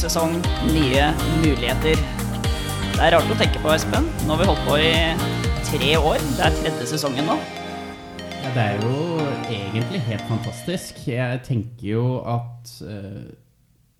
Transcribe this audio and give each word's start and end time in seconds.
Sesong, 0.00 0.38
nye 0.72 1.10
muligheter. 1.42 1.98
Det 2.94 3.00
er 3.04 3.12
rart 3.12 3.28
å 3.28 3.34
tenke 3.36 3.60
på, 3.60 3.68
Espen. 3.68 4.06
Nå 4.24 4.32
har 4.32 4.38
vi 4.40 4.46
holdt 4.48 4.62
på 4.64 4.78
i 4.80 4.92
tre 5.66 5.90
år. 5.98 6.22
Det 6.38 6.46
er 6.46 6.54
tredje 6.56 6.86
sesongen 6.88 7.28
nå. 7.28 7.34
Ja, 8.40 8.52
det 8.54 8.62
er 8.62 8.80
jo 8.80 8.94
egentlig 9.44 10.00
helt 10.06 10.24
fantastisk. 10.24 11.02
Jeg 11.04 11.42
tenker 11.44 11.84
jo 11.84 12.04
at 12.24 12.72
eh, 12.80 13.28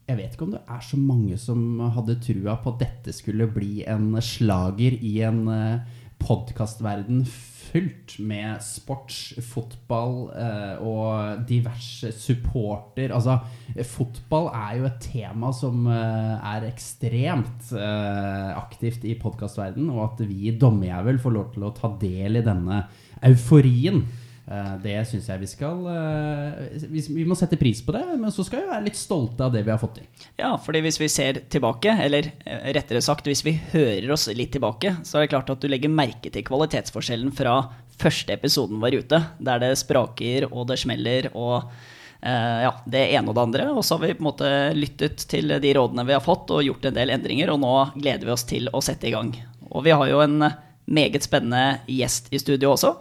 Jeg 0.09 0.19
vet 0.23 0.33
ikke 0.33 0.49
om 0.49 0.57
det 0.57 0.63
er 0.73 0.81
så 0.89 1.03
mange 1.03 1.37
som 1.37 1.85
hadde 1.93 2.17
trua 2.25 2.57
på 2.65 2.73
at 2.73 2.81
dette 2.87 3.13
skulle 3.13 3.51
bli 3.53 3.85
en 3.85 4.15
slager 4.25 4.97
i 4.97 5.19
en 5.29 5.45
uh, 5.53 6.01
podkastverden 6.25 7.27
fullt 7.71 8.17
med 8.27 8.61
sports, 8.65 9.35
fotball 9.47 10.17
eh, 10.35 10.83
og 10.83 11.45
diverse 11.49 12.11
supporter. 12.17 13.15
Altså, 13.15 13.39
fotball 13.87 14.51
er 14.53 14.79
jo 14.81 14.89
et 14.89 14.99
tema 15.05 15.53
som 15.57 15.87
eh, 15.91 16.49
er 16.55 16.67
ekstremt 16.71 17.71
eh, 17.77 18.51
aktivt 18.57 19.07
i 19.07 19.17
podkastverdenen, 19.21 19.93
og 19.95 20.09
at 20.09 20.25
vi 20.29 20.51
i 20.51 20.57
Dommejævel 20.59 21.21
får 21.23 21.37
lov 21.37 21.53
til 21.55 21.69
å 21.69 21.75
ta 21.77 21.93
del 22.01 22.41
i 22.41 22.47
denne 22.47 22.83
euforien. 23.31 24.05
Eh, 24.51 24.71
det 24.83 24.97
syns 25.07 25.29
jeg 25.31 25.41
vi 25.45 25.47
skal 25.47 25.85
eh, 25.87 26.87
vi, 26.91 27.23
må 27.29 27.37
sette 27.39 27.59
pris 27.59 27.79
på 27.87 27.95
det, 27.95 28.03
men 28.19 28.33
så 28.35 28.43
skal 28.43 28.65
vi 28.65 28.71
være 28.73 28.87
litt 28.89 28.99
stolte 28.99 29.47
av 29.47 29.53
det 29.55 29.63
vi 29.63 29.71
har 29.71 29.79
fått 29.79 30.01
til. 30.01 30.25
Ja, 30.41 30.57
fordi 30.59 30.81
hvis 30.83 30.99
vi 30.99 31.07
ser 31.13 31.39
tilbake, 31.55 31.93
eller 32.07 32.33
eh, 32.43 32.73
rettere 32.75 33.03
sagt 33.05 33.29
hvis 33.31 33.45
vi 33.47 33.55
hører 33.71 34.11
oss 34.11 34.27
litt 34.35 34.51
tilbake, 34.57 34.97
så 35.07 35.19
er 35.19 35.25
det 35.25 35.31
klart 35.37 35.53
at 35.55 35.63
du 35.63 35.69
legger 35.71 35.93
merke 35.95 36.33
til 36.35 36.43
kvalitetsforskjellen 36.49 37.31
fra 37.37 37.61
første 38.01 38.35
episoden 38.35 38.81
var 38.83 38.97
ute, 38.97 39.21
der 39.39 39.63
det 39.63 39.77
spraker 39.79 40.49
og 40.51 40.67
det 40.73 40.81
smeller 40.83 41.31
og 41.37 41.71
ja, 42.21 42.71
det 42.85 43.01
ene 43.15 43.31
og 43.33 43.37
det 43.37 43.43
andre. 43.47 43.67
Og 43.73 43.85
så 43.85 43.97
har 43.97 44.03
vi 44.03 44.13
på 44.13 44.21
en 44.21 44.27
måte 44.27 44.49
lyttet 44.77 45.23
til 45.29 45.55
de 45.63 45.71
rådene 45.77 46.05
vi 46.05 46.13
har 46.13 46.25
fått 46.25 46.53
og 46.53 46.65
gjort 46.67 46.91
en 46.91 46.97
del 46.99 47.13
endringer, 47.15 47.53
og 47.53 47.63
nå 47.63 47.71
gleder 47.95 48.29
vi 48.29 48.35
oss 48.35 48.45
til 48.49 48.69
å 48.77 48.83
sette 48.85 49.09
i 49.09 49.15
gang. 49.15 49.31
Og 49.71 49.87
vi 49.87 49.95
har 49.97 50.05
jo 50.11 50.21
en 50.21 50.51
meget 50.85 51.25
spennende 51.25 51.81
gjest 51.89 52.29
i 52.37 52.43
studio 52.43 52.75
også. 52.75 52.93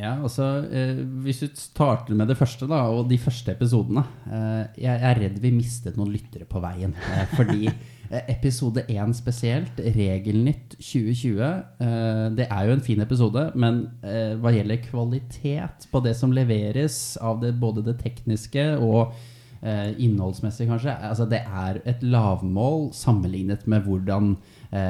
Ja, 0.00 0.16
altså 0.24 0.46
eh, 0.72 1.00
Hvis 1.24 1.42
du 1.42 1.48
starter 1.58 2.16
med 2.16 2.30
det 2.30 2.38
første, 2.38 2.66
da, 2.70 2.82
og 2.88 3.08
de 3.10 3.18
første 3.20 3.52
episodene 3.52 4.04
eh, 4.32 4.82
jeg, 4.86 4.96
er 4.96 5.18
redd 5.26 5.40
vi 5.42 5.52
mistet 5.52 5.98
noen 5.98 6.12
lyttere 6.14 6.46
på 6.48 6.62
veien. 6.62 6.94
Eh, 7.12 7.26
fordi 7.36 7.66
eh, 8.12 8.30
episode 8.32 8.86
én 8.88 9.12
spesielt, 9.16 9.80
Regelnytt 9.80 10.78
2020, 10.78 11.42
eh, 11.84 12.22
det 12.38 12.46
er 12.48 12.68
jo 12.68 12.76
en 12.78 12.86
fin 12.86 13.04
episode, 13.04 13.50
men 13.60 13.82
eh, 14.00 14.38
hva 14.40 14.54
gjelder 14.54 14.80
kvalitet 14.86 15.90
på 15.92 16.02
det 16.06 16.16
som 16.16 16.32
leveres 16.32 17.18
av 17.20 17.42
det, 17.44 17.52
både 17.60 17.84
det 17.90 18.00
tekniske 18.00 18.72
og 18.80 19.12
innholdsmessig, 19.60 20.64
kanskje, 20.70 20.94
altså 21.04 21.26
det 21.28 21.42
er 21.44 21.82
et 21.84 22.00
lavmål 22.00 22.86
sammenlignet 22.96 23.66
med 23.68 23.84
hvordan 23.84 24.30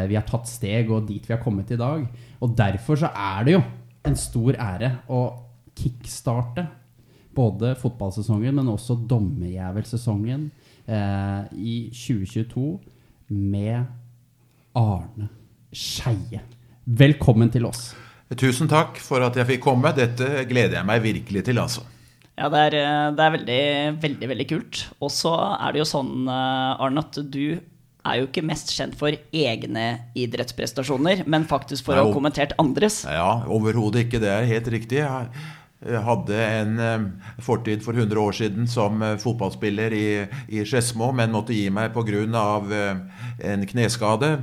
vi 0.06 0.14
har 0.14 0.22
tatt 0.28 0.46
steg 0.46 0.92
og 0.94 1.08
dit 1.08 1.26
vi 1.26 1.34
har 1.34 1.40
kommet 1.42 1.72
i 1.74 1.78
dag. 1.80 2.04
Og 2.38 2.54
derfor 2.54 3.00
så 3.00 3.10
er 3.10 3.48
det 3.48 3.56
jo 3.56 3.64
en 4.06 4.16
stor 4.18 4.56
ære 4.56 4.92
å 5.12 5.22
kickstarte 5.76 6.66
både 7.36 7.74
fotballsesongen, 7.78 8.56
men 8.56 8.70
også 8.72 8.96
dommerjævelsesongen 9.08 10.48
eh, 10.90 11.42
i 11.54 11.76
2022 11.94 12.66
med 13.30 13.86
Arne 14.76 15.30
Skeie. 15.70 16.42
Velkommen 16.84 17.52
til 17.54 17.68
oss. 17.68 17.92
Tusen 18.38 18.70
takk 18.70 18.98
for 19.02 19.22
at 19.26 19.36
jeg 19.38 19.48
fikk 19.48 19.64
komme. 19.64 19.92
Dette 19.94 20.44
gleder 20.50 20.80
jeg 20.80 20.88
meg 20.88 21.02
virkelig 21.02 21.44
til, 21.46 21.58
altså. 21.62 21.86
Ja, 22.38 22.48
det 22.50 22.60
er, 22.70 22.76
eh, 22.80 23.08
det 23.14 23.24
er 23.24 23.34
veldig, 23.36 23.62
veldig, 24.02 24.28
veldig 24.32 24.48
kult. 24.50 24.84
Og 25.02 25.12
så 25.14 25.34
er 25.54 25.72
det 25.72 25.82
jo 25.82 25.90
sånn, 25.90 26.14
eh, 26.26 26.82
Arne, 26.86 27.04
at 27.04 27.20
du 27.30 27.60
er 28.06 28.20
jo 28.20 28.28
ikke 28.28 28.44
mest 28.46 28.72
kjent 28.74 28.96
for 28.98 29.14
egne 29.32 29.86
idrettsprestasjoner, 30.18 31.24
men 31.30 31.46
faktisk 31.48 31.88
for 31.88 31.96
Nei, 31.96 32.02
å 32.02 32.08
ha 32.08 32.16
kommentert 32.16 32.54
andres. 32.60 33.02
Ja, 33.04 33.42
overhodet 33.50 34.06
ikke. 34.06 34.22
Det 34.22 34.30
er 34.32 34.48
helt 34.48 34.70
riktig. 34.72 35.02
Jeg 35.80 36.02
hadde 36.04 36.40
en 36.44 36.80
eh, 36.84 37.06
fortid 37.44 37.84
for 37.84 37.96
100 37.96 38.20
år 38.20 38.36
siden 38.36 38.66
som 38.68 39.00
eh, 39.04 39.16
fotballspiller 39.20 39.96
i, 39.96 40.08
i 40.52 40.64
Skedsmo, 40.64 41.12
men 41.16 41.32
måtte 41.32 41.56
gi 41.56 41.70
meg 41.72 41.94
pga. 41.96 42.26
Uh, 42.70 43.24
en 43.46 43.64
kneskade. 43.68 44.34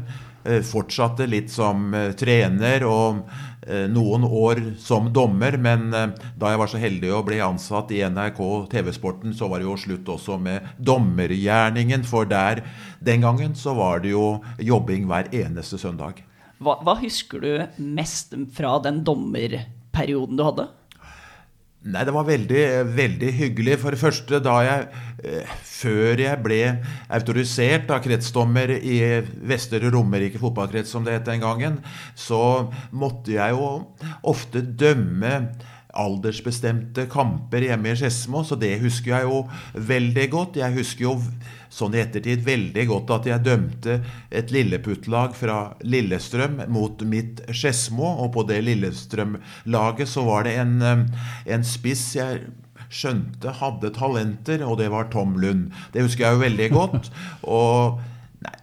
Fortsatte 0.63 1.25
litt 1.28 1.50
som 1.51 1.91
trener 2.16 2.85
og 2.88 3.25
Eh, 3.56 3.56
noen 3.91 4.23
år 4.23 4.61
som 4.81 5.09
dommer, 5.13 5.57
men 5.61 5.89
eh, 5.94 6.13
da 6.39 6.53
jeg 6.53 6.61
var 6.61 6.72
så 6.72 6.81
heldig 6.81 7.11
å 7.13 7.23
bli 7.28 7.41
ansatt 7.44 7.91
i 7.95 8.01
NRK 8.07 8.39
TV-sporten, 8.72 9.35
så 9.35 9.50
var 9.51 9.61
det 9.61 9.67
jo 9.67 9.78
slutt 9.79 10.11
også 10.13 10.39
med 10.41 10.67
dommergjerningen. 10.78 12.06
For 12.07 12.29
der, 12.29 12.63
den 13.03 13.25
gangen, 13.25 13.56
så 13.59 13.75
var 13.77 14.03
det 14.06 14.13
jo 14.16 14.38
jobbing 14.63 15.07
hver 15.09 15.31
eneste 15.35 15.79
søndag. 15.81 16.23
Hva, 16.63 16.79
hva 16.81 16.97
husker 17.01 17.44
du 17.44 17.83
mest 17.83 18.33
fra 18.57 18.77
den 18.81 19.03
dommerperioden 19.06 20.39
du 20.39 20.45
hadde? 20.47 20.69
Nei, 21.87 22.03
det 22.03 22.11
var 22.11 22.25
veldig, 22.27 22.63
veldig 22.97 23.29
hyggelig. 23.37 23.77
For 23.79 23.95
det 23.95 24.01
første, 24.01 24.41
da 24.43 24.57
jeg 24.65 24.87
eh, 25.23 25.55
Før 25.77 26.19
jeg 26.19 26.41
ble 26.41 26.59
autorisert 27.13 27.91
av 27.93 28.01
kretsdommer 28.01 28.71
i 28.75 28.97
Vestre 29.45 29.91
Romerike 29.93 30.41
fotballkrets, 30.41 30.89
som 30.89 31.05
det 31.05 31.19
het 31.19 31.27
den 31.27 31.43
gangen, 31.43 31.75
så 32.17 32.39
måtte 32.89 33.35
jeg 33.35 33.53
jo 33.53 33.67
ofte 34.25 34.63
dømme 34.65 35.35
aldersbestemte 35.97 37.07
kamper 37.11 37.65
hjemme 37.67 37.91
i 37.91 37.97
Skedsmo, 37.97 38.43
så 38.45 38.57
det 38.59 38.75
husker 38.83 39.15
jeg 39.15 39.29
jo 39.29 39.39
veldig 39.89 40.27
godt. 40.33 40.59
Jeg 40.61 40.75
husker 40.77 41.07
jo 41.07 41.15
sånn 41.73 41.97
i 41.97 42.01
ettertid 42.03 42.45
veldig 42.45 42.85
godt 42.89 43.11
at 43.17 43.27
jeg 43.29 43.45
dømte 43.45 43.97
et 44.31 44.53
Lilleputt-lag 44.55 45.35
fra 45.37 45.57
Lillestrøm 45.83 46.61
mot 46.73 47.01
mitt 47.09 47.41
Skedsmo, 47.49 48.13
og 48.23 48.31
på 48.37 48.45
det 48.49 48.61
Lillestrøm-laget 48.67 50.09
så 50.11 50.23
var 50.27 50.47
det 50.47 50.55
en, 50.61 50.79
eh, 50.81 51.03
en 51.57 51.67
spiss 51.67 52.09
jeg 52.17 52.47
skjønte 52.93 53.51
hadde 53.59 53.91
talenter, 53.95 54.63
og 54.65 54.77
det 54.81 54.89
var 54.93 55.09
Tom 55.11 55.35
Lund. 55.41 55.71
Det 55.93 56.05
husker 56.05 56.27
jeg 56.27 56.37
jo 56.37 56.43
veldig 56.45 56.69
godt. 56.71 57.09
Og 57.57 57.99
nei, 58.45 58.53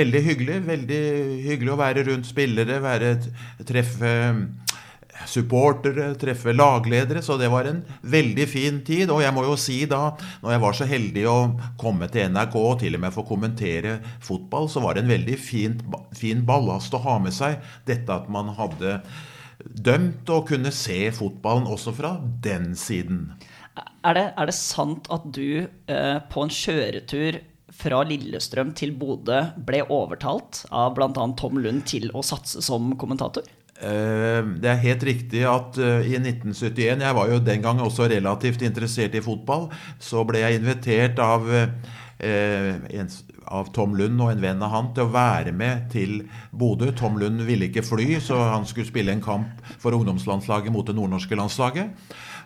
veldig 0.00 0.22
hyggelig. 0.26 0.58
Veldig 0.68 1.00
hyggelig 1.46 1.72
å 1.72 1.80
være 1.80 2.04
rundt 2.10 2.28
spillere, 2.28 2.82
være, 2.84 3.14
treffe 3.64 4.12
supportere, 5.30 6.10
treffe 6.20 6.54
lagledere. 6.54 7.22
Så 7.22 7.36
det 7.40 7.50
var 7.52 7.68
en 7.68 7.82
veldig 8.00 8.46
fin 8.50 8.80
tid. 8.86 9.12
Og 9.12 9.22
jeg 9.24 9.34
må 9.36 9.44
jo 9.46 9.56
si 9.60 9.82
da, 9.90 10.14
når 10.42 10.56
jeg 10.56 10.64
var 10.64 10.78
så 10.78 10.88
heldig 10.90 11.26
å 11.30 11.38
komme 11.80 12.08
til 12.12 12.32
NRK 12.34 12.58
og 12.60 12.74
til 12.82 12.98
og 12.98 13.04
med 13.04 13.14
få 13.14 13.26
kommentere 13.28 13.98
fotball, 14.24 14.68
så 14.70 14.82
var 14.84 14.96
det 14.96 15.04
en 15.04 15.14
veldig 15.14 15.38
fin, 15.40 15.78
fin 16.16 16.44
ballast 16.46 16.94
å 16.96 17.02
ha 17.06 17.18
med 17.22 17.34
seg. 17.36 17.62
Dette 17.88 18.20
at 18.20 18.30
man 18.32 18.54
hadde 18.58 19.00
dømt 19.64 20.28
og 20.34 20.48
kunne 20.50 20.72
se 20.74 20.98
fotballen 21.14 21.68
også 21.70 21.94
fra 21.96 22.16
den 22.44 22.72
siden. 22.78 23.26
Er 24.04 24.16
det, 24.16 24.28
er 24.36 24.50
det 24.50 24.54
sant 24.56 25.08
at 25.14 25.24
du 25.34 25.64
eh, 25.64 26.18
på 26.30 26.44
en 26.44 26.52
kjøretur 26.52 27.40
fra 27.74 28.04
Lillestrøm 28.06 28.70
til 28.76 28.92
Bodø 28.98 29.40
ble 29.66 29.82
overtalt 29.90 30.62
av 30.70 30.94
bl.a. 30.94 31.10
Tom 31.38 31.58
Lund 31.58 31.86
til 31.90 32.10
å 32.14 32.22
satse 32.22 32.62
som 32.62 32.92
kommentator? 33.00 33.48
Eh, 33.74 34.40
det 34.62 34.70
er 34.70 34.84
helt 34.84 35.02
riktig 35.02 35.40
at 35.50 35.78
eh, 35.82 36.06
i 36.06 36.14
1971, 36.20 37.02
jeg 37.02 37.16
var 37.16 37.30
jo 37.30 37.40
den 37.42 37.62
gang 37.64 37.80
også 37.82 38.06
relativt 38.12 38.62
interessert 38.62 39.16
i 39.18 39.22
fotball, 39.24 39.66
så 39.98 40.22
ble 40.26 40.44
jeg 40.44 40.60
invitert 40.60 41.18
av, 41.18 41.48
eh, 41.50 43.02
av 43.44 43.72
Tom 43.74 43.96
Lund 43.98 44.22
og 44.22 44.30
en 44.30 44.44
venn 44.44 44.62
av 44.62 44.70
han 44.70 44.92
til 44.94 45.08
å 45.08 45.14
være 45.14 45.52
med 45.52 45.90
til 45.90 46.22
Bodø. 46.54 46.92
Tom 46.94 47.18
Lund 47.18 47.42
ville 47.48 47.66
ikke 47.66 47.84
fly, 47.84 48.14
så 48.22 48.38
han 48.52 48.68
skulle 48.68 48.88
spille 48.88 49.12
en 49.12 49.24
kamp 49.24 49.66
for 49.82 49.96
ungdomslandslaget 49.98 50.72
mot 50.72 50.86
det 50.86 50.94
nordnorske 50.94 51.36
landslaget. 51.38 51.90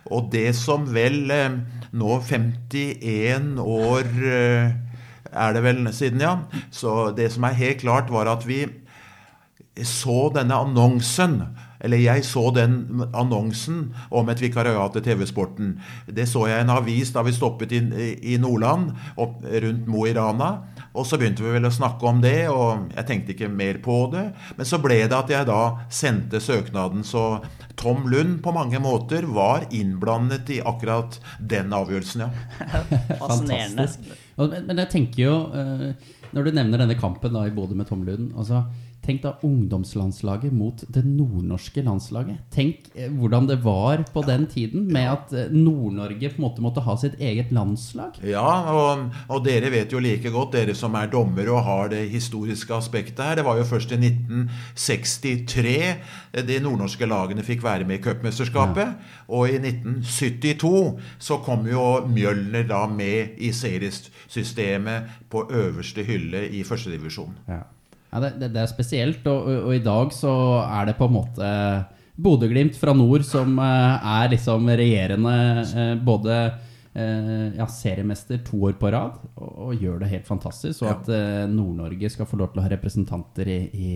Og 0.09 0.31
det 0.33 0.55
som 0.57 0.87
vel 0.89 1.29
nå 1.29 2.19
51 2.25 3.59
år 3.61 4.07
er 5.29 5.53
det 5.53 5.61
vel 5.61 5.81
siden, 5.93 6.23
ja. 6.23 6.37
Så 6.73 7.11
det 7.13 7.29
som 7.35 7.45
er 7.45 7.59
helt 7.59 7.83
klart, 7.83 8.09
var 8.09 8.31
at 8.31 8.47
vi 8.47 8.63
så 9.87 10.29
denne 10.35 10.57
annonsen 10.57 11.41
eller 11.79 12.01
jeg 12.01 12.25
så 12.27 12.49
den 12.51 13.05
annonsen 13.15 13.93
om 14.11 14.29
et 14.31 14.41
vikariat 14.43 14.91
til 14.95 15.05
TV-sporten. 15.05 15.77
Det 16.11 16.27
så 16.27 16.45
jeg 16.49 16.59
i 16.59 16.65
en 16.65 16.73
avis 16.73 17.13
da 17.15 17.23
vi 17.23 17.35
stoppet 17.35 17.71
inn 17.77 17.93
i 17.95 18.35
Nordland, 18.41 18.91
opp 19.15 19.45
rundt 19.47 19.87
Mo 19.87 20.03
i 20.07 20.13
Rana. 20.17 20.49
Og 20.91 21.07
så 21.07 21.19
begynte 21.19 21.45
vi 21.45 21.53
vel 21.53 21.69
å 21.69 21.71
snakke 21.71 22.07
om 22.09 22.19
det, 22.23 22.49
og 22.51 22.89
jeg 22.97 23.07
tenkte 23.07 23.35
ikke 23.35 23.51
mer 23.53 23.79
på 23.83 24.01
det. 24.11 24.25
Men 24.57 24.67
så 24.67 24.81
ble 24.83 24.99
det 25.05 25.15
at 25.15 25.31
jeg 25.31 25.47
da 25.47 25.61
sendte 25.93 26.43
søknaden. 26.43 27.05
Så 27.07 27.39
Tom 27.79 28.09
Lund 28.11 28.41
på 28.43 28.51
mange 28.51 28.81
måter 28.83 29.29
var 29.29 29.69
innblandet 29.71 30.51
i 30.57 30.59
akkurat 30.59 31.21
den 31.39 31.71
avgjørelsen, 31.75 32.25
ja. 32.25 32.31
Fascinerende. 33.21 33.87
Men 34.67 34.83
jeg 34.83 34.91
tenker 34.91 35.23
jo, 35.23 35.37
eh, 35.55 36.11
når 36.35 36.45
du 36.45 36.55
nevner 36.57 36.83
denne 36.83 36.99
kampen 36.99 37.33
da 37.35 37.45
i 37.47 37.55
Bodø 37.55 37.77
med 37.77 37.87
Tom 37.89 38.03
Lund 38.07 38.33
altså 38.37 38.65
Tenk 39.09 39.23
da 39.23 39.31
ungdomslandslaget 39.41 40.53
mot 40.53 40.83
det 40.93 41.01
nordnorske 41.01 41.81
landslaget. 41.81 42.43
Tenk 42.53 42.91
eh, 42.93 43.09
hvordan 43.09 43.47
det 43.49 43.55
var 43.63 44.03
på 44.13 44.21
den 44.27 44.43
tiden, 44.45 44.83
med 44.93 45.07
at 45.09 45.31
eh, 45.33 45.47
Nord-Norge 45.49 46.29
på 46.29 46.37
en 46.37 46.45
måte 46.45 46.61
måtte 46.61 46.83
ha 46.85 46.93
sitt 47.01 47.15
eget 47.17 47.49
landslag. 47.55 48.19
Ja, 48.21 48.69
og, 48.69 49.09
og 49.25 49.41
dere 49.47 49.71
vet 49.73 49.95
jo 49.95 50.01
like 50.03 50.29
godt, 50.29 50.53
dere 50.53 50.75
som 50.77 50.93
er 50.99 51.09
dommere 51.09 51.49
og 51.55 51.65
har 51.65 51.89
det 51.95 52.03
historiske 52.11 52.75
aspektet 52.77 53.23
her. 53.25 53.39
Det 53.39 53.47
var 53.47 53.57
jo 53.57 53.65
først 53.71 53.95
i 53.97 53.99
1963 54.11 55.73
de 56.45 56.59
nordnorske 56.61 57.09
lagene 57.09 57.41
fikk 57.47 57.65
være 57.65 57.89
med 57.89 57.97
i 57.97 58.03
cupmesterskapet. 58.05 58.93
Og 59.33 59.49
i 59.49 59.57
1972 59.57 61.01
så 61.17 61.41
kom 61.49 61.65
jo 61.71 62.05
Mjølner 62.13 62.69
da 62.69 62.85
med 62.93 63.41
i 63.41 63.49
seriesystemet 63.57 65.25
på 65.33 65.47
øverste 65.49 66.05
hylle 66.05 66.45
i 66.53 66.61
førstedivisjon. 66.67 67.33
Ja. 67.49 67.63
Ja, 68.09 68.21
det, 68.23 68.31
det, 68.41 68.49
det, 68.55 68.63
er 68.63 68.71
spesielt, 68.71 69.27
og, 69.29 69.45
og, 69.45 69.57
og, 69.67 69.75
i 69.75 69.83
dag 69.85 70.13
så 70.15 70.33
er 70.65 70.89
det 70.89 70.97
på 70.97 71.09
en 71.09 71.15
måte 71.19 71.49
Bodø-Glimt 72.19 72.75
fra 72.79 72.95
nord 72.97 73.23
som 73.27 73.53
uh, 73.61 74.09
er 74.19 74.31
liksom 74.33 74.65
regjerende 74.67 75.35
uh, 75.69 75.93
både 76.03 76.39
uh, 76.49 77.45
ja, 77.55 77.67
seriemester 77.69 78.41
to 78.47 78.63
år 78.71 78.79
på 78.81 78.91
rad, 78.95 79.21
og, 79.37 79.51
og, 79.67 79.75
gjør 79.77 80.01
det 80.01 80.11
helt 80.15 80.27
fantastisk. 80.27 80.81
Og 80.83 80.91
at 80.95 81.13
Nord-Norge 81.53 82.11
skal 82.11 82.27
få 82.29 82.41
lov 82.41 82.51
til 82.51 82.63
å 82.63 82.65
ha 82.65 82.73
representanter 82.73 83.53
i, 83.53 83.61
i, 83.77 83.93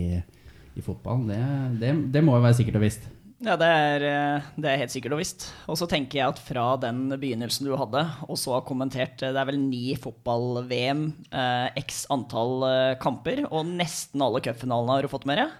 i 0.78 0.84
fotballen, 0.84 1.76
det, 1.82 1.92
det, 2.14 2.24
må 2.24 2.38
jo 2.38 2.46
være 2.46 2.60
sikkert 2.62 2.80
og 2.80 2.86
visst. 2.86 3.10
Ja, 3.42 3.56
det 3.58 3.66
er, 3.66 4.04
eh, 4.06 4.46
det 4.54 4.68
er, 4.70 4.78
helt 4.84 4.92
sikkert 4.92 5.16
og 5.16 5.20
visst. 5.20 5.48
Og 5.66 5.78
så 5.78 5.88
tenker 5.90 6.20
jeg 6.20 6.30
at 6.30 6.40
fra 6.40 6.66
den 6.80 7.08
begynnelsen 7.10 7.66
du 7.66 7.74
hadde, 7.76 8.04
og 8.28 8.38
så 8.38 8.54
har 8.54 8.66
kommentert 8.68 9.22
eh, 9.22 9.32
Det 9.34 9.40
er 9.40 9.48
vel 9.50 9.58
ni 9.58 9.96
fotball-VM, 9.98 11.04
eh, 11.34 11.82
x 11.82 12.04
antall 12.14 12.62
eh, 12.68 12.96
kamper, 13.02 13.42
og 13.50 13.66
nesten 13.74 14.22
alle 14.22 14.42
cupfinalene 14.44 14.98
har 14.98 15.06
du 15.06 15.10
fått 15.10 15.26
med 15.28 15.42
deg? 15.42 15.56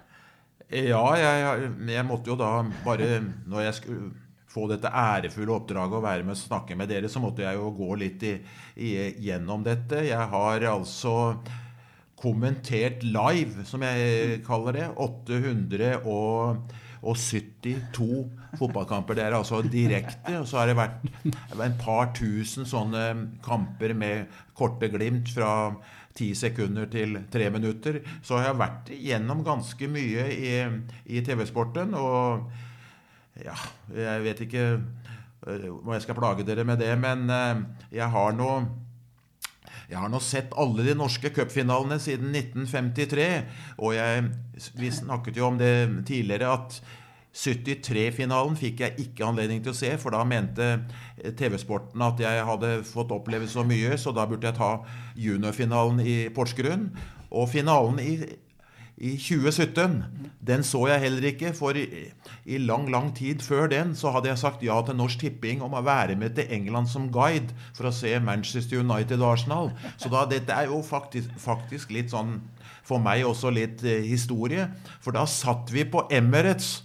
Ja, 0.74 1.02
jeg, 1.18 1.72
jeg, 1.92 2.06
måtte 2.08 2.30
jo 2.32 2.38
da 2.40 2.48
bare 2.86 3.18
Når 3.20 3.66
jeg 3.66 3.74
skulle 3.76 4.06
få 4.48 4.64
dette 4.70 4.88
ærefulle 4.88 5.52
oppdraget 5.52 5.98
å 5.98 6.02
være 6.02 6.24
med 6.24 6.36
og 6.36 6.40
snakke 6.40 6.78
med 6.78 6.88
dere, 6.88 7.10
så 7.10 7.20
måtte 7.20 7.42
jeg 7.42 7.58
jo 7.58 7.72
gå 7.74 7.98
litt 8.00 8.22
i, 8.22 8.36
i, 8.78 8.94
gjennom 9.26 9.66
dette. 9.66 10.04
Jeg 10.06 10.30
har 10.30 10.66
altså 10.70 11.34
kommentert 12.22 13.02
live, 13.02 13.66
som 13.66 13.82
jeg 13.82 14.38
kaller 14.46 14.78
det. 14.78 14.86
800 15.02 16.06
og 16.06 16.70
og 17.04 17.18
72 17.20 18.56
fotballkamper. 18.58 19.18
Det 19.18 19.24
er 19.24 19.36
altså 19.36 19.60
direkte. 19.62 20.38
Og 20.40 20.48
så 20.48 20.60
har 20.60 20.70
det 20.70 20.78
vært 20.78 21.04
en 21.66 21.76
par 21.80 22.12
tusen 22.16 22.68
sånne 22.68 23.04
kamper 23.44 23.94
med 23.98 24.40
korte 24.56 24.88
glimt 24.92 25.30
fra 25.34 25.52
ti 26.14 26.30
sekunder 26.38 26.86
til 26.90 27.18
tre 27.32 27.50
minutter. 27.50 28.00
Så 28.22 28.38
jeg 28.38 28.52
har 28.52 28.60
vært 28.60 28.92
gjennom 28.94 29.42
ganske 29.46 29.88
mye 29.90 30.28
i, 30.32 30.54
i 31.06 31.24
TV-sporten. 31.26 31.94
Og 31.98 32.46
ja, 33.44 33.56
jeg 33.94 34.24
vet 34.28 34.46
ikke 34.46 34.68
hva 34.78 35.04
om 35.44 35.90
jeg 35.92 36.04
skal 36.06 36.16
plage 36.16 36.44
dere 36.48 36.64
med 36.64 36.78
det, 36.80 36.94
men 36.96 37.28
eh, 37.28 37.58
jeg 37.98 38.06
har 38.14 38.30
nå 38.32 38.50
jeg 39.90 40.00
har 40.00 40.10
nå 40.10 40.20
sett 40.24 40.54
alle 40.60 40.86
de 40.86 40.96
norske 40.96 41.30
cupfinalene 41.34 41.98
siden 42.02 42.34
1953. 42.34 43.30
Og 43.78 43.96
jeg, 43.96 44.28
vi 44.80 44.92
snakket 44.94 45.40
jo 45.40 45.48
om 45.50 45.58
det 45.60 45.74
tidligere 46.08 46.52
at 46.56 46.78
73-finalen 47.34 48.54
fikk 48.58 48.84
jeg 48.84 49.06
ikke 49.08 49.26
anledning 49.26 49.62
til 49.64 49.72
å 49.72 49.76
se, 49.76 49.90
for 49.98 50.14
da 50.14 50.22
mente 50.28 50.68
TV-sporten 51.34 52.02
at 52.06 52.20
jeg 52.22 52.44
hadde 52.46 52.76
fått 52.86 53.12
oppleve 53.14 53.48
så 53.50 53.64
mye, 53.66 53.96
så 53.98 54.14
da 54.14 54.26
burde 54.30 54.46
jeg 54.46 54.58
ta 54.60 54.76
juniorfinalen 55.18 55.98
i 56.04 56.16
Porsgrunn. 56.34 56.88
Og 57.34 57.50
finalen 57.50 57.98
i, 57.98 58.14
i 58.94 59.16
2017, 59.18 59.96
den 60.46 60.62
så 60.62 60.84
jeg 60.86 61.02
heller 61.02 61.24
ikke, 61.26 61.50
for 61.56 61.74
i, 61.74 61.86
i, 62.46 62.58
lang, 62.62 62.86
lang 62.92 63.08
tid 63.16 63.42
før 63.42 63.66
den 63.72 63.94
så 63.98 64.12
hadde 64.14 64.30
jeg 64.30 64.38
sagt 64.38 64.62
ja 64.62 64.76
til 64.86 64.94
Norsk 64.94 65.24
Tipping 65.24 65.64
om 65.66 65.74
å 65.74 65.82
være 65.82 66.14
med 66.20 66.36
til 66.36 66.46
England 66.54 66.92
som 66.92 67.08
guide 67.12 67.56
for 67.74 67.90
å 67.90 67.94
se 67.94 68.12
Manchester 68.22 68.84
United 68.84 69.18
og 69.18 69.32
Arsenal. 69.32 69.72
Så 69.98 70.12
da, 70.12 70.22
dette 70.30 70.54
er 70.54 70.70
jo 70.70 70.78
faktisk, 70.86 71.32
faktisk 71.42 71.90
litt 71.96 72.14
sånn 72.14 72.38
for 72.86 73.02
meg 73.02 73.24
også 73.26 73.50
litt 73.54 73.82
eh, 73.82 74.04
historie. 74.06 74.68
For 75.02 75.16
da 75.16 75.26
satt 75.26 75.72
vi 75.74 75.86
på 75.90 76.06
Emirates 76.14 76.84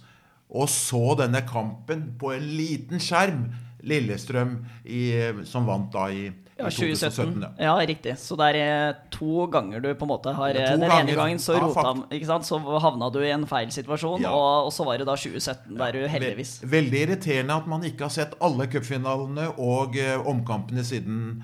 og 0.50 0.66
så 0.72 1.14
denne 1.20 1.44
kampen 1.46 2.08
på 2.18 2.34
en 2.34 2.46
liten 2.58 3.02
skjerm. 3.02 3.46
Lillestrøm 3.86 4.58
i, 4.84 5.04
som 5.48 5.64
vant 5.68 5.92
da 5.94 6.10
i, 6.12 6.26
ja, 6.60 6.70
2017. 6.70 7.34
2017 7.40 7.64
ja. 7.64 7.74
riktig. 7.90 8.14
Så 8.20 8.36
det 8.40 8.48
er 8.60 8.98
to 9.12 9.46
ganger 9.52 9.82
du 9.84 9.88
på 9.94 10.06
en 10.06 10.12
måte 10.12 10.34
har 10.36 10.56
Den 10.56 10.84
ganger. 10.84 10.96
ene 11.00 11.16
gangen 11.18 11.42
så, 11.42 11.56
rota, 11.60 11.94
ja, 12.14 12.40
så 12.46 12.60
havna 12.84 13.10
du 13.12 13.20
i 13.24 13.32
en 13.34 13.46
feil 13.50 13.72
situasjon, 13.74 14.26
ja. 14.26 14.32
og, 14.32 14.68
og, 14.68 14.74
så 14.74 14.86
var 14.88 15.00
det 15.00 15.08
da 15.08 15.16
2017 15.18 15.78
der 15.80 15.96
du 15.96 16.04
heldigvis 16.10 16.58
Veldig 16.70 17.04
irriterende 17.06 17.56
at 17.62 17.70
man 17.70 17.86
ikke 17.88 18.06
har 18.08 18.14
sett 18.14 18.36
alle 18.44 18.68
cupfinalene 18.70 19.50
og 19.58 19.96
uh, 19.98 20.28
omkampene 20.30 20.84
siden 20.86 21.40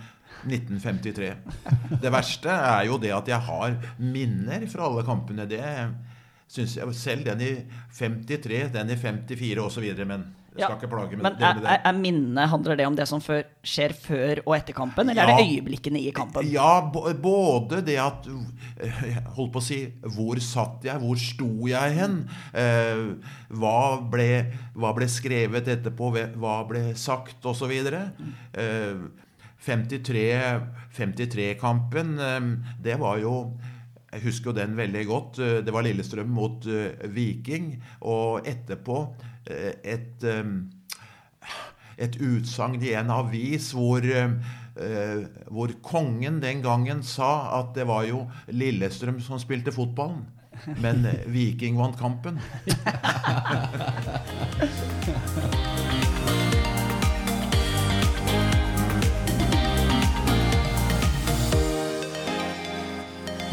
1953. 0.47 1.33
Det 2.03 2.13
verste 2.13 2.53
er 2.53 2.85
jo 2.87 2.99
det 3.03 3.11
at 3.17 3.31
jeg 3.31 3.43
har 3.49 3.79
minner 3.99 4.67
fra 4.71 4.87
alle 4.87 5.03
kampene. 5.07 5.49
Det 5.51 5.63
Synes 6.47 6.77
jeg, 6.77 6.95
selv 6.95 7.25
den 7.27 7.41
i 7.43 7.53
53, 7.99 8.69
den 8.71 8.91
i 8.91 8.97
54 8.97 9.65
osv. 9.65 9.87
Men 10.07 10.29
jeg 10.57 10.65
skal 10.65 10.75
ja, 10.75 10.79
ikke 10.81 10.91
plage 10.91 11.17
med 11.17 11.25
men 11.27 11.37
det. 11.39 11.51
det. 11.61 11.69
er, 11.75 11.83
er 11.91 11.99
minnet, 11.99 12.49
handler 12.51 12.79
det 12.81 12.87
om 12.89 12.97
det 12.99 13.07
som 13.11 13.23
før, 13.23 13.43
skjer 13.67 13.95
før 13.97 14.41
og 14.45 14.55
etter 14.57 14.77
kampen, 14.77 15.13
eller 15.13 15.23
ja, 15.23 15.27
er 15.37 15.43
det 15.43 15.53
øyeblikkene 15.53 16.01
i 16.01 16.13
kampen? 16.17 16.49
Ja, 16.51 16.81
både 16.91 17.83
det 17.87 17.99
at 18.03 18.27
Holdt 19.37 19.53
på 19.55 19.61
å 19.61 19.65
si 19.65 19.79
Hvor 20.17 20.41
satt 20.45 20.85
jeg? 20.85 21.01
Hvor 21.01 21.21
sto 21.21 21.69
jeg 21.71 21.95
hen? 21.97 22.19
Eh, 22.57 23.05
hva, 23.57 23.77
ble, 24.13 24.29
hva 24.77 24.93
ble 24.97 25.09
skrevet 25.11 25.71
etterpå? 25.77 26.11
Hva 26.37 26.57
ble 26.69 26.91
sagt? 26.99 27.39
Og 27.47 27.57
så 27.57 27.69
videre. 27.71 28.11
Eh, 28.53 29.07
53-kampen, 29.67 30.93
53 30.97 31.57
eh, 32.27 32.77
det 32.85 32.99
var 33.01 33.19
jo 33.23 33.39
jeg 34.17 34.23
husker 34.31 34.51
jo 34.51 34.57
den 34.57 34.77
veldig 34.79 35.07
godt. 35.09 35.41
Eh, 35.43 35.59
det 35.65 35.75
var 35.75 35.85
Lillestrøm 35.85 36.31
mot 36.33 36.67
eh, 36.71 37.09
Viking. 37.13 37.75
Og 38.09 38.47
etterpå 38.49 39.01
eh, 39.03 39.33
et, 39.47 40.25
et 41.99 42.17
utsagn 42.21 42.83
i 42.83 42.95
en 42.99 43.11
avis 43.15 43.71
hvor, 43.77 44.07
hvor 45.51 45.75
kongen 45.87 46.41
den 46.43 46.63
gangen 46.65 47.03
sa 47.07 47.61
at 47.61 47.75
det 47.79 47.87
var 47.89 48.09
jo 48.09 48.25
Lillestrøm 48.51 49.21
som 49.25 49.41
spilte 49.43 49.75
fotballen. 49.75 50.25
Men 50.81 51.05
Viking 51.29 51.77
vant 51.77 51.99
kampen. 52.01 52.41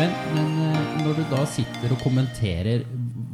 Men, 0.04 0.14
men, 0.34 0.54
eh, 0.60 0.94
når 1.06 1.20
du 1.20 1.26
da 1.30 1.44
sitter 1.48 1.92
og 1.94 2.00
kommenterer, 2.02 2.82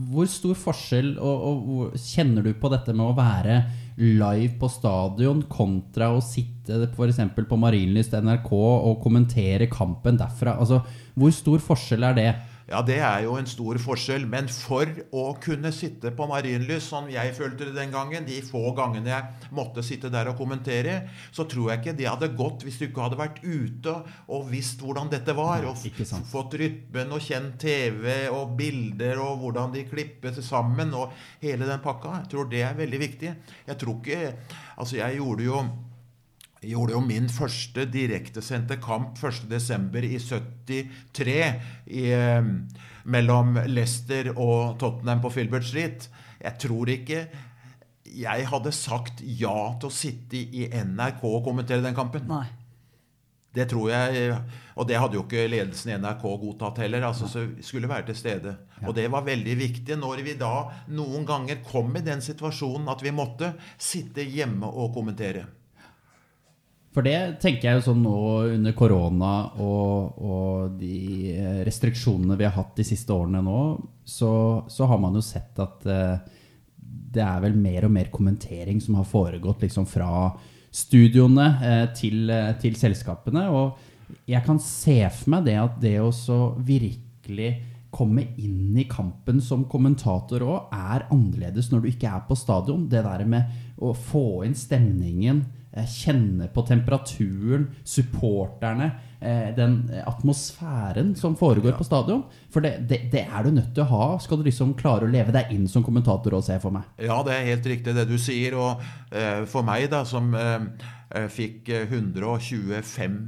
hvor 0.09 0.29
stor 0.29 0.57
forskjell 0.57 1.11
og, 1.21 1.43
og, 1.45 1.97
kjenner 2.01 2.45
du 2.45 2.53
på 2.57 2.71
dette 2.73 2.95
med 2.95 3.05
å 3.11 3.17
være 3.17 3.59
live 3.99 4.55
på 4.61 4.69
stadion 4.71 5.43
kontra 5.51 6.09
å 6.15 6.21
sitte 6.23 6.87
f.eks. 6.87 7.19
på 7.35 7.59
Marienlyst 7.59 8.15
NRK 8.17 8.49
og 8.55 9.01
kommentere 9.03 9.69
kampen 9.71 10.17
derfra? 10.19 10.57
Altså, 10.57 10.81
hvor 11.19 11.35
stor 11.35 11.61
forskjell 11.61 12.07
er 12.09 12.17
det? 12.17 12.29
Ja, 12.69 12.83
det 12.85 12.99
er 13.01 13.23
jo 13.25 13.33
en 13.39 13.47
stor 13.49 13.79
forskjell. 13.81 14.27
Men 14.29 14.45
for 14.51 14.89
å 15.15 15.23
kunne 15.41 15.71
sitte 15.73 16.11
på 16.13 16.27
Marienlyst, 16.29 16.91
som 16.91 17.07
jeg 17.09 17.33
følte 17.37 17.65
det 17.65 17.73
den 17.73 17.93
gangen, 17.93 18.27
de 18.27 18.37
få 18.45 18.61
gangene 18.77 19.09
jeg 19.09 19.49
måtte 19.57 19.81
sitte 19.85 20.11
der 20.13 20.29
og 20.29 20.37
kommentere, 20.37 20.99
så 21.33 21.47
tror 21.49 21.71
jeg 21.71 21.81
ikke 21.81 21.95
det 21.97 22.09
hadde 22.11 22.31
gått 22.37 22.67
hvis 22.67 22.77
du 22.77 22.85
ikke 22.85 23.07
hadde 23.07 23.19
vært 23.19 23.41
ute 23.41 23.95
og 24.29 24.47
visst 24.51 24.83
hvordan 24.85 25.09
dette 25.09 25.33
var. 25.37 25.65
Og 25.65 25.81
fått 26.29 26.59
rytmen 26.61 27.17
og 27.17 27.25
kjent 27.25 27.57
TV 27.63 28.29
og 28.29 28.53
bilder 28.59 29.23
og 29.25 29.41
hvordan 29.41 29.73
de 29.73 29.87
klippet 29.89 30.37
sammen 30.45 30.93
og 30.93 31.15
hele 31.41 31.65
den 31.65 31.81
pakka. 31.81 32.19
Jeg 32.21 32.33
tror 32.35 32.53
det 32.53 32.63
er 32.67 32.77
veldig 32.77 33.05
viktig. 33.07 33.37
Jeg 33.69 33.81
tror 33.81 33.97
ikke 33.99 34.25
Altså, 34.79 34.95
jeg 34.95 35.17
gjorde 35.19 35.43
jo 35.43 35.57
jeg 36.59 36.73
gjorde 36.73 36.91
jo 36.91 37.01
min 37.03 37.29
første 37.31 37.85
direktesendte 37.87 38.75
kamp 38.83 39.17
1.12. 39.17 39.99
i 40.03 40.17
73 40.19 41.37
i, 41.87 42.09
eh, 42.11 42.49
mellom 43.05 43.61
Leicester 43.67 44.33
og 44.35 44.79
Tottenham 44.79 45.21
på 45.23 45.31
Filbert 45.31 45.63
Street. 45.63 46.09
Jeg 46.41 46.59
tror 46.59 46.91
ikke 46.91 47.27
jeg 48.09 48.47
hadde 48.49 48.71
sagt 48.73 49.21
ja 49.21 49.73
til 49.79 49.87
å 49.87 49.93
sitte 49.93 50.39
i 50.39 50.67
NRK 50.67 51.23
og 51.29 51.43
kommentere 51.45 51.85
den 51.85 51.95
kampen. 51.95 52.27
Nei. 52.27 52.47
Det 53.55 53.65
tror 53.71 53.89
jeg, 53.89 54.35
Og 54.75 54.87
det 54.87 54.99
hadde 55.01 55.17
jo 55.17 55.23
ikke 55.25 55.47
ledelsen 55.49 55.91
i 55.91 55.97
NRK 55.97 56.21
godtatt 56.39 56.77
heller. 56.77 57.01
altså 57.03 57.27
så 57.27 57.47
skulle 57.61 57.89
være 57.89 58.05
til 58.05 58.15
stede. 58.15 58.57
Og 58.85 58.95
det 58.95 59.09
var 59.11 59.25
veldig 59.25 59.55
viktig 59.57 59.97
når 59.97 60.23
vi 60.23 60.35
da 60.39 60.69
noen 60.87 61.25
ganger 61.25 61.63
kom 61.63 61.95
i 61.97 62.05
den 62.05 62.21
situasjonen 62.21 62.87
at 62.87 63.01
vi 63.03 63.11
måtte 63.11 63.55
sitte 63.77 64.23
hjemme 64.23 64.67
og 64.67 64.93
kommentere. 64.93 65.47
For 66.99 67.07
det 67.07 67.39
tenker 67.39 67.63
jeg 67.63 67.77
jo 67.77 67.83
sånn 67.85 68.01
nå 68.03 68.21
under 68.57 68.73
korona 68.75 69.31
og, 69.63 70.17
og 70.19 70.73
de 70.81 71.29
eh, 71.31 71.61
restriksjonene 71.63 72.35
vi 72.35 72.43
har 72.43 72.57
hatt 72.57 72.73
de 72.75 72.83
siste 72.83 73.15
årene 73.15 73.39
nå, 73.39 73.59
så, 74.03 74.31
så 74.67 74.83
har 74.91 74.99
man 74.99 75.15
jo 75.15 75.21
sett 75.23 75.61
at 75.63 75.85
eh, 75.87 76.17
det 77.15 77.21
er 77.23 77.39
vel 77.45 77.53
mer 77.55 77.87
og 77.87 77.93
mer 77.95 78.09
kommentering 78.11 78.81
som 78.83 78.97
har 78.99 79.07
foregått 79.07 79.63
liksom 79.63 79.87
fra 79.87 80.09
studioene 80.75 81.45
eh, 81.69 81.85
til, 81.95 82.25
eh, 82.35 82.51
til 82.59 82.75
selskapene. 82.75 83.45
Og 83.47 84.19
jeg 84.27 84.43
kan 84.43 84.59
se 84.59 84.97
for 85.07 85.37
meg 85.37 85.47
det 85.47 85.55
at 85.61 85.77
det 85.79 85.95
å 86.03 86.09
så 86.11 86.41
virkelig 86.59 87.53
komme 87.95 88.25
inn 88.43 88.75
i 88.75 88.89
kampen 88.91 89.39
som 89.39 89.63
kommentator 89.71 90.43
òg, 90.43 90.75
er 90.75 91.07
annerledes 91.15 91.71
når 91.71 91.85
du 91.87 91.89
ikke 91.93 92.11
er 92.11 92.27
på 92.27 92.35
stadion. 92.35 92.89
Det 92.91 93.07
der 93.07 93.23
med 93.23 93.79
å 93.79 93.95
få 93.95 94.43
inn 94.49 94.59
stemningen, 94.67 95.45
kjenne 95.73 96.49
på 96.53 96.63
temperaturen, 96.67 97.67
supporterne, 97.83 98.91
den 99.19 99.73
atmosfæren 100.07 101.09
som 101.19 101.33
foregår 101.35 101.73
på 101.75 101.83
stadion. 101.83 102.21
For 102.53 102.63
det, 102.63 102.85
det, 102.87 103.01
det 103.11 103.25
er 103.27 103.43
du 103.43 103.51
nødt 103.51 103.73
til 103.75 103.83
å 103.83 103.89
ha 103.91 104.05
skal 104.23 104.39
du 104.39 104.47
liksom 104.47 104.71
klare 104.79 105.07
å 105.07 105.11
leve 105.11 105.33
deg 105.35 105.51
inn 105.51 105.67
som 105.67 105.83
kommentator 105.83 106.37
òg, 106.37 106.45
ser 106.45 106.61
for 106.63 106.75
meg. 106.75 106.87
Ja, 107.03 107.19
det 107.27 107.35
er 107.35 107.49
helt 107.51 107.67
riktig 107.67 107.97
det 107.97 108.07
du 108.07 108.15
sier. 108.21 108.55
Og 108.55 108.81
eh, 109.11 109.43
for 109.49 109.67
meg, 109.67 109.89
da, 109.91 110.05
som 110.07 110.31
eh, 110.37 110.59
eh 111.09 111.27
fikk 111.33 111.69
125 111.89 113.19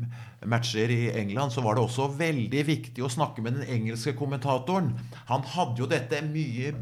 matcher 0.46 0.90
i 0.90 1.12
England, 1.20 1.54
så 1.54 1.62
var 1.62 1.76
det 1.76 1.84
også 1.84 2.08
veldig 2.18 2.64
viktig 2.66 3.04
å 3.06 3.10
snakke 3.12 3.44
med 3.46 3.60
den 3.60 3.68
engelske 3.70 4.14
kommentatoren. 4.18 4.92
Han 5.30 5.46
hadde 5.54 5.84
jo 5.84 5.90
dette 5.90 6.22
mye 6.26 6.74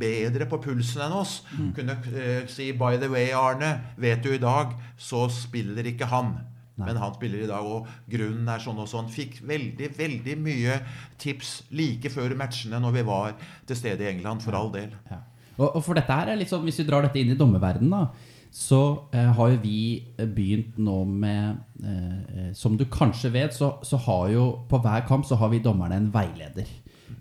bedre 0.00 0.48
på 0.50 0.58
pulsen 0.62 1.04
enn 1.06 1.14
oss. 1.14 1.42
Mm. 1.54 1.68
Kunne 1.76 1.98
uh, 2.08 2.48
si 2.50 2.72
'By 2.72 2.98
the 2.98 3.10
way, 3.12 3.30
Arne, 3.30 3.94
vet 3.96 4.24
du 4.24 4.32
i 4.34 4.42
dag, 4.42 4.74
så 4.98 5.28
spiller 5.30 5.86
ikke 5.86 6.10
han'. 6.10 6.34
Nei. 6.72 6.86
Men 6.88 7.00
han 7.02 7.12
spiller 7.14 7.44
i 7.44 7.50
dag, 7.50 7.66
og 7.68 7.88
grunnen 8.10 8.48
er 8.48 8.62
sånn 8.64 8.80
og 8.80 8.88
sånn. 8.88 9.10
Fikk 9.12 9.42
veldig 9.44 9.90
veldig 9.98 10.36
mye 10.40 10.78
tips 11.20 11.54
like 11.76 12.12
før 12.12 12.32
matchene 12.38 12.80
når 12.80 12.96
vi 12.96 13.06
var 13.10 13.34
til 13.68 13.76
stede 13.76 14.06
i 14.06 14.12
England, 14.14 14.44
for 14.44 14.56
all 14.56 14.72
del. 14.72 14.94
Ja. 15.10 15.20
Og, 15.58 15.66
og, 15.68 15.82
for 15.84 15.98
dette 15.98 16.16
her 16.16 16.32
er 16.32 16.44
sånn, 16.48 16.64
Hvis 16.64 16.80
vi 16.80 16.88
drar 16.88 17.04
dette 17.04 17.20
inn 17.20 17.34
i 17.34 17.38
dommerverdenen, 17.38 17.92
da 17.92 18.30
så 18.52 19.08
eh, 19.16 19.30
har 19.32 19.48
jo 19.54 19.60
vi 19.62 19.76
begynt 20.18 20.76
nå 20.76 20.98
med 21.08 21.54
eh, 21.80 22.18
eh, 22.20 22.50
Som 22.52 22.76
du 22.76 22.84
kanskje 22.84 23.30
vet, 23.32 23.54
så, 23.56 23.78
så, 23.80 23.96
har 24.04 24.26
jo 24.28 24.42
på 24.68 24.80
hver 24.84 25.06
kamp 25.08 25.24
så 25.24 25.38
har 25.40 25.48
vi 25.48 25.62
dommerne 25.64 25.96
en 25.96 26.10
veileder. 26.12 26.68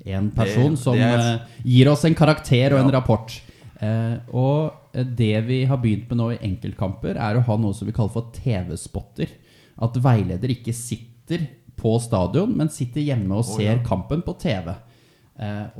En 0.03 0.27
person 0.35 0.75
det, 0.75 0.81
som 0.81 0.99
det 0.99 1.07
er... 1.07 1.23
eh, 1.29 1.61
gir 1.63 1.87
oss 1.87 2.03
en 2.03 2.17
karakter 2.19 2.75
og 2.75 2.81
ja. 2.81 2.83
en 2.83 2.91
rapport. 2.97 3.37
Eh, 3.81 4.17
og 4.37 4.93
eh, 4.93 5.05
det 5.05 5.33
vi 5.47 5.63
har 5.69 5.81
begynt 5.81 6.11
med 6.11 6.21
nå 6.21 6.29
i 6.35 6.41
enkeltkamper, 6.51 7.17
er 7.17 7.37
å 7.37 7.45
ha 7.47 7.57
noe 7.59 7.75
som 7.77 7.89
vi 7.89 7.95
kaller 7.95 8.13
for 8.13 8.31
TV-spotter. 8.35 9.33
At 9.81 9.97
veileder 10.01 10.53
ikke 10.53 10.75
sitter 10.75 11.47
på 11.81 11.95
stadion, 12.03 12.53
men 12.57 12.69
sitter 12.69 13.01
hjemme 13.01 13.39
og 13.39 13.47
ser 13.47 13.71
oh, 13.71 13.77
ja. 13.79 13.83
kampen 13.85 14.21
på 14.25 14.35
TV. 14.41 14.75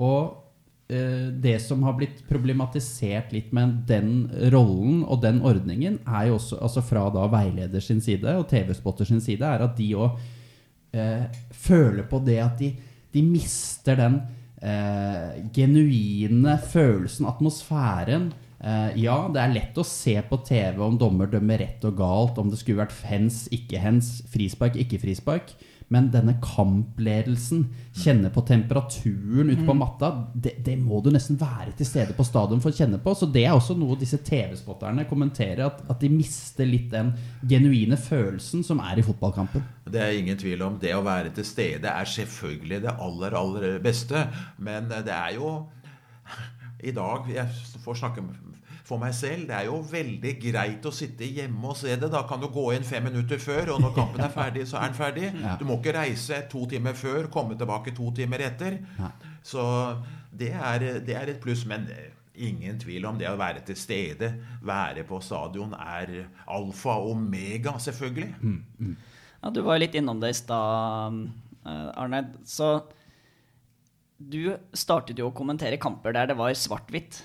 og 0.02 0.42
Eh, 0.92 1.28
det 1.28 1.60
som 1.60 1.84
har 1.84 1.94
blitt 1.96 2.18
problematisert 2.28 3.32
litt 3.32 3.54
med 3.56 3.78
den 3.88 4.26
rollen 4.52 5.06
og 5.06 5.22
den 5.24 5.38
ordningen, 5.48 6.02
er 6.04 6.28
jo 6.28 6.36
også 6.36 6.58
altså 6.60 6.84
fra 6.84 7.06
da 7.16 7.30
veileder 7.32 7.84
sin 7.84 8.02
side 8.04 8.34
og 8.36 8.50
TV-spotter 8.50 9.08
sin 9.08 9.22
side, 9.24 9.48
er 9.48 9.64
at 9.64 9.78
de 9.78 9.88
òg 9.96 10.18
eh, 10.92 11.30
føler 11.56 12.04
på 12.12 12.20
det 12.26 12.36
at 12.44 12.60
de, 12.60 12.74
de 13.14 13.24
mister 13.24 14.02
den 14.02 14.20
eh, 14.62 15.42
genuine 15.54 16.58
følelsen, 16.72 17.28
atmosfæren. 17.30 18.32
Eh, 18.62 19.02
ja, 19.02 19.18
det 19.34 19.42
er 19.42 19.54
lett 19.56 19.78
å 19.82 19.86
se 19.88 20.16
på 20.28 20.42
TV 20.46 20.82
om 20.86 20.98
dommer 21.02 21.30
dømmer 21.32 21.62
rett 21.64 21.86
og 21.88 21.98
galt, 21.98 22.40
om 22.42 22.52
det 22.52 22.62
skulle 22.62 22.84
vært 22.84 22.98
hens, 23.10 23.48
ikke 23.54 23.82
hens, 23.82 24.20
frispark, 24.34 24.78
ikke 24.80 25.02
frispark. 25.02 25.56
Men 25.92 26.08
denne 26.12 26.38
kampledelsen, 26.40 27.66
kjenne 27.92 28.30
på 28.32 28.44
temperaturen 28.48 29.50
ute 29.52 29.66
på 29.66 29.74
mm. 29.76 29.80
matta, 29.82 30.12
det, 30.34 30.54
det, 30.64 30.78
må 30.80 31.02
du 31.04 31.10
nesten 31.12 31.36
være 31.40 31.74
til 31.76 31.90
stede 31.90 32.16
på 32.16 32.24
stadion 32.24 32.62
for 32.64 32.72
å 32.72 32.78
kjenne 32.78 33.02
på. 33.04 33.12
Så 33.18 33.28
det 33.28 33.44
er 33.44 33.56
også 33.58 33.76
noe 33.76 34.00
disse 34.00 34.22
TV-spotterne 34.24 35.04
kommenterer, 35.10 35.66
at, 35.68 35.84
at, 35.92 36.00
de 36.00 36.12
mister 36.14 36.70
litt 36.70 36.88
den 36.94 37.12
genuine 37.44 38.00
følelsen 38.00 38.64
som 38.64 38.80
er 38.84 39.02
i 39.02 39.06
fotballkampen. 39.06 39.66
Det 39.92 40.00
er 40.00 40.16
ingen 40.16 40.40
tvil 40.40 40.64
om. 40.64 40.80
Det 40.80 40.96
å 40.96 41.04
være 41.04 41.34
til 41.36 41.48
stede 41.48 41.92
er 41.92 42.08
selvfølgelig 42.16 42.82
det 42.88 42.96
aller, 42.96 43.36
aller 43.42 43.78
beste. 43.84 44.24
Men 44.64 44.88
det 44.92 45.12
er 45.12 45.36
jo 45.36 45.58
i 46.82 46.94
dag 46.96 47.28
Jeg 47.30 47.82
får 47.84 48.00
snakke 48.00 48.24
for 48.92 49.02
meg 49.02 49.16
selv. 49.16 49.48
Det 49.50 49.58
er 49.58 49.68
jo 49.70 49.80
veldig 49.88 50.34
greit 50.44 50.88
å 50.88 50.94
sitte 50.96 51.28
hjemme 51.28 51.72
og 51.72 51.78
se 51.80 51.96
det. 51.96 52.12
Da 52.12 52.24
kan 52.30 52.42
du 52.42 52.50
gå 52.52 52.68
inn 52.76 52.88
fem 52.88 53.08
minutter 53.08 53.42
før, 53.42 53.76
og 53.76 53.84
når 53.84 53.96
kampen 53.98 54.24
er 54.26 54.34
ferdig, 54.34 54.68
så 54.70 54.82
er 54.82 54.92
den 54.92 55.00
ferdig. 55.00 55.34
Du 55.60 55.68
må 55.70 55.80
ikke 55.80 55.96
reise 55.98 56.44
to 56.52 56.66
timer 56.72 56.98
før, 56.98 57.30
komme 57.34 57.58
tilbake 57.60 57.96
to 57.98 58.12
timer 58.18 58.44
etter. 58.52 58.82
Så 59.44 59.64
det 60.32 60.52
er, 60.56 60.88
det 61.06 61.16
er 61.18 61.34
et 61.34 61.42
pluss. 61.44 61.64
Men 61.70 61.88
ingen 62.36 62.80
tvil 62.80 63.06
om 63.08 63.20
det 63.20 63.30
å 63.30 63.38
være 63.40 63.64
til 63.68 63.78
stede, 63.80 64.32
være 64.66 65.06
på 65.08 65.20
stadion, 65.24 65.76
er 65.76 66.26
alfa 66.52 66.98
og 67.02 67.16
omega, 67.16 67.78
selvfølgelig. 67.82 68.32
Mm, 68.42 68.60
mm. 68.80 68.96
Ja, 69.42 69.52
du 69.54 69.62
var 69.66 69.78
jo 69.78 69.84
litt 69.86 69.98
innom 69.98 70.22
det 70.22 70.36
i 70.36 70.38
stad, 70.38 71.22
eh, 71.66 71.88
Arne. 71.98 72.24
Så 72.46 72.74
du 74.22 74.54
startet 74.78 75.20
jo 75.20 75.32
å 75.32 75.36
kommentere 75.36 75.82
kamper 75.82 76.14
der 76.16 76.30
det 76.30 76.38
var 76.40 76.54
svart-hvitt. 76.58 77.24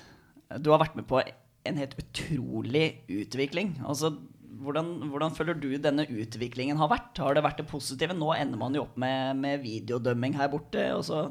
Du 0.63 0.71
har 0.73 0.81
vært 0.81 0.97
med 0.97 1.07
på 1.09 1.21
en 1.69 1.79
helt 1.81 1.95
utrolig 2.01 2.87
utvikling. 3.11 3.75
Altså, 3.85 4.13
hvordan, 4.57 4.87
hvordan, 5.11 5.33
føler 5.35 5.57
du 5.59 5.69
denne 5.81 6.05
utviklingen 6.09 6.79
har 6.79 6.89
vært? 6.91 7.19
Har 7.21 7.37
det 7.37 7.43
vært 7.45 7.59
det 7.61 7.67
positive? 7.69 8.15
Nå 8.17 8.31
ender 8.35 8.59
man 8.59 8.75
jo 8.75 8.85
opp 8.85 8.95
med, 8.99 9.37
med 9.39 9.61
videodømming 9.63 10.37
her 10.37 10.49
borte. 10.51 10.87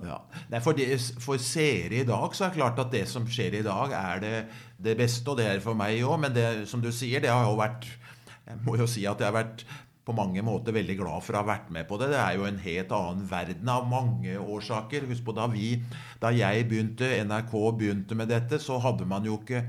Ja. 0.07 0.21
Nei, 0.52 0.61
for, 0.64 0.76
det, 0.78 0.88
for 1.23 1.40
seere 1.43 2.02
i 2.02 2.07
dag 2.07 2.37
så 2.37 2.47
er 2.47 2.52
det 2.52 2.61
klart 2.61 2.83
at 2.83 2.93
det 2.95 3.07
som 3.11 3.26
skjer 3.28 3.59
i 3.61 3.64
dag, 3.66 3.95
er 3.97 4.23
det, 4.23 4.37
det 4.83 4.97
beste, 5.00 5.26
og 5.33 5.40
det 5.40 5.49
er 5.50 5.64
for 5.64 5.78
meg 5.78 5.99
òg. 6.05 6.21
Men 6.26 6.37
det, 6.37 6.47
som 6.71 6.85
du 6.85 6.93
sier, 6.95 7.25
det 7.25 7.33
har 7.33 7.49
jo 7.49 7.59
vært 7.61 7.88
Jeg 8.47 8.62
må 8.62 8.76
jo 8.78 8.87
si 8.87 9.02
at 9.11 9.19
jeg 9.19 9.26
har 9.26 9.35
vært 9.35 9.66
på 10.07 10.14
mange 10.14 10.43
måter 10.47 10.71
veldig 10.71 10.95
glad 11.00 11.25
for 11.26 11.35
å 11.35 11.40
ha 11.40 11.49
vært 11.49 11.71
med 11.75 11.88
på 11.88 11.99
det. 11.99 12.12
Det 12.12 12.21
er 12.23 12.37
jo 12.38 12.47
en 12.47 12.61
helt 12.62 12.93
annen 12.95 13.25
verden 13.26 13.71
av 13.73 13.88
mange 13.90 14.37
årsaker. 14.38 15.09
Husk 15.11 15.26
på 15.26 15.35
da 15.35 15.49
vi, 15.50 15.73
da 16.23 16.31
jeg 16.31 16.69
begynte, 16.71 17.09
NRK 17.26 17.55
begynte 17.75 18.19
med 18.19 18.31
dette, 18.31 18.61
så 18.62 18.78
hadde 18.85 19.09
man 19.09 19.26
jo 19.26 19.40
ikke 19.40 19.64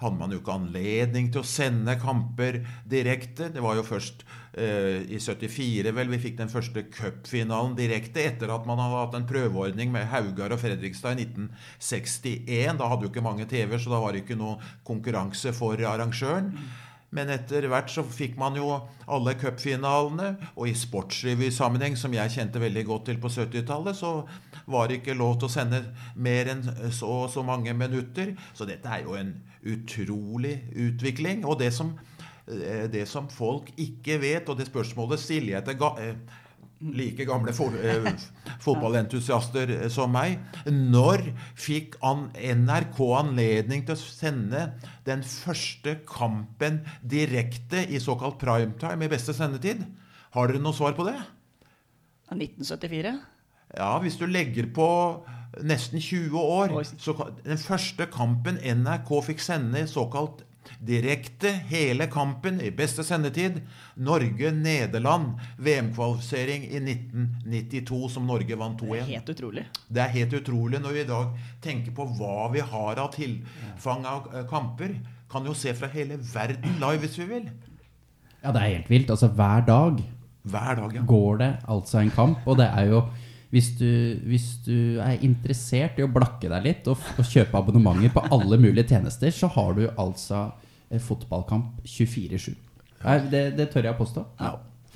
hadde 0.00 0.18
man 0.18 0.32
jo 0.32 0.40
ikke 0.42 0.56
anledning 0.56 1.30
til 1.32 1.42
å 1.42 1.48
sende 1.48 1.96
kamper 2.00 2.60
direkte. 2.88 3.48
Det 3.52 3.62
var 3.64 3.78
jo 3.78 3.84
først 3.86 4.24
eh, 4.52 5.04
i 5.08 5.20
74 5.22 5.94
vel 5.96 6.12
vi 6.12 6.20
fikk 6.26 6.38
den 6.40 6.52
første 6.52 6.84
cupfinalen 6.92 7.76
direkte, 7.78 8.26
etter 8.28 8.52
at 8.52 8.68
man 8.68 8.80
hadde 8.82 9.02
hatt 9.02 9.18
en 9.20 9.28
prøveordning 9.28 9.92
med 9.94 10.08
Haugar 10.12 10.52
og 10.52 10.60
Fredrikstad 10.62 11.16
i 11.16 11.28
1961. 11.28 12.80
Da 12.80 12.90
hadde 12.92 13.08
jo 13.08 13.12
ikke 13.14 13.24
mange 13.24 13.48
TV-er, 13.48 13.80
så 13.80 13.94
da 13.94 14.02
var 14.02 14.12
det 14.12 14.26
ikke 14.26 14.40
noe 14.40 14.60
konkurranse 14.86 15.54
for 15.56 15.80
arrangøren. 15.80 16.52
Men 17.14 17.30
etter 17.30 17.68
hvert 17.70 17.90
så 17.92 18.02
fikk 18.04 18.34
man 18.40 18.56
jo 18.58 18.68
alle 19.06 19.36
cupfinalene. 19.38 20.32
Og 20.56 20.70
i 20.70 20.76
sportsrevysammenheng, 20.76 21.96
som 21.98 22.14
jeg 22.16 22.34
kjente 22.34 22.62
veldig 22.62 22.84
godt 22.88 23.08
til 23.10 23.20
på 23.22 23.30
70-tallet, 23.32 23.96
så 23.96 24.12
var 24.66 24.88
det 24.88 25.00
ikke 25.00 25.16
lov 25.16 25.38
til 25.38 25.48
å 25.48 25.54
sende 25.54 25.82
mer 26.18 26.50
enn 26.52 26.64
så 26.92 27.22
og 27.22 27.30
så 27.32 27.44
mange 27.46 27.74
minutter. 27.78 28.34
Så 28.56 28.68
dette 28.68 28.90
er 28.90 29.06
jo 29.06 29.16
en 29.18 29.32
utrolig 29.66 30.56
utvikling. 30.72 31.44
Og 31.44 31.58
det 31.60 31.72
som, 31.74 31.94
eh, 32.48 32.86
det 32.92 33.06
som 33.08 33.28
folk 33.28 33.72
ikke 33.76 34.20
vet, 34.22 34.48
og 34.48 34.58
det 34.58 34.68
spørsmålet 34.70 35.20
stiller 35.20 35.56
jeg 35.56 35.64
til 35.64 35.78
ga 35.80 35.92
eh, 36.00 36.16
like 36.80 37.24
gamle 37.24 37.52
fo 37.56 37.70
eh, 37.72 38.10
fotballentusiaster 38.64 39.88
som 39.92 40.12
meg. 40.12 40.38
Når 40.66 41.30
fikk 41.58 41.96
NRK 42.00 43.00
anledning 43.20 43.86
til 43.86 43.96
å 43.96 44.00
sende 44.00 44.66
den 45.06 45.24
første 45.26 45.98
kampen 46.08 46.82
direkte 47.02 47.86
i 47.88 48.02
såkalt 48.02 48.38
primetime 48.42 49.06
i 49.06 49.12
beste 49.12 49.34
sendetid? 49.36 49.86
Har 50.36 50.50
dere 50.50 50.60
noe 50.60 50.76
svar 50.76 50.96
på 50.96 51.06
det? 51.08 51.16
1974? 52.34 53.14
Ja, 53.76 53.96
hvis 54.02 54.18
du 54.18 54.26
legger 54.28 54.68
på 54.74 54.88
nesten 55.62 56.00
20 56.00 56.38
år 56.38 56.74
så 56.98 57.14
Den 57.44 57.58
første 57.58 58.06
kampen 58.12 58.58
NRK 58.60 59.12
fikk 59.30 59.40
sende 59.40 59.86
såkalt 59.88 60.44
direkte 60.82 61.50
hele 61.70 62.06
kampen 62.10 62.60
i 62.60 62.70
beste 62.74 63.04
sendetid. 63.04 63.60
Norge-Nederland. 63.94 65.40
VM-kvalifisering 65.58 66.64
i 66.64 66.80
1992, 66.80 68.08
som 68.12 68.26
Norge 68.26 68.58
vant 68.58 68.82
2-1. 68.82 68.88
Det 68.88 69.02
er 69.02 69.12
helt 69.12 69.30
utrolig. 69.34 69.66
Det 69.88 70.02
er 70.02 70.14
helt 70.16 70.34
utrolig 70.40 70.82
når 70.82 70.96
vi 70.96 71.04
i 71.04 71.10
dag 71.10 71.38
tenker 71.64 71.94
på 71.96 72.08
hva 72.18 72.50
vi 72.54 72.64
har 72.64 73.02
av 73.02 73.12
tilfang 73.14 74.06
av 74.08 74.32
eh, 74.34 74.48
kamper. 74.50 74.98
Kan 75.30 75.46
jo 75.48 75.54
se 75.58 75.74
fra 75.74 75.90
hele 75.92 76.18
verden 76.32 76.78
live, 76.82 77.00
hvis 77.04 77.18
vi 77.22 77.30
vil. 77.30 77.48
Ja, 78.42 78.52
det 78.52 78.62
er 78.62 78.74
helt 78.76 78.90
vilt. 78.90 79.10
Altså 79.10 79.30
hver 79.34 79.64
dag, 79.66 80.02
hver 80.46 80.82
dag 80.82 80.92
ja. 80.94 81.06
går 81.06 81.40
det 81.42 81.52
altså 81.66 82.02
en 82.02 82.12
kamp. 82.14 82.44
Og 82.46 82.60
det 82.60 82.68
er 82.70 82.92
jo 82.92 83.06
hvis 83.54 83.70
du, 83.78 83.88
hvis 84.26 84.46
du, 84.66 84.98
er 85.02 85.22
interessert 85.24 85.98
i 86.00 86.04
å 86.04 86.10
blakke 86.10 86.50
deg 86.50 86.64
litt 86.64 86.88
og, 86.90 87.02
og, 87.16 87.24
kjøpe 87.24 87.60
abonnementer 87.60 88.12
på 88.14 88.24
alle 88.34 88.58
mulige 88.60 88.88
tjenester, 88.90 89.30
så 89.34 89.50
har 89.54 89.76
du 89.78 89.84
altså 89.88 90.48
fotballkamp 91.02 91.84
24-7. 91.86 92.54
Det, 93.30 93.42
det 93.58 93.68
tør 93.70 93.86
jeg 93.86 93.94
å 93.94 94.00
påstå. 94.00 94.24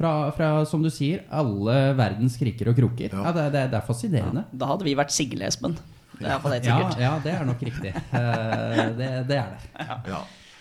Fra, 0.00 0.10
fra, 0.32 0.50
som 0.66 0.82
du 0.82 0.88
sier, 0.92 1.26
alle 1.28 1.92
verdens 1.98 2.38
kriker 2.40 2.72
og 2.72 2.78
kroker. 2.78 3.12
Ja. 3.12 3.32
det, 3.36 3.46
det, 3.54 3.64
det, 3.74 3.80
er 3.80 3.86
fascinerende. 3.86 4.46
Da 4.50 4.70
hadde 4.72 4.86
vi 4.86 4.96
vært 4.98 5.12
Sigle, 5.14 5.50
Espen. 5.50 5.76
Det 6.20 6.28
er 6.28 6.40
det, 6.40 6.60
sikkert. 6.64 6.98
Ja, 7.00 7.06
ja, 7.06 7.14
det 7.24 7.32
er 7.36 7.48
nok 7.48 7.62
riktig. 7.64 7.92
Eh, 7.96 8.84
det, 8.96 9.10
det 9.28 9.38
er 9.40 9.54
det. 9.54 9.86
Ja. 10.08 10.20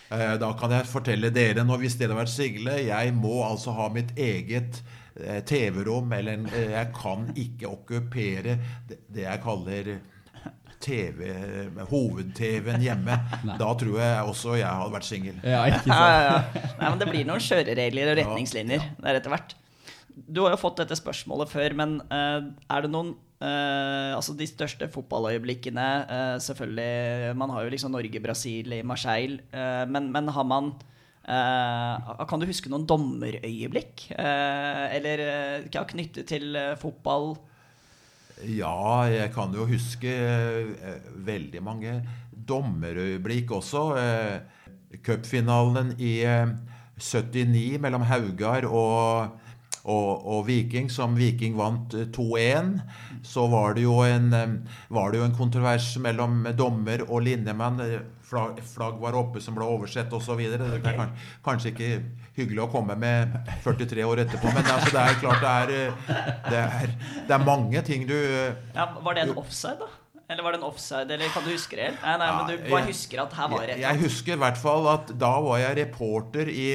Eh, 0.09 0.35
da 0.41 0.49
kan 0.59 0.73
jeg 0.73 0.87
fortelle 0.89 1.31
dere 1.33 1.65
nå, 1.67 1.77
hvis 1.81 1.97
dere 1.99 2.15
har 2.15 2.23
vært 2.23 2.33
Sigle 2.33 2.79
Jeg 2.81 3.11
må 3.13 3.43
altså 3.45 3.75
ha 3.77 3.89
mitt 3.93 4.15
eget 4.17 4.79
eh, 4.81 4.98
TV-rom, 5.17 6.13
eller 6.15 6.45
jeg 6.53 6.91
kan 6.95 7.25
ikke 7.37 7.71
okkupere 7.73 8.55
det 8.87 9.25
jeg 9.25 9.41
kaller 9.43 9.89
TV, 10.79 11.29
hoved-TV-en 11.89 12.83
hjemme. 12.83 13.15
Da 13.59 13.69
tror 13.77 13.95
jeg 13.99 14.27
også 14.31 14.57
jeg 14.59 14.67
hadde 14.69 14.93
vært 14.95 15.07
singel. 15.07 15.39
Ja. 15.43 15.63
Ja, 15.67 16.03
ja, 16.23 16.35
Nei, 16.79 16.85
men 16.85 17.01
det 17.01 17.09
blir 17.11 17.25
noen 17.27 17.43
kjøreregler 17.43 18.13
og 18.13 18.21
retningslinjer 18.21 18.85
der 18.99 19.19
etter 19.19 19.33
hvert. 19.33 19.55
Du 20.19 20.43
har 20.43 20.55
jo 20.55 20.61
fått 20.61 20.81
dette 20.81 20.97
spørsmålet 20.99 21.51
før, 21.51 21.75
men 21.79 21.99
uh, 22.11 22.47
er 22.71 22.85
det 22.85 22.91
noen 22.91 23.13
uh, 23.39 24.15
Altså 24.17 24.33
de 24.35 24.47
største 24.49 24.89
fotballøyeblikkene 24.91 25.85
uh, 26.09 26.35
Selvfølgelig 26.43 27.37
Man 27.39 27.53
har 27.55 27.63
jo 27.63 27.71
liksom 27.71 27.93
Norge, 27.95 28.19
Brasil 28.23 28.75
i 28.75 28.81
Marseille, 28.83 29.39
men, 29.87 30.09
men, 30.11 30.31
har 30.35 30.47
man 30.47 30.73
Kan 31.29 32.41
du 32.41 32.47
huske 32.49 32.71
noen 32.71 32.87
dommerøyeblikk? 32.89 34.07
eller 34.17 35.21
ja, 35.69 35.83
knyttet 35.85 36.25
til 36.31 36.57
fotball? 36.81 37.35
Ja, 38.47 39.03
jeg 39.11 39.33
kan 39.35 39.51
jo 39.51 39.65
huske 39.67 40.11
eh, 40.15 40.99
veldig 41.27 41.61
mange 41.63 41.97
dommerøyeblikk 42.31 43.51
også. 43.51 43.83
Eh, 43.99 44.99
Cupfinalen 45.03 45.93
i 45.99 46.21
eh, 46.23 46.47
79 46.99 47.81
mellom 47.83 48.05
Haugar 48.07 48.67
og, 48.69 49.35
og, 49.83 50.09
og, 50.23 50.45
Viking, 50.47 50.87
som 50.91 51.17
Viking 51.19 51.57
vant 51.59 51.93
2-1. 52.15 52.77
Så 53.27 53.43
var 53.51 53.75
det, 53.75 53.83
en, 53.83 54.31
eh, 54.33 54.55
var 54.87 55.11
det 55.11 55.19
jo 55.19 55.27
en 55.27 55.35
kontrovers 55.35 55.91
mellom 55.99 56.45
dommer 56.55 57.03
og 57.09 57.25
linjemann. 57.27 57.83
Flagg, 58.29 58.59
flagg 58.61 58.99
var 59.01 59.15
oppe 59.17 59.41
som 59.41 59.55
ble 59.57 59.65
oversett 59.65 60.11
osv. 60.13 60.37
Det 60.37 60.91
er 60.91 60.99
kanskje 61.45 61.71
ikke 61.71 61.87
hyggelig 62.35 62.61
å 62.67 62.67
komme 62.69 62.93
med 62.99 63.33
43 63.63 64.03
år 64.05 64.21
etterpå. 64.25 64.51
Men 64.53 64.69
altså, 64.69 64.91
det 64.93 65.05
er 65.05 65.17
klart 65.23 65.41
det 65.41 65.53
er, 65.53 65.71
eh, 65.77 66.27
det 66.45 66.59
er, 66.61 66.93
det 67.25 67.35
er 67.39 67.47
mange 67.47 67.81
ting 67.87 68.05
du 68.09 68.13
eh, 68.13 68.59
ja, 68.75 68.85
Var 69.01 69.17
det 69.17 69.23
en 69.25 69.33
offside, 69.41 69.79
da? 69.81 69.89
Eller 70.29 70.45
var 70.45 70.53
det 70.53 70.59
en 70.59 70.67
offside, 70.67 71.09
eller 71.15 71.31
kan 71.33 71.41
du 71.41 71.49
huske 71.49 71.79
det 71.79 71.87
helt? 71.87 72.03
Nei, 72.05 72.13
nei, 72.21 72.29
men 72.35 72.51
du 72.51 72.69
bare 72.69 72.85
husker 72.91 73.23
at 73.23 73.33
her 73.33 73.49
var 73.49 73.65
rett. 73.65 73.79
Jeg, 73.79 73.85
jeg 73.87 74.01
husker 74.03 74.35
i 74.35 74.41
hvert 74.43 74.61
fall 74.61 74.91
at 74.91 75.09
da 75.17 75.31
var 75.41 75.57
jeg 75.63 75.79
reporter 75.79 76.51
i, 76.53 76.67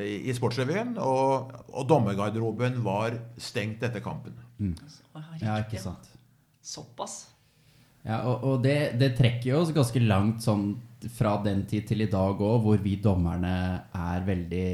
i 0.00 0.32
Sportsrevyen, 0.38 0.96
og, 1.04 1.52
og 1.68 1.84
dommergarderoben 1.92 2.80
var 2.86 3.20
stengt 3.36 3.84
etter 3.84 4.00
kampen. 4.04 4.40
Mm. 4.56 4.72
Ja, 5.44 5.60
ikke 5.60 5.84
sant. 5.84 6.08
Såpass. 6.64 7.33
Ja, 8.04 8.20
og, 8.28 8.42
og 8.44 8.64
det, 8.64 8.98
det, 9.00 9.14
trekker 9.16 9.48
jo 9.48 9.60
oss 9.62 9.72
ganske 9.72 10.00
langt 10.04 10.44
sånn 10.44 10.74
fra 11.14 11.34
den 11.44 11.62
tid 11.68 11.86
til 11.88 12.04
i 12.04 12.08
dag 12.08 12.38
òg, 12.40 12.58
hvor 12.64 12.80
vi 12.80 12.96
dommerne 13.00 13.54
er 13.92 14.24
veldig 14.24 14.68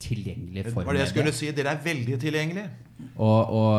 tilgjengelige 0.00 0.72
for 0.72 0.84
media. 0.84 0.92
Det 0.96 1.02
jeg 1.04 1.12
skulle 1.14 1.34
si, 1.36 1.50
Dere 1.56 1.74
er 1.76 1.82
veldig 1.84 2.18
tilgjengelige. 2.20 2.70
Og, 3.16 3.52
og, 3.56 3.76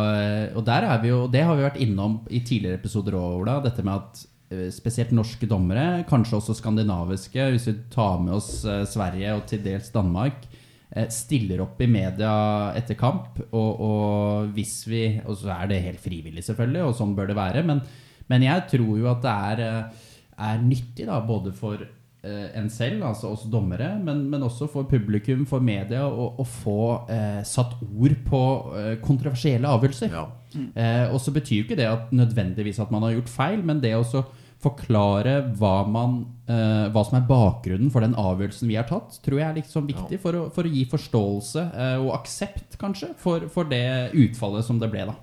og, 0.58 0.62
der 0.66 0.88
er 0.90 1.02
vi 1.02 1.12
jo, 1.12 1.24
det 1.30 1.44
har 1.46 1.58
vi 1.58 1.66
vært 1.66 1.82
innom 1.82 2.20
i 2.30 2.42
tidligere 2.46 2.80
episoder 2.82 3.18
òg, 3.18 3.42
Ola. 3.44 3.58
Dette 3.62 3.86
med 3.86 3.94
at 3.98 4.22
eh, 4.54 4.68
spesielt 4.74 5.14
norske 5.18 5.50
dommere, 5.50 6.04
kanskje 6.10 6.40
også 6.40 6.58
skandinaviske, 6.58 7.48
hvis 7.54 7.70
vi 7.70 7.76
tar 7.94 8.22
med 8.22 8.38
oss 8.38 8.52
eh, 8.66 8.84
Sverige 8.90 9.34
og 9.38 9.46
til 9.50 9.62
dels 9.66 9.90
Danmark, 9.94 10.46
eh, 10.90 11.10
stiller 11.14 11.66
opp 11.66 11.82
i 11.82 11.90
media 11.90 12.36
etter 12.78 12.98
kamp. 12.98 13.42
Og, 13.50 13.72
og 13.90 14.54
hvis 14.58 14.78
vi 14.90 15.04
Og 15.26 15.42
så 15.42 15.54
er 15.58 15.74
det 15.74 15.84
helt 15.86 16.02
frivillig, 16.02 16.46
selvfølgelig, 16.50 16.86
og 16.86 16.98
sånn 16.98 17.18
bør 17.18 17.34
det 17.34 17.42
være. 17.42 17.66
men 17.66 17.86
men 18.32 18.48
jeg 18.48 18.68
tror 18.72 18.94
jo 19.02 19.10
at 19.12 19.26
det 19.26 19.40
er, 19.52 19.66
eh, 19.66 20.06
er 20.52 20.64
nyttig 20.64 21.08
da, 21.10 21.20
både 21.28 21.52
for 21.56 21.82
eh, 21.84 22.48
en 22.58 22.70
selv, 22.72 23.04
altså 23.10 23.32
oss 23.34 23.48
dommere, 23.52 23.94
men, 24.04 24.24
men, 24.32 24.46
også 24.48 24.70
for 24.72 24.90
publikum, 24.90 25.46
for 25.50 25.64
media, 25.64 26.06
å, 26.08 26.46
få 26.48 26.82
eh, 27.12 27.42
satt 27.48 27.78
ord 27.90 28.20
på 28.28 28.44
eh, 28.80 28.94
kontroversielle 29.04 29.70
avgjørelser. 29.70 30.14
Ja. 30.14 30.28
Mm. 30.52 30.70
Eh, 30.76 31.08
og 31.12 31.20
så 31.24 31.34
betyr 31.36 31.62
jo 31.62 31.66
ikke 31.68 31.80
det 31.80 31.90
at 31.90 32.14
nødvendigvis 32.16 32.82
at 32.84 32.94
man 32.94 33.08
har 33.08 33.18
gjort 33.18 33.34
feil, 33.34 33.66
men 33.66 33.84
det 33.84 33.96
å 33.98 34.24
forklare 34.62 35.40
hva, 35.58 35.88
man, 35.90 36.20
eh, 36.46 36.86
hva, 36.94 37.02
som 37.08 37.18
er 37.18 37.26
bakgrunnen 37.26 37.90
for 37.94 38.06
den 38.06 38.14
avgjørelsen 38.20 38.70
vi 38.70 38.78
har 38.78 38.86
tatt, 38.86 39.18
tror 39.26 39.40
jeg 39.40 39.48
er 39.48 39.58
liksom 39.58 39.90
viktig 39.90 40.20
ja. 40.20 40.22
for, 40.22 40.38
å, 40.38 40.46
for, 40.54 40.70
å, 40.70 40.72
gi 40.72 40.86
forståelse 40.92 41.66
og 42.04 42.12
aksept, 42.20 42.78
kanskje, 42.82 43.10
for, 43.18 43.50
for 43.50 43.68
det 43.72 44.14
utfallet 44.14 44.68
som 44.68 44.78
det 44.80 44.92
ble. 44.94 45.08
da. 45.10 45.18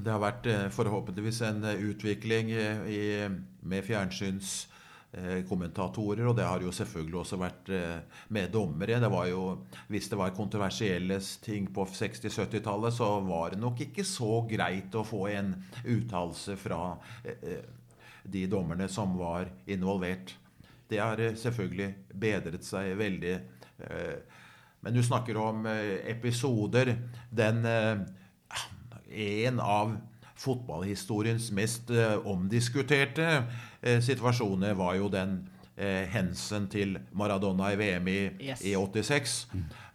Det 0.00 0.08
har 0.08 0.22
vært 0.22 0.46
eh, 0.48 0.70
forhåpentligvis 0.72 1.42
en 1.44 1.64
eh, 1.68 1.76
utvikling 1.90 2.48
i, 2.50 3.28
med 3.68 3.84
fjernsynskommentatorer, 3.84 6.26
og 6.28 6.36
det 6.38 6.44
har 6.48 6.60
jo 6.64 6.72
selvfølgelig 6.72 7.18
også 7.20 7.36
vært 7.40 7.68
eh, 7.76 7.98
med 8.32 8.50
dommere. 8.54 9.00
Det 9.02 9.10
var 9.12 9.26
jo, 9.28 9.58
hvis 9.92 10.08
det 10.08 10.18
var 10.20 10.36
kontroversielle 10.36 11.20
ting 11.44 11.68
på 11.74 11.84
60-70-tallet, 11.92 12.92
så 12.96 13.20
var 13.26 13.50
det 13.52 13.60
nok 13.60 13.80
ikke 13.84 14.04
så 14.08 14.46
greit 14.48 14.94
å 14.96 15.04
få 15.04 15.26
en 15.34 15.54
uttalelse 15.84 16.56
fra 16.60 16.96
de 18.22 18.46
dommerne 18.48 18.88
som 18.88 19.18
var 19.20 19.48
involvert. 19.68 20.36
Det 20.88 20.98
har 21.00 21.36
selvfølgelig 21.36 21.94
bedret 22.20 22.64
seg 22.64 22.98
veldig. 23.00 23.40
Men 24.84 24.92
du 24.92 25.02
snakker 25.02 25.36
om 25.40 25.66
episoder. 25.66 26.96
Den 27.32 27.66
en 29.12 29.60
av 29.60 29.96
fotballhistoriens 30.42 31.50
mest 31.54 31.90
eh, 31.90 32.16
omdiskuterte 32.28 33.28
eh, 33.80 34.00
situasjoner 34.02 34.74
var 34.78 34.96
jo 34.98 35.10
den 35.12 35.38
eh, 35.76 36.08
hendelsen 36.12 36.68
til 36.72 36.96
Maradona 37.12 37.72
i 37.72 37.78
VM 37.80 38.10
i, 38.10 38.18
yes. 38.48 38.64
i 38.64 38.74
86. 38.76 39.36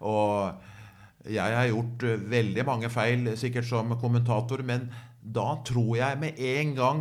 Og 0.00 1.28
jeg 1.28 1.56
har 1.58 1.68
gjort 1.68 2.06
veldig 2.30 2.64
mange 2.64 2.88
feil, 2.92 3.34
sikkert 3.36 3.68
som 3.68 3.92
kommentator, 4.00 4.62
men 4.64 4.88
da 5.20 5.58
tror 5.66 5.96
jeg 5.98 6.20
med 6.22 6.38
en 6.40 6.70
gang 6.76 7.00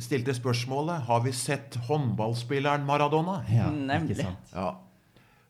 stilte 0.00 0.32
spørsmålet 0.34 1.04
Har 1.06 1.20
vi 1.22 1.30
sett 1.36 1.76
håndballspilleren 1.86 2.86
Maradona? 2.88 3.36
Ja, 3.52 3.68
Nemlig. 3.70 4.26
Ja. 4.50 4.72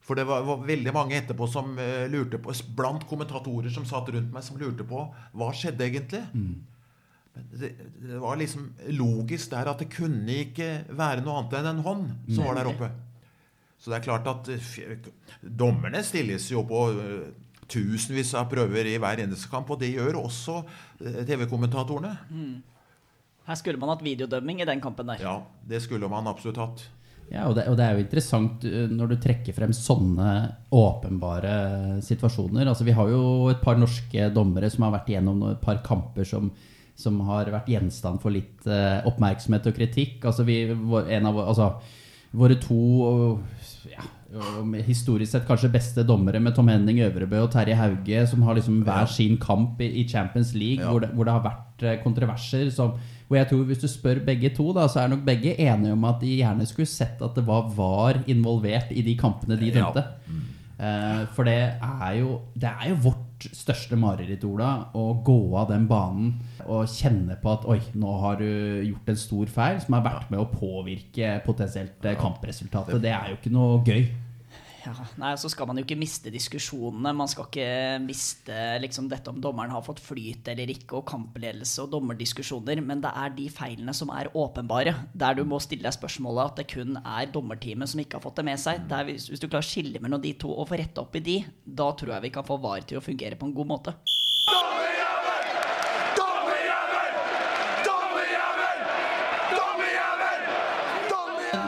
For 0.04 0.18
det 0.18 0.26
var, 0.28 0.44
var, 0.44 0.60
veldig 0.68 0.92
mange 0.92 1.16
etterpå 1.16 1.48
som 1.48 1.78
uh, 1.80 2.04
lurte 2.12 2.40
på 2.42 2.52
Blant 2.76 3.06
kommentatorer 3.08 3.72
som 3.72 3.86
satt 3.88 4.10
rundt 4.12 4.32
meg, 4.34 4.44
som 4.44 4.60
lurte 4.60 4.84
på 4.88 5.06
hva 5.32 5.48
skjedde 5.56 5.86
egentlig. 5.86 6.20
Mm. 6.34 6.58
Det, 7.34 7.70
det, 8.02 8.18
var 8.22 8.36
liksom 8.38 8.68
logisk 8.94 9.50
der 9.54 9.72
at 9.72 9.80
det 9.82 9.88
kunne 9.90 10.36
ikke 10.44 10.68
være 10.94 11.24
noe 11.24 11.40
annet 11.40 11.56
enn 11.58 11.70
en 11.72 11.80
hånd 11.86 12.04
som 12.28 12.44
var 12.46 12.60
der 12.60 12.70
oppe. 12.70 12.90
Så 13.80 13.90
det 13.90 13.96
er 13.98 14.04
klart 14.04 14.28
at 14.30 14.52
uh, 14.52 15.08
dommerne 15.40 16.04
stilles 16.04 16.50
jo 16.52 16.66
på 16.68 16.84
uh, 16.98 17.24
tusenvis 17.64 18.34
av 18.36 18.50
prøver 18.52 18.92
i 18.92 18.98
hver 19.00 19.24
eneste 19.24 19.48
kamp, 19.50 19.72
og 19.72 19.80
det 19.80 19.94
gjør 19.94 20.20
også 20.20 20.60
TV-kommentatorene. 21.00 22.12
Mm. 22.28 22.60
Her 23.48 23.56
skulle 23.60 23.80
man 23.80 23.92
hatt 23.92 24.04
videodømming 24.04 24.60
i 24.60 24.68
den 24.68 24.84
kampen 24.84 25.08
der. 25.08 25.24
Ja, 25.24 25.38
det 25.68 25.80
skulle 25.84 26.08
man 26.12 26.28
absolutt 26.28 26.60
hatt. 26.60 26.84
Ja, 27.32 27.46
og 27.48 27.56
det, 27.56 27.64
og 27.70 27.78
det, 27.78 27.86
er 27.86 27.96
jo 27.96 28.04
interessant 28.04 28.66
uh, 28.68 28.84
når 28.92 29.14
du 29.14 29.16
trekker 29.22 29.56
frem 29.56 29.72
sånne 29.74 30.30
åpenbare 30.74 31.54
situasjoner. 32.04 32.68
Altså, 32.68 32.86
vi 32.86 32.94
har 32.96 33.10
jo 33.10 33.50
et 33.52 33.62
par 33.64 33.80
norske 33.80 34.28
dommere 34.34 34.70
som 34.72 34.86
har 34.86 34.96
vært 34.98 35.12
igjennom 35.12 35.42
et 35.50 35.62
par 35.64 35.80
kamper 35.86 36.28
som, 36.28 36.50
som 36.98 37.20
har 37.28 37.50
vært 37.54 37.72
gjenstand 37.72 38.22
for 38.22 38.34
litt 38.34 38.68
uh, 38.68 39.00
oppmerksomhet 39.08 39.70
og 39.70 39.78
kritikk. 39.78 40.20
Altså, 40.30 40.46
vi, 40.46 40.60
av, 40.70 41.40
altså, 41.46 41.72
våre 42.34 42.58
to 42.62 42.82
ja, 43.90 44.04
historisk 44.86 45.32
sett 45.32 45.46
kanskje 45.46 45.72
beste 45.72 46.04
dommere 46.06 46.40
med 46.42 46.54
Tom 46.56 46.68
Henning 46.68 47.00
Øvrebø 47.04 47.44
og 47.44 47.50
Terje 47.52 47.76
Hauge, 47.78 48.26
som 48.26 48.42
har 48.42 48.56
liksom 48.56 48.82
hver 48.86 49.06
sin 49.06 49.36
kamp 49.38 49.80
i, 49.80 49.90
i 50.00 50.08
Champions 50.08 50.54
League, 50.54 50.84
hvor, 50.84 51.00
det, 51.00 51.10
hvor, 51.14 51.24
det, 51.24 51.34
har 51.34 51.44
vært 51.44 51.84
uh, 51.84 52.02
kontroverser 52.02 52.70
som 52.74 52.96
hvor 53.24 53.38
jeg 53.38 53.48
tror 53.48 53.62
Hvis 53.64 53.80
du 53.80 53.88
spør 53.88 54.18
begge 54.26 54.50
to, 54.52 54.66
da, 54.76 54.84
så 54.86 55.00
er 55.00 55.08
nok 55.08 55.22
begge 55.24 55.54
enige 55.56 55.94
om 55.94 56.02
at 56.04 56.18
de 56.20 56.34
gjerne 56.36 56.66
skulle 56.68 56.90
sett 56.90 57.22
at 57.24 57.38
det 57.38 57.46
var 57.46 57.70
VAR 57.72 58.20
involvert 58.28 58.92
i 58.92 59.00
de 59.02 59.14
kampene 59.16 59.56
de 59.56 59.70
dømte. 59.72 60.04
Ja. 60.04 60.42
Uh, 60.74 61.22
for 61.32 61.48
det 61.48 61.56
er, 61.56 62.10
jo, 62.18 62.40
det 62.52 62.68
er 62.68 62.90
jo 62.90 62.98
vårt 63.06 63.23
største 63.52 63.98
mareritt, 64.00 64.44
Ola, 64.48 64.88
å 64.96 65.06
gå 65.26 65.38
av 65.60 65.68
den 65.72 65.86
banen 65.90 66.34
og 66.64 66.88
kjenne 66.90 67.36
på 67.40 67.52
at 67.52 67.66
oi, 67.70 67.80
nå 67.98 68.18
har 68.22 68.38
du 68.40 68.48
gjort 68.86 69.10
en 69.12 69.20
stor 69.20 69.50
feil 69.52 69.80
som 69.84 69.98
har 69.98 70.06
vært 70.06 70.30
med 70.32 70.42
å 70.42 70.48
påvirke 70.50 71.38
potensielt 71.44 72.06
kampresultatet. 72.20 73.02
Det 73.02 73.12
er 73.12 73.32
jo 73.32 73.40
ikke 73.40 73.54
noe 73.54 73.82
gøy. 73.84 74.06
Ja, 74.84 74.92
nei, 75.16 75.30
så 75.40 75.48
skal 75.48 75.64
man 75.64 75.78
jo 75.78 75.84
ikke 75.86 75.96
miste 75.96 76.28
diskusjonene. 76.28 77.14
Man 77.16 77.28
skal 77.30 77.46
ikke 77.48 77.68
miste 78.04 78.56
liksom, 78.82 79.06
dette 79.08 79.32
om 79.32 79.38
dommeren 79.40 79.72
har 79.72 79.84
fått 79.86 80.02
flyt 80.04 80.50
eller 80.52 80.68
ikke, 80.74 80.98
og 80.98 81.06
kampledelse 81.08 81.86
og 81.86 81.94
dommerdiskusjoner. 81.94 82.82
Men 82.84 83.00
det 83.00 83.14
er 83.16 83.32
de 83.32 83.46
feilene 83.52 83.94
som 83.96 84.12
er 84.12 84.28
åpenbare, 84.36 84.92
der 85.16 85.38
du 85.38 85.44
må 85.48 85.60
stille 85.64 85.86
deg 85.86 85.96
spørsmålet 85.96 86.52
at 86.52 86.60
det 86.60 86.68
kun 86.74 87.00
er 87.00 87.32
dommerteamet 87.32 87.94
som 87.94 88.04
ikke 88.04 88.20
har 88.20 88.26
fått 88.26 88.42
det 88.42 88.46
med 88.50 88.60
seg. 88.60 88.84
Der, 88.90 89.08
hvis, 89.08 89.30
hvis 89.32 89.40
du 89.40 89.48
klarer 89.48 89.64
å 89.64 89.70
skille 89.70 90.04
mellom 90.04 90.20
de 90.20 90.34
to 90.36 90.52
og 90.52 90.68
få 90.68 90.76
retta 90.82 91.06
opp 91.06 91.16
i 91.16 91.24
de, 91.24 91.40
da 91.64 91.88
tror 91.96 92.18
jeg 92.18 92.28
vi 92.28 92.34
kan 92.36 92.44
få 92.44 92.60
VAR 92.60 92.84
til 92.84 93.00
å 93.00 93.04
fungere 93.04 93.40
på 93.40 93.48
en 93.48 93.56
god 93.56 93.72
måte. 93.72 93.96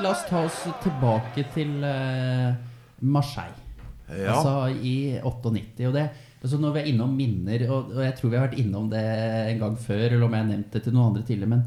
La 0.05 0.13
oss 0.13 0.27
ta 0.29 0.45
oss 0.45 0.59
tilbake 0.85 1.43
til 1.55 1.81
eh, 1.83 2.76
Marseille. 3.01 3.67
Ja. 4.07 4.37
Altså 4.37 4.83
i 4.87 5.19
98. 5.23 5.87
Og 5.89 5.95
det, 5.97 6.07
altså 6.43 6.61
når 6.63 6.77
vi 6.77 6.83
er 6.83 6.93
innom 6.93 7.17
minner, 7.17 7.67
og, 7.71 7.91
og 7.97 8.05
jeg 8.05 8.15
tror 8.19 8.31
vi 8.31 8.39
har 8.39 8.47
vært 8.47 8.61
innom 8.63 8.89
det 8.93 9.03
en 9.51 9.61
gang 9.65 9.77
før, 9.83 10.07
eller 10.07 10.27
om 10.27 10.37
jeg 10.37 10.45
har 10.45 10.51
nevnt 10.53 10.73
det 10.73 10.83
til 10.85 10.95
noen 10.95 11.11
andre 11.11 11.27
tidligere, 11.27 11.53
men, 11.57 11.65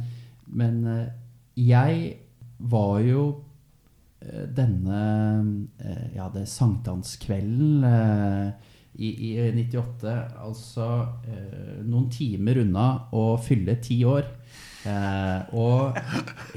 men 0.62 0.80
eh, 0.94 1.06
jeg 1.60 2.00
var 2.72 2.96
jo 3.04 3.28
eh, 4.24 4.48
denne 4.56 5.04
eh, 5.84 6.06
Ja, 6.15 6.30
det 6.34 6.48
sankthanskvelden 6.52 7.86
i, 9.00 9.10
i 9.30 9.34
98, 9.56 10.13
altså 10.44 10.88
noen 11.88 12.10
timer 12.12 12.60
unna 12.65 12.88
å 13.15 13.38
fylle 13.39 13.78
ti 13.84 14.02
år. 14.08 14.26
Eh, 14.89 15.56
og 15.60 15.97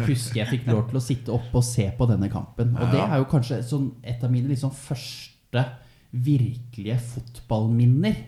husker 0.06 0.42
jeg 0.42 0.50
fikk 0.50 0.68
lov 0.70 0.86
til 0.90 0.98
å 0.98 1.04
sitte 1.04 1.34
oppe 1.34 1.60
og 1.60 1.66
se 1.66 1.86
på 1.96 2.08
denne 2.10 2.30
kampen. 2.32 2.74
Og 2.78 2.92
det 2.94 3.02
er 3.04 3.16
jo 3.20 3.30
kanskje 3.30 3.62
sånn 3.66 3.88
et 4.02 4.22
av 4.24 4.32
mine 4.32 4.52
liksom 4.52 4.74
første 4.74 5.64
virkelige 6.12 6.98
fotballminner. 7.00 8.24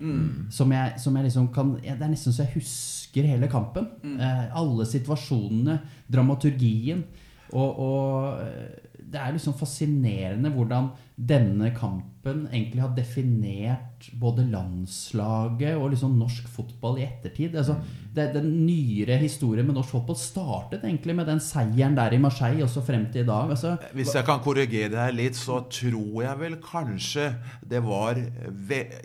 Som, 0.54 0.72
jeg, 0.72 0.94
som 1.02 1.16
jeg 1.18 1.28
liksom 1.28 1.50
kan 1.52 1.74
Det 1.82 1.92
er 1.98 2.08
nesten 2.08 2.32
så 2.32 2.46
jeg 2.46 2.58
husker 2.58 3.28
hele 3.28 3.50
kampen. 3.52 3.90
Eh, 4.04 4.46
alle 4.56 4.88
situasjonene, 4.88 5.78
dramaturgien. 6.10 7.04
Og, 7.52 7.80
og 7.84 8.42
eh, 8.44 8.98
det 9.04 9.20
er 9.20 9.36
liksom 9.36 9.56
fascinerende 9.58 10.50
hvordan 10.54 10.90
denne 11.14 11.70
kampen 11.76 12.13
egentlig 12.26 12.80
har 12.80 12.92
definert 12.96 14.08
både 14.20 14.44
landslaget 14.50 15.76
og 15.76 15.90
liksom 15.92 16.16
norsk 16.18 16.48
fotball 16.52 16.98
i 17.00 17.06
ettertid. 17.06 17.54
Altså, 17.56 17.76
det, 18.14 18.28
den 18.34 18.50
nyere 18.66 19.16
historien 19.18 19.66
med 19.66 19.76
norsk 19.78 19.90
fotball 19.96 20.16
startet 20.18 20.84
egentlig 20.84 21.16
med 21.18 21.26
den 21.28 21.40
seieren 21.42 21.96
der 21.96 22.14
i 22.14 22.20
Marseille, 22.22 22.62
også 22.64 22.82
frem 22.86 23.06
til 23.12 23.24
i 23.24 23.26
dag. 23.28 23.50
Altså, 23.54 23.76
Hvis 23.96 24.14
jeg 24.14 24.26
kan 24.28 24.42
korrigere 24.44 24.92
deg 24.92 25.16
litt, 25.18 25.38
så 25.38 25.62
tror 25.72 26.22
jeg 26.22 26.38
vel 26.40 26.56
kanskje 26.62 27.30
det 27.64 27.80
var 27.84 28.20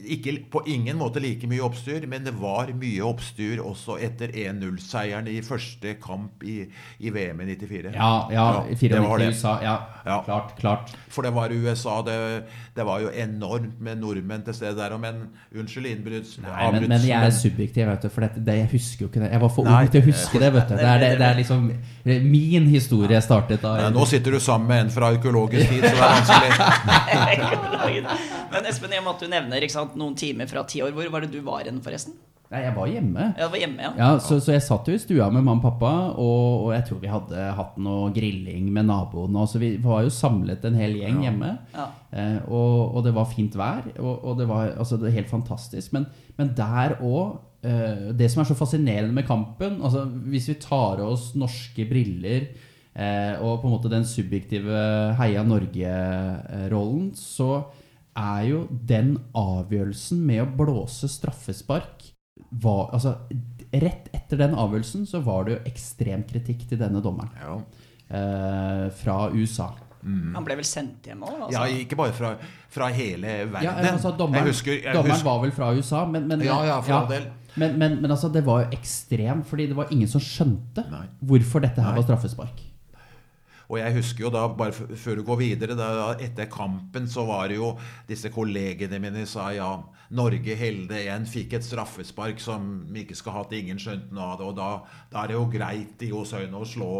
ikke 0.03 0.36
på 0.51 0.63
ingen 0.69 0.99
måte 0.99 1.21
like 1.23 1.47
mye 1.49 1.63
oppstyr, 1.65 2.08
men 2.12 2.27
det 2.27 2.36
var 2.39 2.71
mye 2.75 3.03
oppstyr 3.08 3.63
også 3.63 3.97
etter 4.05 4.34
1-0-seieren 4.36 5.27
i 5.32 5.39
første 5.45 5.95
kamp 6.03 6.43
i, 6.47 6.62
i 6.99 7.13
VM 7.13 7.41
i 7.43 7.49
94. 7.55 7.93
ja, 7.95 8.12
ja, 8.34 8.47
ja 8.60 8.75
94 8.75 9.23
i. 9.25 9.29
USA. 9.34 9.55
Ja, 9.63 9.77
Ja. 10.05 10.21
klart, 10.25 10.55
klart. 10.60 10.93
For 11.10 11.25
det 11.25 11.34
var 11.36 11.51
USA. 11.53 12.01
Det, 12.05 12.45
det 12.75 12.86
var 12.86 13.01
jo 13.03 13.09
enormt 13.13 13.80
med 13.84 14.00
nordmenn 14.02 14.43
til 14.45 14.56
stede 14.58 14.76
der. 14.78 14.95
Men 15.02 15.22
unnskyld 15.56 15.89
innbrytelsen. 15.91 16.45
Nei, 16.48 16.69
men, 16.76 16.88
men 16.91 17.06
jeg 17.08 17.17
er 17.17 17.36
subjektiv, 17.36 17.86
vet 17.89 18.06
du, 18.06 18.10
for 18.13 18.26
dette, 18.26 18.43
det, 18.45 18.58
jeg 18.62 18.69
husker 18.74 19.06
jo 19.06 19.10
ikke 19.12 19.24
det. 19.24 19.32
Jeg 19.34 19.43
var 19.43 19.54
for 19.56 19.69
Nei. 19.69 19.82
ung 19.84 19.91
til 19.93 20.04
å 20.04 20.08
huske 20.10 20.41
det, 20.43 20.52
vet 20.56 20.72
du. 20.72 20.76
Det 20.80 20.88
er, 20.88 21.04
det, 21.04 21.12
det 21.19 21.28
er 21.30 21.39
liksom 21.39 21.67
Min 22.30 22.69
historie 22.72 23.22
startet 23.26 23.65
da. 23.65 23.76
Nei, 23.84 23.91
Nå 23.95 24.08
sitter 24.10 24.38
du 24.38 24.41
sammen 24.43 24.69
med 24.72 24.86
en 24.86 24.93
fra 24.93 25.12
arkeologisk 25.13 25.74
tid, 25.74 25.86
så 25.86 25.93
det 25.93 26.00
er 26.00 26.13
vanskelig. 26.15 26.50
Men 28.54 28.69
Espen, 28.69 28.93
i 28.93 29.00
og 29.00 29.06
med 29.06 29.13
at 29.13 29.24
du 29.24 29.32
nevner 29.32 29.69
sant, 29.72 29.95
noen 30.00 30.17
timer 30.19 30.50
fra 30.50 30.65
ti 30.69 30.82
år, 30.86 30.93
hvor 30.95 31.13
var 31.13 31.26
det 31.26 31.32
du 31.34 31.41
var 31.45 31.67
hen, 31.67 31.82
forresten? 31.86 32.17
Nei, 32.49 32.63
jeg 32.65 32.73
var 32.73 32.88
hjemme. 32.89 33.25
Ja, 33.38 33.47
var 33.53 33.62
hjemme, 33.62 33.83
ja. 33.83 33.89
Ja, 33.99 34.13
så, 34.25 34.39
så 34.41 34.55
jeg 34.55 34.63
satt 34.65 34.88
jo 34.89 34.95
i 34.97 35.01
stua 35.01 35.27
med 35.29 35.43
mamma 35.45 35.59
og 35.59 35.65
pappa, 35.67 35.91
og, 36.17 36.63
og 36.65 36.71
jeg 36.73 36.85
tror 36.88 37.01
vi 37.03 37.12
hadde 37.12 37.43
hatt 37.59 37.75
noe 37.85 38.07
grilling 38.15 38.71
med 38.73 38.88
naboene. 38.89 39.43
og 39.43 39.51
Så 39.51 39.62
vi 39.62 39.75
var 39.83 40.01
jo 40.01 40.13
samlet 40.13 40.65
en 40.65 40.79
hel 40.79 40.95
gjeng 40.97 41.19
hjemme. 41.27 41.51
Ja. 41.75 41.85
Eh, 42.09 42.39
og, 42.47 42.95
og 42.97 43.05
det 43.05 43.13
var 43.13 43.29
fint 43.29 43.53
vær, 43.59 43.85
og, 43.99 44.25
og 44.31 44.41
det 44.41 44.49
var 44.49 44.71
altså, 44.71 44.97
det 44.97 45.13
helt 45.13 45.29
fantastisk. 45.29 45.93
Men, 45.93 46.07
men 46.39 46.49
der 46.57 46.97
òg 47.05 47.38
eh, 47.62 48.09
Det 48.17 48.31
som 48.33 48.41
er 48.41 48.49
så 48.49 48.57
fascinerende 48.57 49.13
med 49.13 49.27
kampen 49.27 49.77
altså 49.83 50.07
Hvis 50.31 50.47
vi 50.49 50.55
tar 50.63 51.03
av 51.03 51.12
oss 51.12 51.35
norske 51.38 51.85
briller 51.85 52.47
eh, 52.95 53.35
og 53.38 53.59
på 53.59 53.69
en 53.69 53.75
måte 53.75 53.91
den 53.93 54.07
subjektive 54.09 54.81
Heia 55.19 55.45
Norge-rollen, 55.45 57.12
så 57.13 57.59
er 58.17 58.45
jo 58.49 58.63
den 58.89 59.17
avgjørelsen 59.38 60.25
med 60.25 60.43
å 60.43 60.49
blåse 60.63 61.07
straffespark 61.12 61.98
var, 62.51 62.89
altså, 62.93 63.15
Rett 63.71 64.07
etter 64.17 64.38
den 64.41 64.55
avgjørelsen 64.57 65.03
så 65.05 65.19
var 65.21 65.43
det 65.45 65.53
jo 65.53 65.59
ekstrem 65.69 66.23
kritikk 66.25 66.63
til 66.71 66.79
denne 66.81 67.03
dommeren 67.05 67.29
Ja. 67.38 67.59
eh, 68.09 68.89
fra 68.97 69.29
USA. 69.29 69.67
Han 70.01 70.45
ble 70.47 70.55
vel 70.55 70.65
sendt 70.65 71.05
hjem 71.05 71.21
òg? 71.27 71.51
Ja, 71.51 71.59
Altså. 71.62 71.83
ikke 71.83 71.97
bare 71.99 72.13
fra, 72.15 72.31
fra 72.71 72.88
hele 72.95 73.27
verden. 73.51 73.63
Ja, 73.67 73.73
altså, 73.91 74.13
dommeren, 74.17 74.45
jeg 74.47 74.53
husker, 74.55 74.71
jeg 74.79 74.95
dommeren 74.95 75.12
husker 75.12 75.27
var 75.29 75.41
vel 75.43 75.51
fra 75.51 75.69
USA, 75.75 76.05
men, 76.05 76.27
men, 76.27 76.41
Ja, 76.41 76.63
ja, 76.65 76.79
for 76.81 76.93
all 77.01 77.09
del. 77.12 77.27
Men, 77.59 77.77
men, 77.77 78.01
men 78.01 78.12
altså, 78.12 78.29
det 78.31 78.45
var 78.45 78.63
jo 78.63 78.77
ekstremt, 78.77 79.45
fordi 79.49 79.67
det 79.67 79.75
var 79.75 79.91
ingen 79.91 80.07
som 80.07 80.21
skjønte 80.23 80.85
Nei. 80.89 81.05
hvorfor 81.25 81.62
dette 81.62 81.81
her 81.83 81.91
Nei. 81.93 81.99
var 82.01 82.07
straffespark. 82.07 82.62
Og 83.69 83.77
jeg 83.77 83.93
husker 83.99 84.25
jo 84.25 84.32
da, 84.34 84.47
bare 84.49 84.73
før 84.73 85.19
du 85.19 85.23
går 85.27 85.38
videre, 85.43 85.75
da, 85.77 86.15
etter 86.17 86.49
kampen 86.49 87.05
så 87.10 87.21
var 87.27 87.51
det 87.51 87.60
jo 87.60 87.75
disse 88.10 88.32
kollegene 88.34 88.97
mine 89.01 89.27
sa 89.29 89.51
ja, 89.53 89.69
Norge 90.17 90.55
helde 90.58 90.97
igjen, 90.97 91.27
fikk 91.29 91.53
et 91.53 91.67
straffespark 91.67 92.41
som 92.41 92.63
vi 92.89 93.03
ikke 93.03 93.17
skal 93.19 93.36
ha 93.36 93.43
til 93.45 93.62
ingen 93.62 93.82
skjønte 93.82 94.15
noe 94.15 94.32
av 94.32 94.39
det. 94.39 94.47
Og 94.49 94.55
da, 94.58 94.69
da 95.12 95.21
er 95.21 95.29
det 95.29 95.36
jo 95.38 95.43
greit 95.53 96.05
i 96.08 96.10
Osøyne 96.17 96.58
å 96.58 96.65
slå 96.65 96.93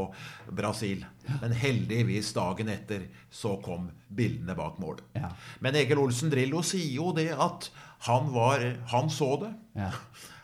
Brasil. 0.60 1.01
Men 1.41 1.55
heldigvis 1.58 2.29
dagen 2.38 2.69
etter 2.69 3.08
så 3.34 3.55
kom 3.65 3.88
bildene 4.05 4.53
bak 4.58 4.77
mål. 4.82 5.01
Ja. 5.17 5.32
Men 5.65 5.77
Egil 5.79 6.03
Olsen 6.03 6.29
Drillo 6.29 6.62
sier 6.65 6.91
jo 6.99 7.10
det 7.17 7.32
at 7.34 7.71
han 8.05 8.29
var 8.32 8.62
Han 8.93 9.10
så 9.12 9.34
det. 9.41 9.49
Ja. 9.75 9.89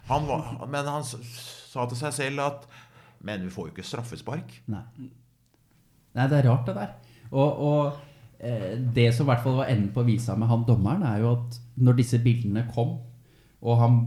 Han 0.10 0.26
var, 0.28 0.66
men 0.70 0.90
han 0.90 1.06
sa 1.06 1.86
til 1.86 1.98
seg 1.98 2.18
selv 2.18 2.44
at 2.44 2.66
Men 3.26 3.46
vi 3.46 3.54
får 3.54 3.70
jo 3.70 3.74
ikke 3.74 3.86
straffespark. 3.88 4.58
Nei. 4.70 4.84
Nei, 6.16 6.28
det 6.32 6.40
er 6.40 6.50
rart, 6.50 6.68
det 6.70 6.76
der. 6.78 6.94
Og, 7.32 7.64
og 7.70 8.40
eh, 8.40 8.76
det 8.96 9.10
som 9.16 9.26
i 9.26 9.34
hvert 9.34 9.44
fall 9.44 9.60
var 9.60 9.72
enden 9.72 9.92
på 9.96 10.06
visa 10.08 10.38
med 10.40 10.52
han 10.52 10.68
dommeren, 10.68 11.04
er 11.08 11.24
jo 11.24 11.34
at 11.36 11.60
når 11.76 12.00
disse 12.00 12.22
bildene 12.24 12.68
kom, 12.72 12.98
og 13.66 13.82
han 13.82 14.00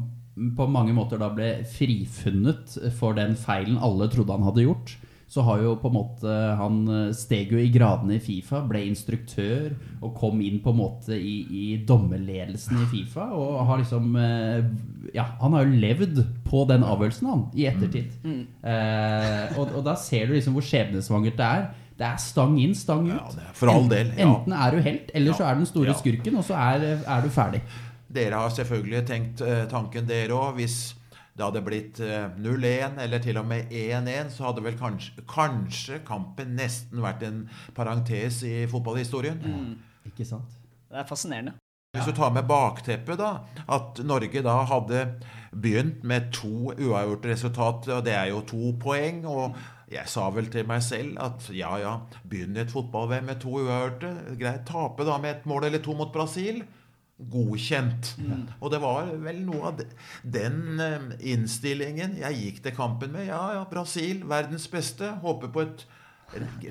på 0.56 0.68
mange 0.70 0.94
måter 0.94 1.18
da 1.20 1.32
ble 1.34 1.50
frifunnet 1.66 2.76
for 2.96 3.16
den 3.18 3.34
feilen 3.38 3.78
alle 3.82 4.06
trodde 4.12 4.36
han 4.36 4.46
hadde 4.46 4.66
gjort, 4.68 4.94
så 5.28 5.42
har 5.44 5.60
jo 5.60 5.74
på 5.76 5.90
en 5.90 5.96
måte 5.98 6.34
Han 6.56 6.76
eh, 6.88 7.10
steg 7.16 7.50
jo 7.52 7.58
i 7.60 7.68
gradene 7.72 8.16
i 8.16 8.22
Fifa, 8.22 8.62
ble 8.64 8.80
instruktør 8.88 9.74
og 9.98 10.14
kom 10.16 10.40
inn 10.40 10.62
på 10.64 10.72
en 10.72 10.78
måte 10.78 11.18
i, 11.18 11.34
i 11.44 11.64
dommerledelsen 11.84 12.80
i 12.80 12.86
Fifa. 12.88 13.26
Og 13.36 13.58
har 13.68 13.82
liksom 13.82 14.16
eh, 14.16 14.62
Ja, 15.12 15.26
han 15.42 15.56
har 15.56 15.66
jo 15.66 15.82
levd 15.84 16.22
på 16.48 16.64
den 16.70 16.86
avgjørelsen, 16.86 17.28
han, 17.28 17.44
i 17.52 17.68
ettertid. 17.68 18.16
Eh, 18.24 19.58
og, 19.58 19.76
og 19.76 19.84
da 19.84 19.98
ser 20.00 20.28
du 20.28 20.34
liksom 20.36 20.56
hvor 20.56 20.64
skjebnesvangert 20.64 21.36
det 21.36 21.50
er. 21.58 21.68
Det 21.98 22.06
er 22.06 22.16
stang 22.22 22.52
inn, 22.62 22.74
stang 22.78 23.08
ut. 23.08 23.16
Ja, 23.16 23.24
det 23.34 23.42
er 23.48 23.54
for 23.58 23.72
all 23.72 23.88
del, 23.90 24.12
ja. 24.14 24.26
Enten 24.28 24.52
er 24.54 24.70
du 24.76 24.78
helt, 24.84 25.10
eller 25.18 25.34
så 25.34 25.48
er 25.48 25.54
du 25.58 25.64
den 25.64 25.66
store 25.72 25.90
Ja. 25.90 25.96
skurken, 25.98 26.36
og 26.38 26.44
så 26.46 26.54
er, 26.54 26.84
er 27.02 27.22
du 27.24 27.28
ferdig. 27.34 27.60
Dere 28.14 28.38
har 28.38 28.50
selvfølgelig 28.54 29.00
tenkt 29.08 29.40
eh, 29.42 29.64
tanken, 29.68 30.06
dere 30.06 30.32
òg. 30.36 30.54
Hvis 30.60 30.94
det 31.36 31.44
hadde 31.44 31.60
blitt 31.66 31.98
eh, 32.00 32.28
0-1 32.38 33.00
eller 33.02 33.18
til 33.22 33.36
og 33.38 33.46
med 33.50 33.70
1-1, 33.74 34.30
så 34.30 34.46
hadde 34.48 34.62
vel 34.64 34.78
kanskje, 34.78 35.24
kanskje 35.28 35.98
kampen 36.06 36.54
nesten 36.58 37.02
vært 37.02 37.22
en 37.26 37.42
parentes 37.76 38.42
i 38.46 38.66
fotballhistorien. 38.70 39.42
Ikke 40.06 40.24
sant? 40.26 40.54
Det 40.88 41.02
er 41.02 41.04
fascinerende. 41.10 41.52
Hvis 41.96 42.06
du 42.06 42.12
tar 42.14 42.30
med 42.30 42.44
bakteppet, 42.48 43.18
da, 43.18 43.40
at 43.68 43.98
Norge 44.04 44.42
da 44.44 44.54
hadde 44.70 45.02
begynt 45.52 46.02
med 46.04 46.30
to 46.36 46.70
uavgjorte 46.78 47.30
resultat, 47.32 47.88
og 47.88 48.04
det 48.06 48.14
er 48.14 48.30
jo 48.30 48.40
to 48.46 48.72
poeng. 48.80 49.24
og 49.26 49.56
jeg 49.88 50.10
sa 50.12 50.26
vel 50.34 50.50
til 50.52 50.66
meg 50.68 50.82
selv 50.84 51.16
at 51.24 51.46
ja, 51.56 51.70
ja, 51.80 51.94
begynn 52.28 52.58
et 52.60 52.72
fotball-VM 52.72 53.30
med 53.30 53.40
to 53.40 53.54
uavgjorte. 53.62 54.10
Greit, 54.40 54.66
tape 54.68 55.06
da 55.08 55.16
med 55.22 55.36
et 55.36 55.46
mål 55.48 55.68
eller 55.70 55.82
to 55.84 55.96
mot 55.96 56.12
Brasil. 56.12 56.60
Godkjent. 57.18 58.12
Og 58.60 58.70
det 58.70 58.82
var 58.82 59.08
vel 59.24 59.40
noe 59.46 59.72
av 59.72 59.80
den 60.22 60.82
eh, 60.84 61.08
innstillingen 61.32 62.18
jeg 62.20 62.42
gikk 62.42 62.60
til 62.66 62.76
kampen 62.76 63.14
med. 63.16 63.26
Ja, 63.30 63.40
ja, 63.56 63.64
Brasil, 63.70 64.20
verdens 64.28 64.68
beste. 64.70 65.16
Håper 65.24 65.50
på 65.54 65.64
et 65.64 65.86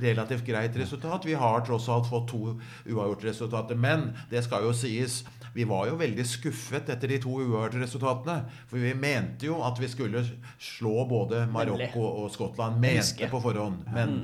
relativt 0.02 0.46
greit 0.46 0.78
resultat. 0.78 1.26
Vi 1.26 1.34
har 1.34 1.66
tross 1.66 1.90
alt 1.90 2.10
fått 2.10 2.30
to 2.32 2.42
uavgjort 2.86 3.26
resultater. 3.26 3.76
Men 3.76 4.12
det 4.30 4.46
skal 4.46 4.64
jo 4.68 4.76
sies, 4.78 5.24
vi 5.58 5.66
var 5.66 5.88
jo 5.90 5.96
veldig 5.98 6.22
skuffet 6.30 6.90
etter 6.94 7.10
de 7.10 7.18
to 7.24 7.32
uavgjorte 7.34 7.80
resultatene. 7.82 8.44
For 8.70 8.78
vi 8.78 8.92
mente 8.94 9.48
jo 9.48 9.56
at 9.66 9.80
vi 9.82 9.88
skulle 9.90 10.22
slå 10.62 11.02
både 11.10 11.48
Marokko 11.50 12.04
og 12.06 12.28
Skottland. 12.30 12.78
Mente 12.84 13.30
på 13.32 13.40
forhånd. 13.42 13.88
Men 13.90 14.20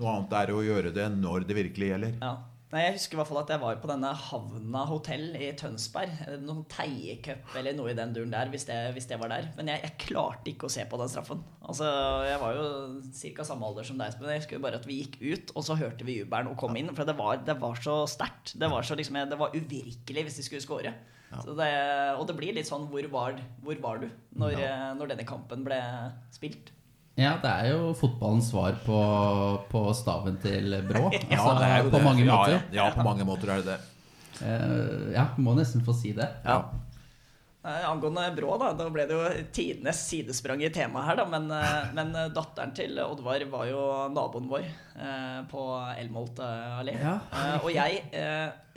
noe 0.00 0.14
annet 0.14 0.32
er 0.38 0.52
å 0.54 0.62
gjøre 0.64 0.94
det 0.96 1.10
når 1.18 1.44
det 1.50 1.58
virkelig 1.58 1.90
gjelder. 1.90 2.14
Ja. 2.22 2.32
Nei, 2.68 2.82
Jeg 2.84 2.98
husker 2.98 3.16
i 3.16 3.18
hvert 3.22 3.28
fall 3.30 3.38
at 3.40 3.50
jeg 3.54 3.60
var 3.62 3.78
på 3.80 3.88
denne 3.88 4.08
Havna 4.12 4.82
hotell 4.90 5.30
i 5.40 5.46
Tønsberg. 5.56 6.12
Noen 6.42 6.66
Teiecup 6.68 7.54
eller 7.56 7.72
noe 7.78 7.94
i 7.94 7.96
den 7.96 8.12
duren 8.12 8.34
der, 8.34 8.50
hvis 8.52 8.66
det, 8.68 8.76
hvis 8.92 9.08
det 9.08 9.16
var 9.22 9.32
der. 9.32 9.48
Men 9.56 9.70
jeg, 9.72 9.80
jeg, 9.86 9.94
klarte 10.04 10.52
ikke 10.52 10.68
å 10.68 10.74
se 10.74 10.84
på 10.90 11.00
den 11.00 11.08
straffen. 11.08 11.40
Altså, 11.64 11.88
Jeg 12.28 12.42
var 12.42 12.58
jo 12.58 12.66
ca. 13.08 13.48
samme 13.48 13.70
alder 13.70 13.88
som 13.88 14.00
deg, 14.00 14.20
men 14.20 14.34
jeg 14.34 14.44
husker 14.44 14.64
bare 14.66 14.82
at 14.82 14.88
vi 14.88 15.00
gikk 15.00 15.16
ut, 15.22 15.54
og 15.56 15.64
så 15.64 15.78
hørte 15.80 16.04
vi 16.04 16.18
jubelen 16.20 16.52
og 16.52 16.60
kom 16.60 16.76
inn. 16.76 16.92
For 16.92 17.08
det 17.08 17.16
var, 17.16 17.40
det 17.48 17.56
var 17.62 17.80
så 17.80 18.02
sterkt. 18.10 18.52
Det, 18.60 18.68
var 18.68 18.84
så 18.84 18.98
liksom, 19.00 19.22
det 19.32 19.40
var 19.40 19.56
uvirkelig 19.56 20.28
hvis 20.28 20.40
de 20.42 20.48
skulle 20.50 20.66
score. 20.66 20.92
Ja. 21.32 21.44
Det, 21.44 21.72
og 22.20 22.28
det 22.28 22.36
blir 22.38 22.54
litt 22.56 22.64
sånn 22.64 22.86
Hvor 22.88 23.04
var, 23.12 23.34
hvor 23.60 23.76
var 23.84 23.98
du 24.00 24.06
når, 24.40 24.54
ja. 24.62 24.76
når 24.96 25.10
denne 25.10 25.26
kampen 25.28 25.60
ble 25.66 25.76
spilt? 26.32 26.72
Ja, 27.18 27.34
det 27.42 27.50
er 27.50 27.72
jo 27.72 27.92
fotballens 27.98 28.52
svar 28.52 28.76
på, 28.84 28.98
på 29.72 29.80
staven 29.96 30.38
til 30.42 30.76
Brå. 30.86 31.08
Altså, 31.18 31.30
ja, 31.34 31.54
det 31.58 31.68
er 31.68 31.80
jo 31.82 31.88
på 31.90 31.96
det. 31.96 32.04
mange 32.04 32.26
måter. 32.28 32.58
Ja, 32.70 32.84
ja, 32.84 32.90
på 32.94 33.06
mange 33.06 33.26
måter 33.26 33.54
er 33.54 33.64
det 33.64 33.72
det. 33.72 33.78
Uh, 34.38 35.08
ja, 35.10 35.32
må 35.42 35.56
nesten 35.58 35.82
få 35.82 35.94
si 35.98 36.12
det. 36.14 36.28
Ja. 36.44 36.60
Uh, 37.66 37.88
angående 37.88 38.28
Brå, 38.36 38.52
da, 38.62 38.70
da 38.78 38.86
ble 38.94 39.08
det 39.10 39.18
jo 39.18 39.32
tidenes 39.50 40.04
sidesprang 40.06 40.62
i 40.62 40.70
temaet 40.70 41.08
her, 41.08 41.18
da. 41.18 41.26
Men, 41.32 41.50
uh, 41.50 41.90
men, 41.96 42.14
datteren 42.36 42.76
til 42.78 42.94
Oddvar 43.02 43.42
var 43.50 43.66
jo 43.66 43.82
naboen 44.14 44.46
vår 44.52 44.70
på 45.50 45.64
Elmolt 45.98 46.40
allé. 46.42 46.96
Ja. 46.98 47.18
og 47.60 47.68
jeg, 47.70 48.00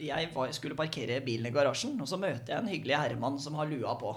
jeg 0.02 0.34
var, 0.34 0.52
skulle 0.54 0.78
parkere 0.78 1.22
bilen 1.26 1.50
i 1.50 1.54
garasjen, 1.54 1.96
og 2.02 2.10
så 2.10 2.18
møter 2.22 2.56
jeg 2.56 2.62
en 2.62 2.70
hyggelig 2.70 2.98
herremann 2.98 3.40
som 3.42 3.58
har 3.62 3.70
lua 3.70 3.96
på. 4.02 4.14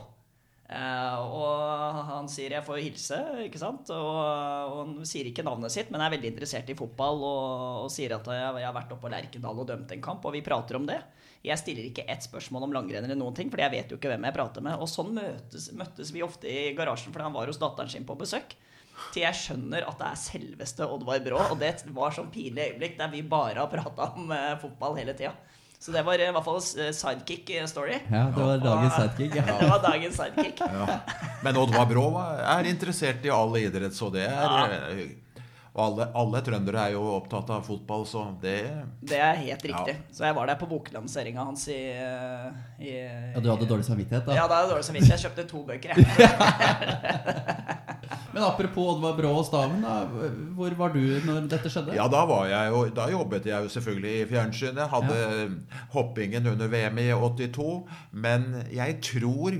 Uh, 0.74 1.18
og 1.38 1.98
han 2.08 2.26
sier 2.26 2.50
'jeg 2.50 2.66
får 2.66 2.80
hilse', 2.82 3.18
ikke 3.46 3.60
sant? 3.60 3.90
Og, 3.94 4.16
og, 4.18 4.78
han 4.80 5.06
sier 5.06 5.28
ikke 5.30 5.44
navnet 5.46 5.70
sitt, 5.70 5.92
men 5.94 6.02
er 6.02 6.10
veldig 6.10 6.32
interessert 6.32 6.70
i 6.72 6.74
fotball. 6.74 7.22
Og, 7.22 7.84
og 7.84 7.92
sier 7.94 8.16
at 8.16 8.26
jeg, 8.26 8.56
jeg, 8.58 8.66
har 8.66 8.74
vært 8.74 8.90
oppe 8.90 9.06
på 9.06 9.12
Lerkendal 9.12 9.60
og 9.62 9.68
dømt 9.68 9.94
en 9.94 10.02
kamp, 10.02 10.26
og 10.26 10.34
vi 10.34 10.42
prater 10.42 10.80
om 10.80 10.88
det. 10.88 10.98
Jeg 11.44 11.60
stiller 11.60 11.86
ikke 11.86 12.06
ett 12.10 12.26
spørsmål 12.26 12.66
om 12.66 12.74
langrenn 12.74 13.04
eller 13.04 13.20
noen 13.20 13.36
ting, 13.36 13.52
fordi 13.52 13.66
jeg 13.66 13.74
vet 13.76 13.90
jo 13.92 14.00
ikke 14.00 14.10
hvem 14.14 14.26
jeg 14.26 14.36
prater 14.36 14.64
med. 14.64 14.80
Og 14.80 14.90
sånn 14.90 15.14
møtes, 15.14 15.70
møttes 15.76 16.10
vi 16.14 16.24
ofte 16.26 16.50
i 16.50 16.72
garasjen 16.74 17.12
fordi 17.12 17.28
han 17.28 17.36
var 17.36 17.52
hos 17.52 17.60
datteren 17.60 17.92
sin 17.92 18.08
på 18.08 18.16
besøk. 18.18 18.56
Til 19.12 19.24
jeg 19.26 19.38
skjønner 19.38 19.86
at 19.86 19.98
det 20.00 20.08
er 20.08 20.22
selveste 20.22 20.86
Oddvar 20.86 21.22
Brå, 21.22 21.38
og 21.52 21.58
det 21.60 21.74
var 21.94 22.14
sånn 22.14 22.32
pinlig 22.34 22.72
øyeblikk 22.72 22.96
der 22.98 23.10
vi 23.12 23.22
bare 23.26 23.60
har 23.60 23.70
prata 23.70 24.10
om 24.14 24.32
uh, 24.32 24.54
fotball 24.62 24.96
hele 24.98 25.14
tida. 25.18 25.34
Så 25.84 25.92
det 25.92 26.00
var 26.02 26.16
i 26.16 26.28
hvert 26.32 26.44
fall 26.46 26.62
sidekick-story. 26.64 27.98
Ja, 28.08 28.22
det 28.32 28.44
var 28.44 28.62
dagens 28.62 28.94
sidekick. 28.94 29.34
Ja. 29.36 29.56
det 29.60 29.68
var 29.68 29.82
dagens 29.82 30.16
sidekick. 30.16 30.62
Ja. 30.64 30.86
Men 31.44 31.58
Oddvar 31.60 31.90
Brå 31.90 32.06
er 32.40 32.70
interessert 32.70 33.26
i 33.28 33.32
all 33.34 33.52
idrett, 33.60 33.92
så 33.92 34.08
det 34.14 34.24
er 34.24 34.46
ja. 34.48 34.94
Eh, 35.74 35.76
og 35.80 35.82
alle, 35.84 36.06
alle, 36.14 36.40
trøndere 36.46 36.78
er 36.86 36.92
jo 36.94 37.00
opptatt 37.16 37.50
av 37.50 37.64
fotball, 37.66 38.06
så 38.06 38.36
det 38.40 38.70
Det 39.02 39.18
er 39.18 39.34
helt 39.34 39.64
riktig. 39.64 39.94
Ja. 39.96 40.02
Så 40.12 40.24
jeg 40.24 40.34
var 40.34 40.46
der 40.46 40.56
på 40.56 40.66
boklanseringa 40.70 41.44
hans 41.44 41.68
i, 41.68 41.92
i, 42.78 42.90
Ja, 43.34 43.40
Du 43.40 43.50
hadde 43.50 43.66
dårlig 43.66 43.84
samvittighet, 43.84 44.26
da? 44.26 44.34
Ja, 44.34 44.46
da 44.46 44.54
hadde 44.54 44.68
jeg 44.68 44.74
dårlig 44.76 44.84
samvittighet. 44.84 45.18
Jeg 45.18 45.24
kjøpte 45.26 45.44
to 45.50 45.62
bøker, 45.66 45.88
jeg. 45.94 46.04
Men 48.34 48.42
apropos 48.42 48.96
Oddvar 48.96 49.14
Brå 49.14 49.30
og 49.30 49.44
Staven, 49.46 49.82
da, 49.84 50.06
hvor 50.56 50.74
var 50.78 50.88
du 50.94 51.02
når 51.22 51.46
dette 51.50 51.70
skjedde? 51.70 51.94
Ja, 51.94 52.08
Da 52.10 52.24
var 52.26 52.48
jeg 52.50 52.70
jo, 52.72 52.88
da 52.94 53.10
jobbet 53.12 53.46
jeg 53.46 53.62
jo 53.62 53.68
selvfølgelig 53.70 54.14
i 54.14 54.26
fjernsynet. 54.30 54.90
Hadde 54.90 55.18
ja. 55.20 55.46
hoppingen 55.94 56.46
under 56.50 56.66
VM 56.70 56.98
i 56.98 57.12
82. 57.14 57.84
Men 58.10 58.66
jeg 58.74 58.98
tror, 59.06 59.50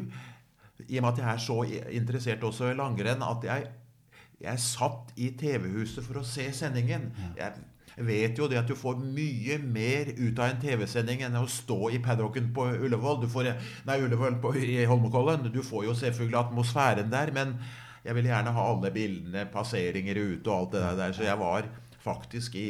i 0.88 0.98
og 0.98 1.03
med 1.07 1.12
at 1.12 1.18
jeg 1.22 1.31
er 1.31 1.38
så 1.46 1.59
interessert 2.00 2.42
også 2.42 2.72
i 2.72 2.79
langrenn, 2.79 3.22
at 3.22 3.40
jeg, 3.46 3.68
jeg 4.42 4.61
satt 4.61 5.14
i 5.20 5.31
TV-huset 5.38 6.05
for 6.05 6.20
å 6.20 6.27
se 6.27 6.49
sendingen. 6.57 7.11
Jeg 7.94 8.07
vet 8.09 8.38
jo 8.38 8.49
det 8.51 8.59
at 8.59 8.68
du 8.68 8.75
får 8.75 8.99
mye 8.99 9.61
mer 9.62 10.11
ut 10.18 10.40
av 10.42 10.49
en 10.49 10.61
TV-sending 10.62 11.23
enn 11.27 11.38
å 11.38 11.47
stå 11.51 11.92
i 11.94 12.01
paddocken 12.03 12.51
på 12.57 12.66
Ullevål. 12.75 13.20
Du 13.23 13.29
får, 13.31 13.53
nei, 13.87 14.01
Ullevål 14.03 14.40
på, 14.42 14.55
i 14.59 14.83
Holmenkollen. 14.90 15.47
Du 15.55 15.62
får 15.62 15.87
jo 15.87 15.97
selvfølgelig 16.01 16.40
atmosfæren 16.40 17.12
der, 17.12 17.31
men 17.37 17.55
jeg 18.05 18.18
ville 18.18 18.33
gjerne 18.33 18.53
ha 18.57 18.66
alle 18.73 18.90
bildene, 18.94 19.47
passeringer 19.53 20.18
ute 20.18 20.51
og 20.51 20.57
alt 20.57 20.75
det 20.75 20.83
der. 20.99 21.14
Så 21.16 21.25
jeg 21.29 21.40
var 21.40 21.70
faktisk 22.05 22.59
i, 22.61 22.68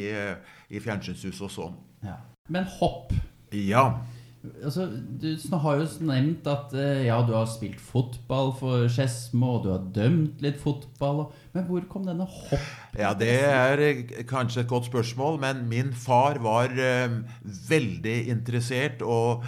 i 0.71 0.83
fjernsynshuset 0.83 1.49
og 1.49 1.55
sånn. 1.57 1.81
Ja. 2.05 2.21
Men 2.53 2.69
hopp. 2.77 3.15
Ja. 3.55 3.87
Altså, 4.65 4.87
du 5.21 5.31
har 5.63 5.79
jo 5.81 5.87
nevnt 6.05 6.49
at 6.51 6.75
eh, 6.77 7.07
ja, 7.07 7.17
du 7.25 7.33
har 7.33 7.49
spilt 7.49 7.81
fotball 7.81 8.53
for 8.59 8.85
Skedsmo, 8.93 9.55
og 9.57 9.65
du 9.65 9.71
har 9.73 9.87
dømt 9.97 10.45
litt 10.45 10.61
fotball. 10.61 11.27
Men 11.55 11.65
hvor 11.69 11.87
kom 11.89 12.05
denne 12.09 12.29
hopp? 12.29 12.69
Ja, 12.99 13.15
Det 13.17 13.33
er 13.49 13.81
eh, 13.81 14.05
kanskje 14.29 14.67
et 14.67 14.71
godt 14.71 14.91
spørsmål, 14.91 15.41
men 15.41 15.65
min 15.71 15.95
far 15.97 16.43
var 16.45 16.73
uh, 16.77 17.21
veldig 17.71 18.19
interessert 18.35 19.03
og 19.03 19.45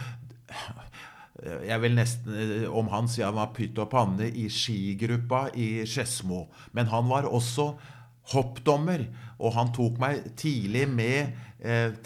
Eh, 1.46 1.66
jeg 1.68 1.82
vil 1.82 1.96
nesten 1.96 2.36
eh, 2.36 2.64
om 2.70 2.88
han 2.92 3.08
si 3.10 3.24
han 3.24 3.36
var 3.36 3.52
pytt 3.56 3.78
og 3.82 3.90
panne 3.92 4.28
i 4.28 4.48
skigruppa 4.52 5.48
i 5.54 5.84
Skedsmo. 5.88 6.46
Men 6.76 6.90
han 6.92 7.08
var 7.10 7.28
også 7.28 7.74
hoppdommer, 8.32 9.06
og 9.38 9.54
han 9.54 9.70
tok 9.74 10.00
meg 10.02 10.32
tidlig 10.38 10.86
med 10.90 11.18
eh, 11.20 11.34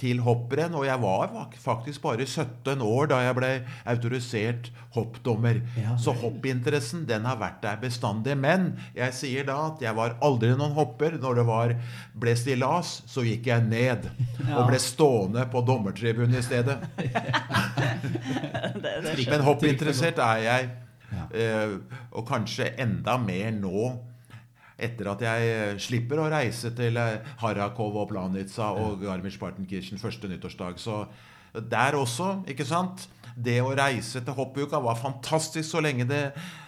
til 0.01 0.20
hopprenn. 0.25 0.75
Og 0.79 0.87
jeg 0.87 1.01
var 1.03 1.33
faktisk 1.61 2.03
bare 2.05 2.27
17 2.27 2.81
år 2.85 3.11
da 3.11 3.20
jeg 3.27 3.37
ble 3.38 3.51
autorisert 3.88 4.70
hoppdommer. 4.94 5.61
Ja, 5.79 5.96
så 6.01 6.14
hoppinteressen 6.16 7.05
den 7.09 7.27
har 7.29 7.38
vært 7.40 7.61
der 7.64 7.81
bestandig. 7.83 8.37
Men 8.40 8.73
jeg 8.96 9.14
sier 9.16 9.44
da 9.49 9.57
at 9.68 9.79
jeg 9.85 9.96
var 9.99 10.16
aldri 10.25 10.53
noen 10.57 10.75
hopper. 10.77 11.18
Når 11.20 11.40
det 11.40 11.46
var, 11.49 11.75
ble 12.20 12.37
stillas, 12.38 13.01
så 13.11 13.25
gikk 13.27 13.44
jeg 13.51 13.66
ned. 13.68 14.01
Ja. 14.42 14.61
Og 14.61 14.70
ble 14.70 14.79
stående 14.83 15.46
på 15.51 15.59
dommertribunen 15.66 16.38
i 16.38 16.44
stedet. 16.44 16.79
Men 19.31 19.40
hoppinteressert 19.46 20.18
er 20.25 20.38
jeg. 20.46 20.70
Eh, 21.11 21.73
og 22.14 22.27
kanskje 22.27 22.70
enda 22.81 23.16
mer 23.18 23.51
nå 23.55 24.10
etter 24.81 25.11
at 25.12 25.25
jeg 25.25 25.51
eh, 25.55 25.75
slipper 25.83 26.23
å 26.23 26.31
reise 26.33 26.73
til 26.77 26.99
eh, 27.01 27.35
Harakov 27.43 27.99
og 28.03 28.11
Planica 28.12 28.73
og 28.73 29.05
Garmisch-Partenkirchen 29.05 30.01
første 30.01 30.31
nyttårsdag. 30.31 30.81
Så 30.81 31.05
der 31.55 31.99
også, 31.99 32.40
ikke 32.49 32.66
sant? 32.66 33.09
Det 33.40 33.61
å 33.62 33.73
reise 33.77 34.21
til 34.25 34.37
hoppuka 34.37 34.81
var 34.83 34.99
fantastisk 34.99 35.69
så 35.71 35.81
lenge 35.83 36.07
det 36.09 36.23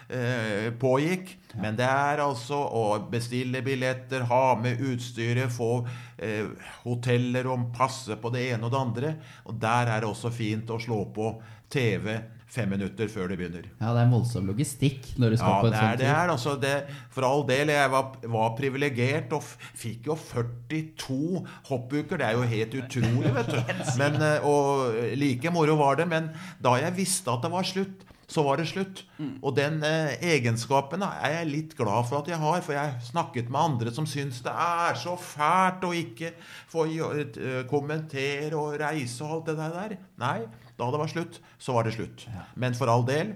eh, 0.09 0.69
pågikk. 0.79 1.35
Men 1.61 1.77
det 1.77 1.87
er 1.87 2.23
altså 2.23 2.57
å 2.57 2.85
bestille 3.11 3.61
billetter, 3.65 4.25
ha 4.29 4.55
med 4.59 4.81
utstyret, 4.81 5.53
få 5.53 5.83
eh, 6.17 6.49
hoteller 6.83 7.49
og 7.51 7.69
passe 7.75 8.17
på 8.19 8.31
det 8.33 8.47
ene 8.53 8.67
og 8.67 8.73
det 8.73 8.81
andre. 8.81 9.13
Og 9.47 9.59
der 9.61 9.91
er 9.91 10.03
det 10.03 10.09
også 10.09 10.33
fint 10.33 10.71
å 10.73 10.81
slå 10.81 11.03
på 11.15 11.35
TV 11.73 12.17
fem 12.53 12.69
minutter 12.69 13.09
før 13.09 13.31
det 13.31 13.39
begynner. 13.39 13.65
Ja, 13.79 13.91
Det 13.93 14.03
er 14.03 14.05
en 14.05 14.13
voldsom 14.13 14.47
logistikk 14.49 15.09
når 15.17 15.33
du 15.33 15.37
skal 15.39 15.55
ja, 15.55 15.59
på 15.63 15.69
en 15.69 15.75
sånn 15.77 15.91
tur. 15.95 16.01
Det 16.03 16.11
er 16.13 16.33
altså 16.35 16.55
det, 16.61 16.75
For 17.13 17.27
all 17.27 17.45
del, 17.49 17.73
jeg 17.73 17.91
var, 17.93 18.15
var 18.35 18.55
privilegert 18.59 19.33
og 19.33 19.43
fikk 19.81 20.09
jo 20.11 20.17
42 20.19 21.43
hoppuker. 21.71 22.21
Det 22.21 22.29
er 22.29 22.37
jo 22.37 22.47
helt 22.53 22.79
utrolig, 22.83 23.35
vet 23.39 23.53
du. 23.53 23.59
Men, 24.01 24.17
eh, 24.21 24.47
og 24.47 24.97
like 25.19 25.53
moro 25.53 25.77
var 25.81 26.01
det. 26.01 26.09
Men 26.11 26.33
da 26.63 26.77
jeg 26.81 26.97
visste 26.97 27.33
at 27.33 27.45
det 27.45 27.53
var 27.53 27.67
slutt, 27.67 28.05
så 28.33 28.43
var 28.45 28.57
det 28.57 28.67
slutt. 28.69 29.03
Mm. 29.17 29.35
Og 29.43 29.55
den 29.57 29.79
eh, 29.85 30.15
egenskapen 30.33 31.03
er 31.05 31.37
jeg 31.37 31.49
litt 31.49 31.75
glad 31.77 32.07
for 32.09 32.21
at 32.21 32.29
jeg 32.31 32.39
har, 32.41 32.61
for 32.65 32.75
jeg 32.75 32.93
har 32.93 33.05
snakket 33.05 33.51
med 33.53 33.61
andre 33.61 33.93
som 33.93 34.07
syns 34.09 34.41
det 34.45 34.53
er 34.53 34.97
så 34.99 35.15
fælt 35.19 35.85
å 35.85 35.93
ikke 35.97 36.33
få 36.71 36.87
uh, 36.87 37.63
kommentere 37.69 38.57
og 38.57 38.77
reise 38.81 39.25
og 39.25 39.37
alt 39.37 39.51
det 39.51 39.57
der. 39.59 39.97
Nei, 40.21 40.37
da 40.79 40.91
det 40.91 41.01
var 41.01 41.11
slutt, 41.11 41.41
så 41.61 41.75
var 41.75 41.87
det 41.87 41.95
slutt. 41.97 42.27
Men 42.59 42.77
for 42.77 42.91
all 42.91 43.05
del, 43.07 43.33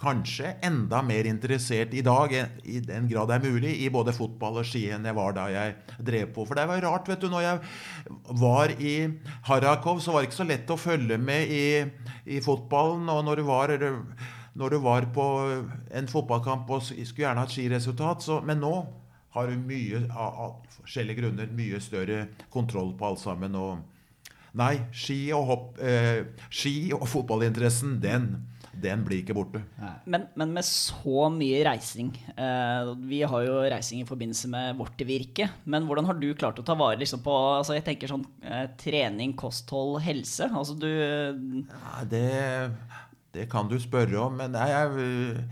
kanskje 0.00 0.54
enda 0.64 1.02
mer 1.04 1.28
interessert 1.28 1.92
i 1.94 2.02
dag, 2.04 2.32
i 2.64 2.80
den 2.84 3.08
grad 3.10 3.28
det 3.28 3.36
er 3.36 3.52
mulig, 3.52 3.74
i 3.84 3.90
både 3.92 4.14
fotball 4.16 4.62
og 4.62 4.68
ski 4.68 4.86
enn 4.94 5.04
jeg 5.04 5.16
var 5.16 5.34
da 5.36 5.46
jeg 5.52 5.74
drev 5.98 6.32
på. 6.36 6.46
For 6.48 6.56
det 6.56 6.66
var 6.70 6.84
rart, 6.86 7.08
vet 7.10 7.20
du. 7.20 7.28
Når 7.32 7.44
jeg 7.44 7.60
var 8.40 8.72
i 8.80 8.94
Harakov, 9.48 10.00
så 10.00 10.14
var 10.14 10.22
det 10.22 10.30
ikke 10.30 10.40
så 10.40 10.48
lett 10.48 10.72
å 10.72 10.80
følge 10.80 11.20
med 11.20 11.52
i, 11.52 11.66
i 12.32 12.40
fotballen. 12.44 13.08
Og 13.12 13.24
når 13.28 13.42
du 13.42 13.48
var 13.50 13.76
når 14.60 14.72
du 14.72 14.80
var 14.82 15.06
på 15.14 15.24
en 15.94 16.08
fotballkamp 16.10 16.70
og 16.74 16.82
skulle 16.82 17.22
gjerne 17.22 17.44
ha 17.44 17.46
et 17.46 17.54
skiresultat, 17.54 18.24
så, 18.24 18.40
men 18.44 18.58
nå 18.60 18.72
har 19.36 19.46
du 19.46 19.60
mye, 19.62 20.02
av 20.10 20.56
forskjellige 20.80 21.20
grunner 21.20 21.52
mye 21.54 21.78
større 21.82 22.24
kontroll 22.50 22.96
på 22.98 23.12
alt 23.12 23.22
sammen. 23.22 23.54
og 23.54 23.78
Nei, 24.58 24.74
ski 24.96 25.18
og, 25.36 25.44
hopp, 25.46 25.66
eh, 25.78 26.24
ski 26.50 26.90
og 26.96 27.04
fotballinteressen, 27.10 27.98
den, 28.02 28.32
den 28.80 29.04
blir 29.06 29.20
ikke 29.22 29.36
borte. 29.36 29.62
Men, 30.10 30.26
men, 30.38 30.54
med 30.56 30.66
så 30.66 31.28
mye 31.34 31.60
reising 31.66 32.10
eh, 32.32 32.90
Vi 33.10 33.20
har 33.28 33.44
jo 33.46 33.58
reising 33.70 34.02
i 34.02 34.08
forbindelse 34.08 34.50
med 34.50 34.78
vårt 34.80 35.04
virke. 35.06 35.50
Men 35.70 35.86
hvordan 35.86 36.08
har 36.08 36.18
du 36.18 36.28
klart 36.38 36.58
å 36.58 36.66
ta 36.66 36.74
vare 36.78 36.98
liksom, 37.02 37.22
på 37.24 37.34
altså, 37.60 37.76
jeg 37.78 37.86
tenker 37.86 38.10
sånn, 38.10 38.26
eh, 38.42 38.66
trening, 38.80 39.36
kosthold, 39.38 40.00
helse? 40.06 40.50
Altså, 40.50 40.74
du 40.80 40.90
ja, 40.90 42.04
det, 42.10 42.26
det, 43.36 43.46
kan 43.52 43.70
du 43.70 43.78
spørre 43.82 44.18
om. 44.24 44.40
Men 44.40 44.56
nei, 44.56 44.66
jeg, 44.72 45.46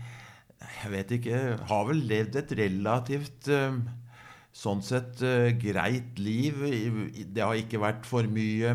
jeg 0.81 0.93
vet 0.97 1.15
ikke. 1.19 1.39
Jeg 1.53 1.63
har 1.71 1.87
vel 1.87 2.03
levd 2.09 2.39
et 2.41 2.55
relativt 2.59 3.51
uh, 3.53 3.79
sånn 4.59 4.81
sett 4.83 5.21
uh, 5.23 5.49
greit 5.61 6.19
liv. 6.19 6.59
Det 7.31 7.43
har 7.45 7.55
ikke 7.59 7.79
vært 7.81 8.07
for 8.09 8.27
mye 8.27 8.73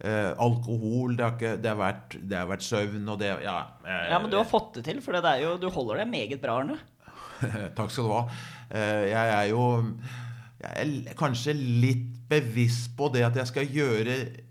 eh, 0.00 0.30
alkohol, 0.40 1.16
det 1.16 1.24
har, 1.24 1.34
ikke, 1.36 1.54
det, 1.60 1.70
har 1.72 1.80
vært, 1.80 2.16
det 2.20 2.38
har 2.38 2.48
vært 2.50 2.64
søvn 2.66 3.08
og 3.12 3.20
det 3.20 3.34
Ja, 3.44 3.58
eh, 3.84 4.06
Ja, 4.12 4.20
men 4.20 4.32
du 4.32 4.38
har 4.38 4.48
fått 4.48 4.74
det 4.78 4.86
til, 4.88 5.00
for 5.04 5.16
det 5.16 5.24
er 5.28 5.44
jo, 5.44 5.56
du 5.60 5.68
holder 5.72 6.02
deg 6.02 6.10
meget 6.12 6.40
bra, 6.42 6.60
Arne. 6.62 6.78
Takk 7.78 7.92
skal 7.92 8.08
du 8.08 8.14
ha. 8.14 8.24
Eh, 8.68 9.04
Jeg 9.10 9.36
er 9.36 9.46
jo 9.52 9.64
jeg 10.60 11.04
er 11.08 11.14
kanskje 11.16 11.54
litt 11.56 12.08
bevisst 12.28 12.92
på 12.98 13.08
det 13.14 13.22
at 13.24 13.36
jeg 13.40 13.48
skal 13.48 13.70
gjøre 13.72 14.12
eh, 14.12 14.49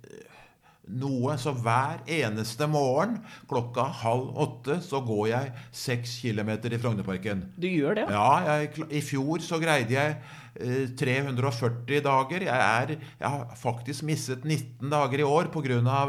noe. 0.90 1.36
Så 1.40 1.54
hver 1.56 2.02
eneste 2.10 2.68
morgen 2.70 3.20
klokka 3.50 3.86
halv 4.02 4.34
åtte 4.40 4.80
så 4.86 5.02
går 5.06 5.24
jeg 5.32 5.54
seks 5.76 6.18
kilometer 6.24 6.74
i 6.74 6.80
Frognerparken. 6.82 7.46
Du 7.60 7.68
gjør 7.70 8.00
det, 8.02 8.06
ja? 8.14 8.30
Jeg, 8.50 8.88
i 8.90 9.02
fjor 9.06 9.44
så 9.46 9.60
greide 9.62 9.96
jeg 9.96 10.16
eh, 10.60 10.90
340 11.00 12.02
dager. 12.06 12.48
Jeg, 12.48 12.66
er, 12.66 12.96
jeg 13.22 13.34
har 13.36 13.46
faktisk 13.60 14.06
mistet 14.10 14.48
19 14.48 14.90
dager 14.92 15.22
i 15.24 15.28
år 15.28 15.52
pga. 15.54 16.00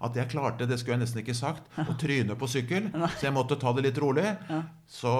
at 0.00 0.16
jeg 0.16 0.30
klarte, 0.30 0.66
det 0.68 0.78
skulle 0.80 0.98
jeg 0.98 1.06
nesten 1.06 1.22
ikke 1.24 1.36
sagt, 1.36 1.66
å 1.78 1.96
tryne 2.02 2.36
på 2.36 2.50
sykkel. 2.50 2.90
Så 3.16 3.28
jeg 3.28 3.36
måtte 3.36 3.58
ta 3.60 3.72
det 3.76 3.88
litt 3.88 4.02
rolig. 4.02 4.28
Så, 4.86 5.14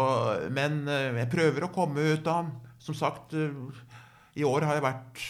men 0.50 0.84
eh, 0.88 1.12
jeg 1.22 1.32
prøver 1.32 1.66
å 1.66 1.72
komme 1.74 2.12
ut 2.14 2.26
av 2.30 2.52
Som 2.78 2.94
sagt, 2.94 3.32
eh, 3.34 3.50
i 4.36 4.44
år 4.44 4.66
har 4.68 4.76
jeg 4.76 4.84
vært 4.84 5.22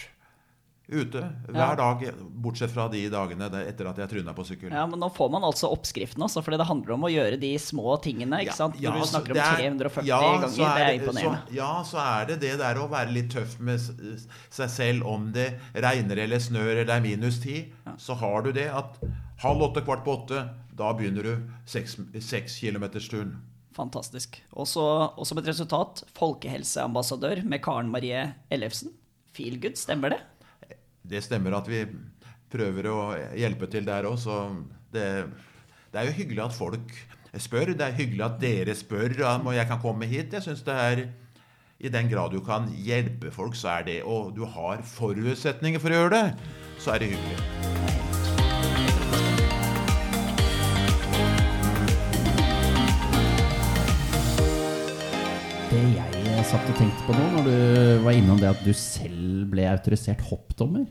ute 0.88 1.18
hver 1.48 1.54
Ja. 1.56 1.74
dag, 1.74 2.02
bortsett 2.30 2.70
fra 2.70 2.86
de 2.88 3.08
dagene 3.10 3.50
det- 3.50 3.66
etter 3.68 3.88
at 3.88 3.96
jeg 3.98 4.08
tryna 4.08 4.34
på 4.34 4.44
sykkel. 4.46 4.70
Ja, 4.70 4.86
men 4.86 5.00
nå 5.00 5.08
får 5.12 5.30
man 5.30 5.42
altså 5.42 5.66
oppskriften, 5.72 6.22
også, 6.22 6.42
for 6.44 6.52
det 6.56 6.66
handler 6.66 6.92
om 6.94 7.02
å 7.02 7.10
gjøre 7.10 7.40
de 7.40 7.56
små 7.58 8.00
tingene. 8.00 8.38
ikke 8.44 8.54
sant? 8.54 8.76
Når 8.80 8.92
du 9.00 9.06
snakker 9.06 9.30
om 9.30 9.34
det 9.34 9.42
er- 9.42 9.56
340 9.70 10.04
ja, 10.06 10.20
ganger, 10.20 10.48
så 10.48 10.76
det 10.76 10.82
er 10.86 10.98
imponerende. 11.00 11.48
Så, 11.48 11.54
ja, 11.54 11.82
så 11.82 11.98
er 11.98 12.26
det 12.26 12.40
det 12.40 12.58
der 12.58 12.74
å 12.76 12.88
være 12.88 13.12
litt 13.12 13.30
tøff 13.30 13.58
med 13.58 13.80
seg 13.80 14.68
selv 14.70 15.04
om 15.06 15.32
det 15.32 15.58
regner 15.74 16.18
eller 16.18 16.38
snør 16.38 16.70
eller 16.70 16.84
det 16.84 16.94
er 16.94 17.00
minus 17.00 17.38
ti. 17.40 17.72
Så 17.98 18.14
har 18.16 18.42
du 18.42 18.52
det 18.52 18.68
at 18.72 18.96
halv 19.38 19.58
åtte, 19.60 19.84
kvart 19.84 20.04
på 20.04 20.26
åtte, 20.26 20.48
da 20.74 20.92
begynner 20.94 21.22
du 21.22 21.42
seks, 21.66 21.96
seks 22.20 22.60
kilometersturen. 22.60 23.36
Fantastisk. 23.74 24.36
og 24.56 24.66
som 25.26 25.36
et 25.38 25.44
resultat, 25.44 26.02
folkehelseambassadør 26.14 27.44
med 27.44 27.60
Karen 27.62 27.90
Marie 27.90 28.34
Ellefsen. 28.50 28.88
Feel 29.32 29.58
good, 29.60 29.76
stemmer 29.76 30.10
det? 30.10 30.20
Det 31.06 31.22
stemmer 31.22 31.54
at 31.58 31.68
vi 31.70 31.84
prøver 32.50 32.88
å 32.90 33.00
hjelpe 33.36 33.68
til 33.70 33.86
der 33.86 34.06
òg, 34.08 34.18
så 34.18 34.40
det, 34.94 35.06
det 35.92 36.00
er 36.00 36.08
jo 36.08 36.16
hyggelig 36.18 36.44
at 36.46 36.56
folk 36.56 36.96
spør. 37.38 37.74
Det 37.76 37.86
er 37.86 37.98
hyggelig 37.98 38.26
at 38.26 38.40
dere 38.42 38.74
spør 38.78 39.14
om 39.34 39.52
jeg 39.54 39.68
kan 39.70 39.82
komme 39.82 40.08
hit. 40.10 40.34
Jeg 40.34 40.46
synes 40.46 40.64
det 40.66 40.74
er 40.74 41.06
I 41.78 41.92
den 41.92 42.08
grad 42.08 42.32
du 42.32 42.40
kan 42.40 42.70
hjelpe 42.72 43.30
folk, 43.30 43.54
så 43.54 43.68
er 43.78 43.82
det 43.84 44.02
Og 44.04 44.32
du 44.36 44.44
har 44.48 44.82
forutsetninger 44.82 45.80
for 45.80 45.92
å 45.92 46.00
gjøre 46.00 46.14
det, 46.16 46.52
så 46.78 46.96
er 46.96 47.04
det 47.04 47.14
hyggelig. 47.14 47.74
Det 55.70 55.82
jeg 55.92 56.06
eh, 56.08 56.15
satt 56.46 56.68
og 56.70 56.76
tenkte 56.78 57.06
på 57.06 57.14
nå, 57.16 57.24
når 57.34 57.46
du 57.48 58.04
var 58.04 58.14
innom 58.16 58.38
det 58.40 58.50
at 58.52 58.62
du 58.64 58.70
selv 58.76 59.48
ble 59.50 59.66
autorisert 59.70 60.22
hoppdommer, 60.28 60.86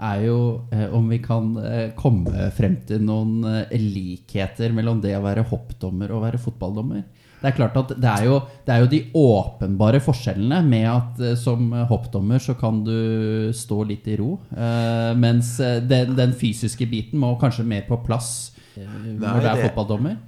er 0.00 0.22
jo 0.24 0.36
eh, 0.72 0.86
om 0.96 1.08
vi 1.12 1.18
kan 1.22 1.50
eh, 1.60 1.90
komme 1.98 2.46
frem 2.56 2.78
til 2.88 3.02
noen 3.04 3.44
eh, 3.44 3.74
likheter 3.76 4.72
mellom 4.72 5.02
det 5.04 5.12
å 5.18 5.24
være 5.24 5.44
hoppdommer 5.50 6.12
og 6.16 6.22
være 6.24 6.40
fotballdommer. 6.40 7.02
Det 7.40 7.48
er 7.50 7.56
klart 7.56 7.76
at 7.80 7.92
det 8.00 8.08
er 8.10 8.24
jo, 8.28 8.38
det 8.66 8.72
er 8.74 8.82
jo 8.82 8.88
de 8.92 9.00
åpenbare 9.16 10.00
forskjellene 10.04 10.62
med 10.66 10.88
at 10.90 11.20
eh, 11.28 11.36
som 11.40 11.68
hoppdommer 11.92 12.40
så 12.42 12.56
kan 12.60 12.80
du 12.86 13.50
stå 13.56 13.82
litt 13.92 14.08
i 14.10 14.16
ro, 14.20 14.38
eh, 14.56 15.12
mens 15.20 15.58
eh, 15.64 15.78
den, 15.84 16.16
den 16.18 16.34
fysiske 16.40 16.88
biten 16.90 17.20
må 17.20 17.34
kanskje 17.40 17.68
mer 17.68 17.84
på 17.88 18.00
plass 18.08 18.32
når 18.74 19.20
du 19.20 19.26
er 19.28 19.46
det- 19.52 19.68
fotballdommer. 19.68 20.18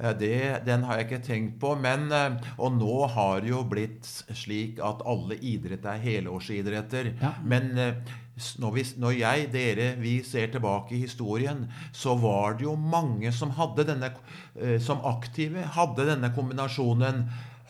Ja, 0.00 0.14
det, 0.16 0.62
den 0.64 0.86
har 0.88 0.96
jeg 0.96 1.08
ikke 1.08 1.24
tenkt 1.26 1.58
på. 1.60 1.74
Men, 1.76 2.08
eh, 2.14 2.38
og 2.56 2.78
nå 2.78 2.96
har 3.12 3.42
det 3.44 3.52
jo 3.52 3.60
blitt 3.68 4.08
slik 4.32 4.80
at 4.84 5.04
alle 5.08 5.36
idretter 5.36 5.92
er 5.92 6.04
helårsidretter. 6.04 7.12
Ja. 7.20 7.34
Men 7.44 7.70
eh, 7.78 8.14
når, 8.58 8.72
vi, 8.78 8.84
når 9.02 9.16
jeg, 9.18 9.48
dere, 9.52 9.90
vi 10.00 10.14
ser 10.24 10.52
tilbake 10.54 10.96
i 10.96 11.02
historien, 11.04 11.66
så 11.92 12.16
var 12.18 12.56
det 12.56 12.64
jo 12.64 12.76
mange 12.80 13.32
som 13.36 13.52
hadde 13.58 13.86
denne 13.90 14.12
eh, 14.56 14.78
Som 14.80 15.04
aktive 15.04 15.66
hadde 15.76 16.08
denne 16.08 16.32
kombinasjonen 16.36 17.26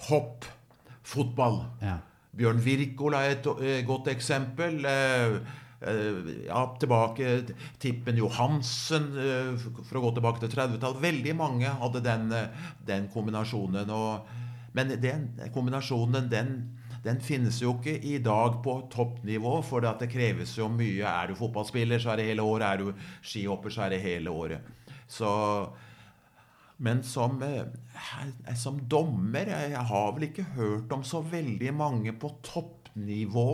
hopp, 0.09 0.47
fotball. 1.03 1.65
Ja. 1.83 1.99
Bjørn 2.37 2.63
Wirkola 2.63 3.25
er 3.27 3.41
et 3.41 3.51
eh, 3.59 3.83
godt 3.87 4.13
eksempel. 4.13 4.85
Eh, 5.81 6.47
ja, 6.47 6.77
tilbake 6.81 7.43
Tippen 7.79 8.17
Johansen, 8.21 9.07
eh, 9.17 9.55
for 9.89 9.97
å 9.97 10.03
gå 10.05 10.11
tilbake 10.19 10.43
til 10.43 10.53
30-tallet. 10.53 11.01
Veldig 11.01 11.33
mange 11.39 11.73
hadde 11.81 12.03
den, 12.05 12.27
eh, 12.37 12.69
den 12.87 13.09
kombinasjonen. 13.09 13.89
Og, 13.89 14.27
men 14.77 14.93
den 15.01 15.31
kombinasjonen, 15.55 16.29
den, 16.29 16.51
den 17.05 17.21
finnes 17.25 17.63
jo 17.63 17.79
ikke 17.79 17.97
i 17.97 18.19
dag 18.21 18.61
på 18.63 18.77
toppnivå, 18.93 19.63
for 19.65 19.81
det, 19.81 20.11
kreves 20.13 20.57
jo 20.59 20.69
mye. 20.69 21.07
Er 21.09 21.31
du 21.31 21.39
fotballspiller, 21.39 21.99
så 21.99 22.13
er 22.13 22.21
det 22.21 22.29
hele 22.29 22.45
året. 22.45 22.67
Er 22.69 22.77
du 22.85 22.93
skihopper, 23.23 23.73
så 23.73 23.87
er 23.87 23.97
det 23.97 24.03
hele 24.05 24.31
året. 24.31 24.61
Så 25.09 25.31
men 26.81 27.03
som, 27.05 27.43
som 28.57 28.79
dommer 28.89 29.51
jeg 29.53 29.77
har 29.77 30.13
vel 30.17 30.31
ikke 30.31 30.47
hørt 30.57 30.93
om 30.97 31.03
så 31.05 31.21
veldig 31.21 31.75
mange 31.77 32.15
på 32.17 32.31
toppnivå 32.41 33.51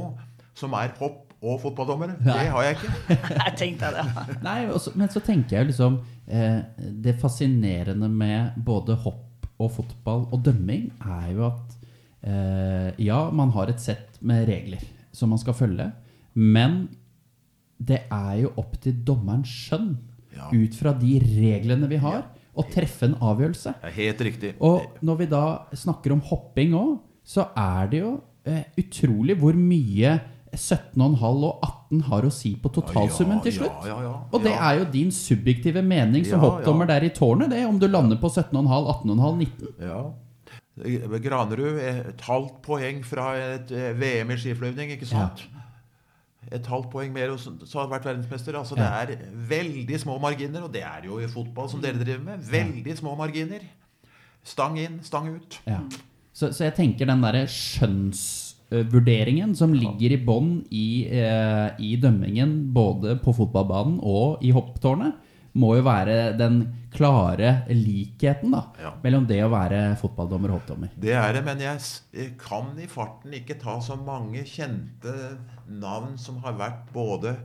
som 0.55 0.77
er 0.79 0.95
hopp- 1.01 1.26
og 1.47 1.61
fotballdommere. 1.63 2.17
Det 2.25 2.35
har 2.53 2.63
jeg 2.67 2.77
ikke. 2.77 3.17
Jeg 3.47 3.55
tenkte 3.61 3.91
det. 3.95 4.05
Nei, 4.47 4.59
også, 4.73 4.93
men 4.99 5.09
så 5.13 5.21
tenker 5.25 5.59
jeg 5.61 5.69
liksom 5.71 5.99
eh, 6.27 6.61
Det 7.07 7.15
fascinerende 7.21 8.09
med 8.11 8.57
både 8.67 8.97
hopp 9.07 9.23
og 9.63 9.71
fotball 9.73 10.27
og 10.35 10.43
dømming 10.45 10.91
er 11.01 11.31
jo 11.33 11.47
at 11.49 11.77
eh, 12.27 12.91
Ja, 13.07 13.23
man 13.33 13.55
har 13.57 13.71
et 13.73 13.81
sett 13.81 14.19
med 14.21 14.45
regler 14.51 14.83
som 15.17 15.31
man 15.33 15.41
skal 15.41 15.57
følge, 15.57 15.87
men 16.37 16.83
det 17.81 18.03
er 18.13 18.35
jo 18.43 18.51
opp 18.61 18.75
til 18.85 18.99
dommerens 19.07 19.49
skjønn, 19.49 19.95
Ja. 20.37 20.51
ut 20.53 20.75
fra 20.77 20.93
de 20.93 21.15
reglene 21.25 21.89
vi 21.89 21.97
har, 22.03 22.27
å 22.57 22.65
treffe 22.69 23.07
en 23.09 23.15
avgjørelse. 23.25 23.73
Er 23.85 23.95
helt 23.97 24.21
riktig. 24.25 24.51
Og 24.61 24.99
når 25.05 25.17
vi 25.23 25.27
da 25.33 25.41
snakker 25.73 26.13
om 26.13 26.21
hopping 26.29 26.75
òg, 26.77 26.99
så 27.25 27.47
er 27.57 27.89
det 27.93 28.03
jo 28.03 28.11
eh, 28.45 28.65
utrolig 28.81 29.39
hvor 29.41 29.57
mye 29.57 30.13
17,5 30.57 31.45
og 31.47 31.65
18 31.65 32.03
har 32.09 32.27
å 32.27 32.33
si 32.35 32.53
på 32.61 32.71
totalsummen 32.75 33.41
til 33.45 33.59
slutt. 33.61 33.87
Ja, 33.87 33.95
ja, 33.95 33.97
ja, 34.09 34.15
Og 34.33 34.45
det 34.45 34.55
er 34.57 34.81
jo 34.81 34.87
din 34.93 35.13
subjektive 35.15 35.83
mening 35.87 36.27
som 36.27 36.43
hoppdommer 36.43 36.89
der 36.91 37.07
i 37.07 37.13
tårnet, 37.15 37.53
det, 37.53 37.65
om 37.69 37.79
du 37.81 37.87
lander 37.89 38.19
på 38.21 38.31
17,5, 38.33 38.67
18,5, 38.67 39.45
19. 39.45 39.75
Ja. 39.87 40.01
Granerud, 41.25 41.79
et 41.81 42.25
halvt 42.27 42.59
poeng 42.65 43.05
fra 43.07 43.31
et 43.41 43.71
eh, 43.73 43.95
VM 43.97 44.35
i 44.35 44.41
skiflyvning, 44.41 44.93
ikke 44.97 45.09
sant? 45.09 45.47
Et 46.53 46.67
halvt 46.71 46.91
poeng 46.93 47.15
mer, 47.15 47.33
og 47.33 47.41
så 47.41 47.81
har 47.81 47.89
vært 47.91 48.07
verdensmester. 48.07 48.59
Altså, 48.59 48.77
Det 48.79 48.85
er 48.87 49.31
veldig 49.49 50.01
små 50.03 50.19
marginer, 50.23 50.67
og 50.67 50.75
det 50.75 50.85
er 50.87 51.09
jo 51.09 51.19
i 51.19 51.31
fotball 51.31 51.71
som 51.73 51.81
dere 51.83 51.99
driver 51.99 52.23
med. 52.29 52.45
Veldig 52.51 52.99
små 53.01 53.17
marginer. 53.19 53.65
Stang 54.47 54.77
inn, 54.79 55.01
stang 55.03 55.33
ut. 55.35 55.59
Ja. 55.67 55.81
Så, 56.37 56.53
så 56.53 56.69
jeg 56.69 56.77
tenker 56.77 57.09
den 57.09 57.25
derre 57.25 57.47
skjønnsvurderingen 58.71 59.55
som 59.57 59.73
ligger 59.75 60.13
i 60.13 60.25
bånn 60.25 60.65
i, 60.71 61.07
eh, 61.07 61.71
i 61.79 61.97
dømmingen, 61.97 62.73
både 62.73 63.17
på 63.23 63.35
fotballbanen 63.35 64.01
og 64.03 64.43
i 64.43 64.51
hopptårnet, 64.53 65.15
må 65.55 65.77
jo 65.77 65.83
være 65.87 66.37
den 66.37 66.75
klare 66.93 67.65
likheten 67.71 68.51
da, 68.51 68.65
Ja. 68.79 68.93
mellom 69.03 69.27
det 69.27 69.43
å 69.43 69.49
være 69.49 69.97
fotballdommer 69.97 70.51
og 70.51 70.61
hoppdommer. 70.61 70.91
Det 70.99 71.13
er 71.15 71.33
det, 71.33 71.45
men 71.45 71.59
jeg 71.59 72.37
kan 72.39 72.77
i 72.79 72.87
farten 72.87 73.33
ikke 73.33 73.59
ta 73.59 73.79
så 73.81 73.97
mange 73.97 74.45
kjente 74.45 75.39
navn 75.69 76.19
som 76.19 76.37
har 76.43 76.53
vært 76.53 76.93
både 76.93 77.37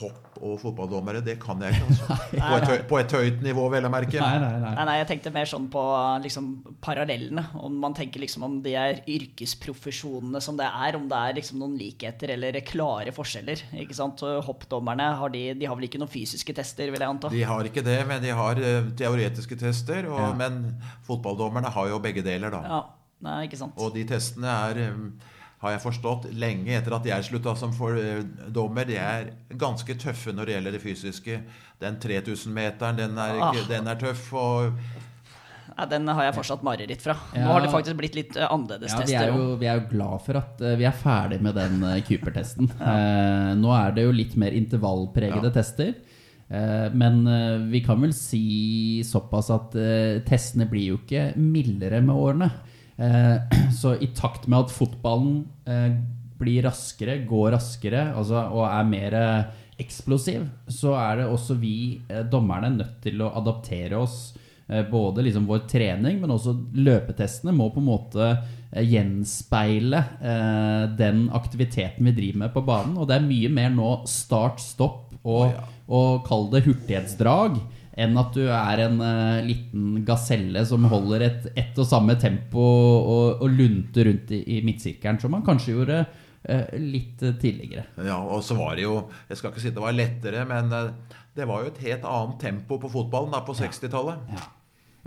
hopp- 0.00 0.38
og 0.42 0.54
fotballdommere. 0.62 1.20
Det 1.22 1.34
kan 1.42 1.60
jeg 1.62 1.76
ikke, 1.76 1.86
altså. 1.92 2.16
På 2.42 2.56
et, 2.56 2.64
høy, 2.70 2.78
på 2.88 2.98
et 2.98 3.12
høyt 3.12 3.42
nivå, 3.44 3.66
vel 3.70 3.84
å 3.86 3.90
merke. 3.92 4.18
Nei, 4.18 4.38
nei, 4.40 4.52
nei. 4.62 4.70
Nei, 4.74 4.86
nei, 4.88 4.94
jeg 5.02 5.08
tenkte 5.12 5.32
mer 5.34 5.46
sånn 5.50 5.66
på 5.70 5.82
liksom, 6.24 6.46
parallellene. 6.82 7.44
Om 7.60 7.76
man 7.84 7.94
tenker 7.94 8.22
liksom 8.24 8.46
om 8.48 8.56
de 8.64 8.72
er 8.78 9.02
yrkesprofesjonene 9.06 10.40
som 10.42 10.56
det 10.58 10.66
er, 10.66 10.96
om 10.98 11.04
det 11.10 11.18
er 11.18 11.36
liksom 11.38 11.60
noen 11.62 11.76
likheter 11.78 12.32
eller 12.36 12.58
klare 12.66 13.12
forskjeller. 13.14 13.62
ikke 13.84 13.96
sant? 13.98 14.22
Hoppdommerne 14.48 15.10
har 15.20 15.32
de, 15.34 15.44
de 15.60 15.68
har 15.68 15.78
vel 15.78 15.86
ikke 15.88 16.00
noen 16.02 16.10
fysiske 16.12 16.54
tester, 16.56 16.90
vil 16.92 17.02
jeg 17.04 17.12
anta? 17.12 17.30
De 17.32 17.44
har 17.52 17.68
ikke 17.68 17.84
det, 17.86 17.98
men 18.08 18.22
de 18.24 18.32
har 18.34 18.58
uh, 18.62 18.90
teoretiske 18.98 19.58
tester. 19.60 20.08
Og, 20.10 20.18
Ja. 20.22 20.32
Men 20.38 20.78
fotballdommerne 21.06 21.70
har 21.74 21.88
jo 21.92 21.98
begge 22.02 22.22
deler, 22.24 22.50
da. 22.54 22.60
Ja, 22.66 22.80
nei, 23.26 23.38
ikke 23.46 23.58
sant. 23.60 23.76
Og 23.82 23.92
de 23.94 24.02
testene 24.08 24.48
er, 24.70 24.78
eh, 24.88 25.30
har 25.62 25.70
jeg 25.76 25.82
forstått, 25.84 26.24
lenge 26.34 26.74
etter 26.74 26.94
at 26.96 27.04
jeg 27.06 27.22
slutta 27.28 27.52
som 27.56 27.72
for, 27.72 27.94
eh, 27.96 28.22
dommer. 28.50 28.84
De 28.88 28.96
er 28.98 29.28
ganske 29.56 29.94
tøffe 29.94 30.32
når 30.34 30.46
det 30.48 30.54
gjelder 30.56 30.72
det 30.76 30.82
fysiske. 30.82 31.36
Den 31.80 31.96
3000-meteren, 32.02 32.96
den, 32.98 33.16
er 33.18 33.38
Ah. 33.40 33.52
den 33.68 33.86
er 33.88 33.94
tøff. 34.00 34.32
Og 34.34 34.72
Ja, 35.78 35.86
den 35.86 36.06
har 36.06 36.24
jeg 36.24 36.34
fortsatt 36.34 36.62
mareritt 36.62 37.00
fra. 37.00 37.14
Ja. 37.34 37.46
Nå 37.46 37.52
har 37.54 37.60
det 37.62 37.70
faktisk 37.72 37.96
blitt 37.96 38.14
litt 38.18 38.36
eh, 38.36 38.44
annerledes 38.50 38.90
Ja, 38.92 38.98
vi, 38.98 39.04
tester. 39.06 39.22
er 39.22 39.38
jo, 39.38 39.56
vi 39.56 39.66
er 39.70 39.80
jo 39.80 39.86
glad 39.88 40.20
for 40.26 40.36
at 40.36 40.60
eh, 40.60 40.74
vi 40.76 40.84
er 40.84 40.92
ferdig 40.92 41.40
med 41.40 41.54
den 41.54 41.80
Cooper-testen. 42.04 42.68
Eh, 42.82 43.54
nå 43.56 43.70
er 43.72 43.94
det 43.96 44.04
jo 44.04 44.12
litt 44.12 44.36
mer 44.36 44.50
intervallpregede 44.52 45.48
Ja. 45.48 45.50
tester. 45.50 45.94
Eh, 46.50 46.90
Men 46.92 47.24
vi 47.70 47.80
kan 47.80 48.00
vel 48.02 48.12
si 48.12 49.00
såpass 49.02 49.48
at 49.54 49.72
testene 50.26 50.68
blir 50.68 50.88
jo 50.90 50.98
ikke 50.98 51.34
mildere 51.38 52.02
med 52.02 52.14
årene. 52.14 52.50
Eh, 53.02 53.36
Så 53.80 53.96
i 53.96 54.06
takt 54.06 54.46
med 54.46 54.66
at 54.66 54.74
fotballen 54.74 55.42
eh, 55.66 55.96
blir 56.38 56.66
raskere, 56.66 57.20
går 57.26 57.52
raskere 57.56 58.08
altså, 58.18 58.46
og 58.50 58.66
er 58.66 58.88
mer 58.88 59.18
eh, 59.18 59.58
eksplosiv, 59.82 60.44
så 60.70 60.94
er 60.98 61.22
det 61.22 61.30
også 61.32 61.56
vi 61.58 61.74
dommerne 62.30 62.68
nødt 62.76 63.00
til 63.02 63.22
å 63.24 63.32
adaptere 63.40 63.98
oss. 63.98 64.34
Både 64.92 65.24
liksom 65.26 65.48
vår 65.48 65.64
trening, 65.68 66.20
men 66.22 66.30
også 66.30 66.52
løpetestene 66.78 67.52
må 67.56 67.66
på 67.74 67.80
en 67.80 67.88
måte 67.88 68.28
gjenspeile 68.86 69.98
den 70.96 71.24
aktiviteten 71.34 72.06
vi 72.06 72.14
driver 72.14 72.44
med 72.44 72.54
på 72.54 72.62
banen. 72.68 72.94
Og 73.00 73.08
det 73.10 73.16
er 73.16 73.26
mye 73.26 73.50
mer 73.52 73.74
nå 73.74 73.90
start-stopp 74.08 75.26
og, 75.26 75.58
og 75.90 76.22
kall 76.28 76.46
det 76.54 76.62
hurtighetsdrag 76.68 77.58
enn 77.92 78.16
at 78.16 78.32
du 78.32 78.46
er 78.48 78.84
en 78.86 78.98
uh, 79.02 79.44
liten 79.44 80.00
gaselle 80.06 80.64
som 80.68 80.86
holder 80.88 81.26
et, 81.26 81.48
ett 81.60 81.80
og 81.80 81.88
samme 81.88 82.16
tempo 82.20 82.62
og, 82.62 83.42
og 83.44 83.52
lunter 83.52 84.08
rundt 84.08 84.32
i, 84.32 84.40
i 84.56 84.60
midtsirkelen, 84.64 85.20
som 85.20 85.34
man 85.36 85.44
kanskje 85.44 85.74
gjorde 85.74 85.98
uh, 86.06 86.72
litt 86.80 87.22
eh, 87.22 87.36
tidligere. 87.42 87.84
Ja, 88.00 88.16
og 88.22 88.40
så 88.46 88.56
var 88.58 88.78
det 88.78 88.86
jo 88.86 88.96
Jeg 89.28 89.40
skal 89.40 89.52
ikke 89.52 89.64
si 89.64 89.74
det 89.74 89.84
var 89.84 89.96
lettere, 89.96 90.46
men 90.48 90.72
uh, 90.72 91.20
det 91.36 91.48
var 91.48 91.64
jo 91.64 91.72
et 91.72 91.84
helt 91.84 92.08
annet 92.08 92.40
tempo 92.40 92.80
på 92.80 92.90
fotballen 92.92 93.34
da 93.34 93.42
på 93.44 93.56
60-tallet. 93.60 94.24
Ja, 94.32 94.48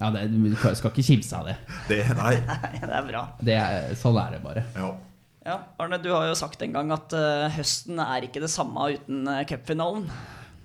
ja 0.04 0.14
det, 0.14 0.28
du 0.36 0.54
skal 0.54 0.92
ikke 0.92 1.10
kimse 1.10 1.42
av 1.42 1.50
det. 1.50 1.58
Det 1.90 2.00
Nei. 2.22 2.38
Det 2.78 2.94
er 2.94 3.10
bra. 3.10 3.26
det 3.42 3.60
er, 3.64 3.92
sånn 3.98 4.22
er 4.22 4.38
det 4.38 4.46
bare. 4.46 4.66
Ja. 4.78 4.94
Ja, 5.46 5.60
Arne, 5.78 6.00
du 6.02 6.08
har 6.10 6.24
jo 6.26 6.38
sagt 6.38 6.64
en 6.66 6.72
gang 6.74 6.90
at 6.90 7.14
høsten 7.54 8.00
er 8.02 8.26
ikke 8.26 8.42
det 8.42 8.50
samme 8.50 8.88
uten 8.96 9.28
uh, 9.30 9.44
cupfinalen. 9.46 10.08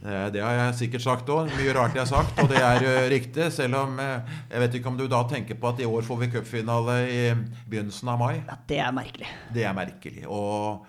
Eh, 0.00 0.26
Det 0.32 0.40
har 0.40 0.54
jeg 0.56 0.76
sikkert 0.78 1.04
sagt 1.04 1.28
òg. 1.32 1.50
Mye 1.58 1.74
rart 1.76 1.96
jeg 1.96 2.04
har 2.06 2.08
sagt, 2.08 2.38
og 2.40 2.48
det 2.48 2.60
er 2.60 2.84
eh, 2.88 3.08
riktig. 3.12 3.50
Selv 3.52 3.76
om 3.82 3.98
eh, 4.00 4.38
jeg 4.50 4.62
vet 4.64 4.78
ikke 4.78 4.88
om 4.92 4.96
du 5.00 5.06
da 5.10 5.22
tenker 5.28 5.58
på 5.60 5.72
at 5.74 5.82
i 5.82 5.88
år 5.88 6.06
får 6.06 6.22
vi 6.22 6.30
cupfinale 6.32 6.96
i 7.10 7.20
begynnelsen 7.68 8.08
av 8.12 8.22
mai. 8.22 8.34
Ja, 8.48 8.56
Det 8.70 8.80
er 8.80 8.96
merkelig. 8.96 9.28
Det 9.52 9.66
er 9.68 9.76
merkelig. 9.76 10.24
Og 10.28 10.86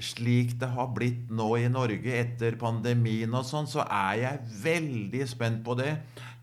slik 0.00 0.54
det 0.60 0.70
har 0.72 0.92
blitt 0.94 1.28
nå 1.34 1.50
i 1.60 1.66
Norge 1.68 2.14
etter 2.22 2.54
pandemien 2.60 3.34
og 3.36 3.44
sånn, 3.44 3.66
så 3.68 3.82
er 3.84 4.22
jeg 4.22 4.46
veldig 4.62 5.26
spent 5.28 5.60
på 5.66 5.76
det. 5.76 5.96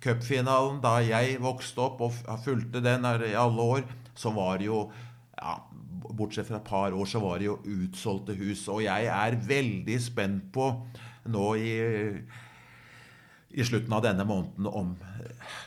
Cupfinalen 0.03 0.77
da 0.83 0.99
jeg 1.01 1.39
vokste 1.41 1.81
opp 1.87 2.03
og 2.05 2.19
fulgte 2.43 2.83
den 2.83 3.07
i 3.25 3.33
alle 3.33 3.65
år, 3.79 3.87
så 4.15 4.31
var 4.35 4.59
det 4.59 4.67
jo 4.69 4.83
ja, 5.39 5.55
Bortsett 6.19 6.47
fra 6.49 6.57
et 6.59 6.67
par 6.67 6.91
år, 6.91 7.05
så 7.07 7.19
var 7.23 7.39
det 7.39 7.47
jo 7.47 7.57
utsolgte 7.63 8.35
hus. 8.35 8.65
Og 8.71 8.81
jeg 8.83 9.07
er 9.07 9.37
veldig 9.47 9.97
spent 10.03 10.49
på 10.55 10.69
nå 11.27 11.47
i, 11.59 11.73
i 13.49 13.65
slutten 13.65 13.93
av 13.93 14.05
denne 14.05 14.25
måneden 14.27 14.69
om 14.69 14.95
eh, 15.19 15.57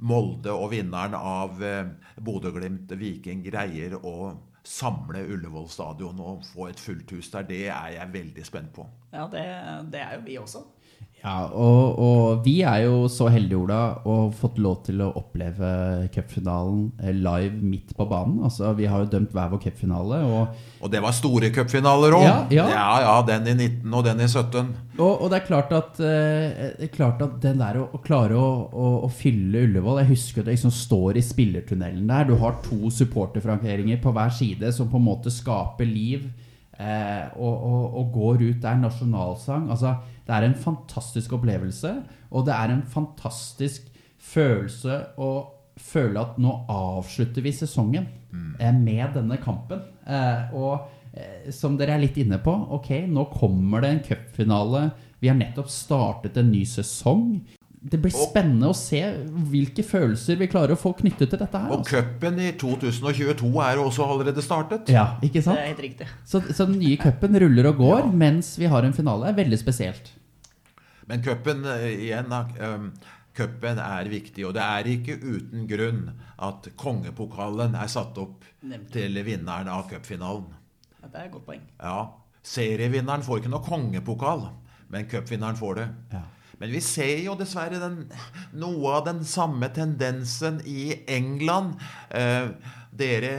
Molde 0.00 0.52
og 0.56 0.70
vinneren 0.72 1.16
av 1.16 1.60
eh, 1.64 1.90
Bodø-Glimt 2.16 2.92
Viking 2.96 3.42
greier 3.44 3.98
å 4.00 4.32
samle 4.64 5.24
Ullevål 5.28 5.68
stadion 5.72 6.20
og 6.22 6.44
få 6.46 6.70
et 6.70 6.80
fullt 6.80 7.10
hus 7.16 7.30
der. 7.32 7.48
Det 7.48 7.62
er 7.68 7.96
jeg 7.96 8.12
veldig 8.12 8.44
spent 8.46 8.72
på. 8.76 8.86
Ja, 9.12 9.26
det, 9.32 9.44
det 9.92 10.02
er 10.04 10.16
jo 10.16 10.24
vi 10.26 10.38
også. 10.40 10.64
Ja, 11.20 11.50
og, 11.52 11.98
og 12.00 12.44
vi 12.46 12.62
er 12.64 12.86
jo 12.86 13.04
så 13.12 13.26
heldige, 13.28 13.58
Ola, 13.60 13.80
og 14.08 14.32
fått 14.40 14.56
lov 14.62 14.78
til 14.86 15.02
å 15.04 15.10
oppleve 15.20 15.68
cupfinalen 16.14 16.86
eh, 17.02 17.12
live 17.12 17.60
midt 17.60 17.92
på 17.96 18.06
banen. 18.08 18.38
Altså, 18.46 18.72
Vi 18.78 18.88
har 18.88 19.04
jo 19.04 19.10
dømt 19.12 19.34
hver 19.36 19.50
vår 19.52 19.60
cupfinale. 19.66 20.22
Og, 20.24 20.56
Og 20.80 20.92
det 20.92 21.02
var 21.04 21.16
store 21.16 21.52
cupfinaler 21.52 22.16
òg. 22.16 22.24
Ja, 22.24 22.38
ja. 22.56 22.66
ja, 22.72 22.88
ja, 23.04 23.14
den 23.28 23.52
i 23.52 23.56
19 23.68 23.98
og 24.00 24.06
den 24.08 24.24
i 24.24 24.28
17. 24.30 24.72
og, 24.96 25.12
og 25.12 25.26
det 25.28 25.42
er 25.42 25.46
klart 25.50 25.74
at, 25.76 26.00
eh, 26.00 26.66
det 26.80 26.92
klart 26.96 27.20
at 27.26 27.36
den 27.44 27.60
der 27.60 27.82
å, 27.82 27.86
å 27.92 28.00
klare 28.04 28.40
å, 28.40 28.50
å, 28.72 28.90
å 29.04 29.12
fylle 29.12 29.66
Ullevål 29.66 30.00
Jeg 30.02 30.14
husker 30.14 30.46
det 30.46 30.56
liksom 30.56 30.72
står 30.72 31.20
i 31.20 31.24
spillertunnelen 31.24 32.08
der. 32.08 32.30
Du 32.30 32.38
har 32.40 32.62
to 32.64 32.88
supporterfrankeringer 32.96 34.00
på 34.00 34.16
hver 34.16 34.32
side 34.32 34.72
som 34.72 34.88
på 34.88 34.96
en 34.96 35.10
måte 35.12 35.32
skaper 35.32 35.84
liv. 35.84 36.30
Eh, 36.80 37.26
og, 37.36 37.64
og, 37.68 37.96
og 38.00 38.12
går 38.14 38.44
ut 38.46 38.62
der 38.62 38.78
nasjonalsang. 38.80 39.68
Altså, 39.72 39.98
det 40.26 40.36
er 40.36 40.46
en 40.46 40.56
fantastisk 40.56 41.34
opplevelse, 41.36 41.94
og 42.30 42.46
det 42.46 42.54
er 42.56 42.72
en 42.72 42.84
fantastisk 42.88 43.90
følelse 44.20 45.00
å 45.20 45.30
føle 45.80 46.20
at 46.20 46.38
nå 46.40 46.54
avslutter 46.70 47.44
vi 47.44 47.52
sesongen 47.56 48.06
eh, 48.58 48.72
med 48.72 49.16
denne 49.16 49.40
kampen. 49.42 49.82
Eh, 50.06 50.54
og 50.56 50.88
eh, 51.12 51.50
som 51.54 51.76
dere 51.78 51.96
er 51.96 52.04
litt 52.04 52.18
inne 52.20 52.40
på, 52.42 52.54
ok, 52.78 52.92
nå 53.10 53.26
kommer 53.34 53.84
det 53.84 53.94
en 53.94 54.04
cupfinale. 54.10 54.84
Vi 55.20 55.28
har 55.28 55.38
nettopp 55.38 55.68
startet 55.72 56.38
en 56.40 56.52
ny 56.52 56.64
sesong. 56.68 57.40
Det 57.80 57.96
blir 57.96 58.12
spennende 58.12 58.68
å 58.68 58.74
se 58.76 58.98
hvilke 59.48 59.80
følelser 59.88 60.36
vi 60.36 60.50
klarer 60.52 60.74
å 60.74 60.80
få 60.80 60.90
knyttet 60.98 61.30
til 61.32 61.38
dette 61.40 61.56
her. 61.62 61.70
Og 61.72 61.78
Altså. 61.80 62.02
cupen 62.02 62.38
i 62.44 62.50
2022 62.60 63.48
er 63.64 63.78
jo 63.78 63.86
også 63.88 64.04
allerede 64.04 64.42
startet. 64.44 64.90
Ja, 64.92 65.16
ikke 65.24 65.40
sant? 65.40 65.56
Det 65.56 65.64
er 65.64 65.70
helt 65.72 65.84
riktig. 65.86 66.08
Så, 66.28 66.42
så 66.52 66.66
den 66.68 66.76
nye 66.82 66.98
cupen 67.00 67.38
ruller 67.40 67.70
og 67.70 67.78
går 67.80 68.10
mens 68.24 68.50
vi 68.60 68.68
har 68.68 68.84
en 68.84 68.92
finale. 68.92 69.30
Er 69.30 69.38
veldig 69.38 69.58
spesielt. 69.62 70.10
Men 71.08 71.24
cupen 71.24 71.64
eh, 71.64 71.86
igjen, 72.04 72.28
um, 72.60 72.90
cupen 73.34 73.80
er 73.82 74.10
viktig, 74.12 74.44
og 74.46 74.52
det 74.58 74.62
er 74.62 74.90
ikke 74.92 75.16
uten 75.22 75.64
grunn 75.70 76.02
at 76.36 76.68
kongepokalen 76.78 77.74
er 77.80 77.88
satt 77.90 78.18
opp 78.20 78.44
Nemlig. 78.60 78.90
til 78.92 79.16
vinneren 79.24 79.68
av 79.72 79.88
cupfinalen. 79.90 80.52
Ja, 81.00 81.08
det 81.08 81.16
er 81.16 81.24
et 81.30 81.32
godt 81.32 81.46
poeng. 81.48 81.64
Ja, 81.80 82.10
serievinneren 82.44 83.24
får 83.24 83.40
ikke 83.40 83.54
noe 83.54 83.64
kongepokal, 83.64 84.44
men 84.92 85.08
cupvinneren 85.08 85.56
får 85.56 85.80
det. 85.80 85.88
Ja. 86.12 86.22
Men 86.60 86.74
vi 86.74 86.82
ser 86.84 87.22
jo 87.24 87.34
dessverre 87.40 87.80
den, 87.80 88.02
noe 88.60 88.94
av 88.98 89.06
den 89.08 89.24
samme 89.24 89.70
tendensen 89.72 90.60
i 90.68 90.92
England. 91.08 91.80
Eh, 92.12 92.52
dere 92.92 93.34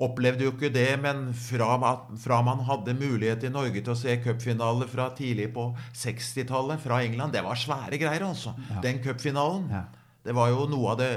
opplevde 0.00 0.46
jo 0.46 0.52
ikke 0.54 0.72
det, 0.72 0.88
men 1.02 1.28
fra, 1.36 1.76
fra 2.20 2.40
man 2.44 2.62
hadde 2.68 2.96
mulighet 2.96 3.44
i 3.44 3.52
Norge 3.52 3.82
til 3.82 3.92
å 3.92 3.98
se 3.98 4.16
cupfinale 4.24 4.88
fra 4.88 5.10
tidlig 5.16 5.50
på 5.56 5.66
60-tallet 5.96 6.80
fra 6.80 7.02
England, 7.04 7.34
det 7.36 7.44
var 7.44 7.60
svære 7.60 8.00
greier, 8.00 8.24
altså. 8.24 8.54
Den 8.84 9.02
cupfinalen. 9.04 9.68
Ja. 9.72 9.84
Det 10.24 10.36
var 10.36 10.50
jo 10.52 10.66
noe 10.68 10.94
av 10.94 11.00
det, 11.00 11.10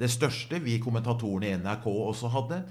det 0.00 0.08
største 0.12 0.60
vi 0.64 0.78
kommentatorene 0.80 1.50
i 1.50 1.60
NRK 1.60 1.88
også 1.92 2.32
hadde. 2.32 2.62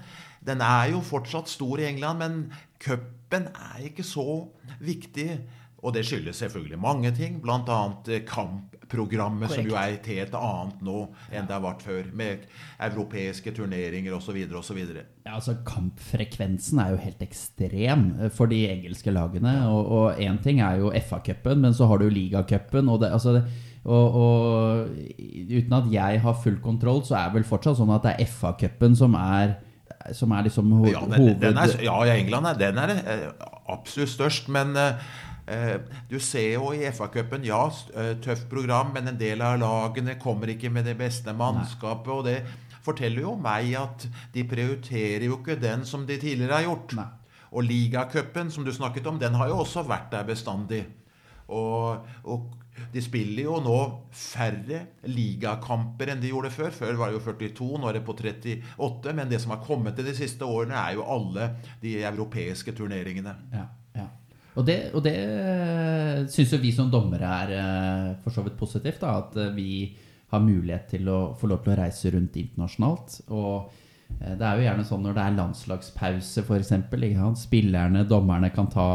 Den 0.46 0.62
er 0.64 0.92
jo 0.94 1.02
fortsatt 1.04 1.50
stor 1.50 1.82
i 1.82 1.86
England, 1.90 2.22
men 2.22 2.38
cupen 2.82 3.50
er 3.50 3.86
ikke 3.90 4.06
så 4.06 4.26
viktig. 4.82 5.28
Og 5.82 5.94
det 5.96 6.02
skyldes 6.04 6.36
selvfølgelig 6.42 6.78
mange 6.78 7.10
ting, 7.16 7.38
bl.a. 7.40 7.78
kampprogrammet, 8.28 9.48
som 9.54 9.64
jo 9.64 9.76
er 9.78 9.94
et 9.96 10.08
helt 10.12 10.34
annet 10.36 10.82
nå 10.84 10.96
enn 11.32 11.46
det 11.48 11.54
har 11.54 11.62
vært 11.64 11.84
før, 11.86 12.10
med 12.16 12.42
europeiske 12.84 13.52
turneringer 13.56 14.12
osv. 14.16 14.36
osv. 14.60 14.80
Ja, 15.24 15.36
altså 15.38 15.54
Kampfrekvensen 15.66 16.82
er 16.82 16.92
jo 16.94 17.00
helt 17.04 17.22
ekstrem 17.24 18.04
eh, 18.20 18.28
for 18.34 18.50
de 18.50 18.60
engelske 18.70 19.14
lagene. 19.14 19.54
Og 19.70 20.20
én 20.20 20.36
ting 20.44 20.60
er 20.64 20.80
jo 20.82 20.92
FA-cupen, 20.92 21.62
men 21.64 21.76
så 21.76 21.88
har 21.90 22.02
du 22.02 22.08
ligacupen. 22.12 22.88
Og, 22.88 23.00
det- 23.04 23.12
altså, 23.12 23.38
det- 23.38 23.44
og, 23.84 24.14
og 24.20 24.88
uten 25.48 25.72
at 25.72 25.90
jeg 25.92 26.20
har 26.20 26.40
full 26.42 26.58
kontroll, 26.60 27.00
så 27.08 27.16
er 27.16 27.30
det 27.30 27.40
vel 27.40 27.48
fortsatt 27.48 27.78
sånn 27.80 27.94
at 27.96 28.02
det 28.04 28.14
er 28.18 28.26
FA-cupen 28.28 28.96
som 28.96 29.14
er 29.16 29.56
som 30.16 30.32
er 30.32 30.46
liksom 30.46 30.70
ho 30.72 30.86
Ja, 30.88 31.00
den, 31.04 31.12
hoved... 31.20 31.40
den 31.42 31.58
er, 31.60 31.72
ja, 31.84 31.96
England 32.14 32.46
er 32.46 32.54
den 32.58 32.78
er 32.80 32.92
eh, 32.96 33.26
absolutt 33.68 34.08
størst, 34.08 34.48
men 34.48 34.72
eh, 34.76 34.94
eh, 34.94 35.29
du 36.10 36.18
ser 36.22 36.52
jo 36.54 36.72
i 36.76 36.84
FA-cupen, 36.90 37.44
ja, 37.46 37.62
eh, 37.94 38.12
tøft 38.22 38.48
program, 38.50 38.92
men 38.94 39.08
en 39.08 39.18
del 39.18 39.42
av 39.42 39.58
lagene 39.60 40.18
kommer 40.20 40.52
ikke 40.52 40.70
med 40.70 40.86
det 40.86 40.96
beste 40.98 41.34
mannskapet, 41.36 42.12
og 42.12 42.24
det 42.28 42.38
forteller 42.84 43.26
jo 43.26 43.34
meg 43.40 43.74
at 43.78 44.06
de 44.34 44.44
prioriterer 44.48 45.26
jo 45.26 45.40
ikke 45.40 45.58
den 45.60 45.84
som 45.88 46.06
de 46.06 46.18
tidligere 46.20 46.60
har 46.60 46.68
gjort. 46.68 46.96
Nei. 46.98 47.08
Og 47.50 47.66
ligacupen, 47.66 48.50
som 48.50 48.64
du 48.64 48.72
snakket 48.72 49.06
om, 49.10 49.18
den 49.18 49.34
har 49.34 49.50
jo 49.50 49.58
også 49.64 49.82
vært 49.88 50.12
der 50.12 50.26
bestandig. 50.28 50.84
Og, 51.50 52.06
og 52.22 52.46
de 52.94 53.02
spiller 53.02 53.44
jo 53.48 53.58
nå 53.62 53.78
færre 54.14 54.84
ligakamper 55.10 56.12
enn 56.12 56.22
de 56.22 56.30
gjorde 56.30 56.52
før. 56.54 56.70
Før 56.74 57.00
var 57.00 57.10
det 57.10 57.18
jo 57.18 57.24
42, 57.26 57.68
nå 57.80 57.90
er 57.90 57.98
det 57.98 58.04
på 58.06 58.14
38. 58.14 59.16
Men 59.18 59.30
det 59.30 59.42
som 59.42 59.54
har 59.54 59.64
kommet 59.66 59.98
til 59.98 60.06
de 60.06 60.14
siste 60.16 60.46
årene, 60.46 60.78
er 60.78 60.96
jo 60.98 61.06
alle 61.10 61.50
de 61.82 61.98
europeiske 62.06 62.74
turneringene. 62.78 63.34
Ja. 63.52 63.66
Og 64.58 64.66
det, 64.66 64.78
og 64.98 65.02
det 65.04 65.16
syns 66.32 66.54
jo 66.54 66.58
vi 66.62 66.72
som 66.74 66.90
dommere 66.90 67.34
er 67.44 67.52
eh, 67.54 68.06
for 68.24 68.34
så 68.34 68.42
vidt 68.46 68.58
positivt. 68.58 69.02
da, 69.02 69.18
At 69.22 69.36
eh, 69.38 69.52
vi 69.54 69.70
har 70.30 70.42
mulighet 70.42 70.88
til 70.94 71.10
å 71.10 71.20
få 71.38 71.50
lov 71.50 71.62
til 71.64 71.74
å 71.74 71.80
reise 71.80 72.12
rundt 72.14 72.38
internasjonalt. 72.40 73.18
Og 73.34 73.70
eh, 74.18 74.36
det 74.38 74.46
er 74.46 74.56
jo 74.58 74.66
gjerne 74.66 74.86
sånn 74.86 75.04
når 75.06 75.16
det 75.16 75.26
er 75.26 75.36
landslagspause, 75.38 76.46
f.eks. 76.46 77.44
Spillerne, 77.44 78.06
dommerne 78.10 78.50
kan 78.54 78.70
ta, 78.70 78.88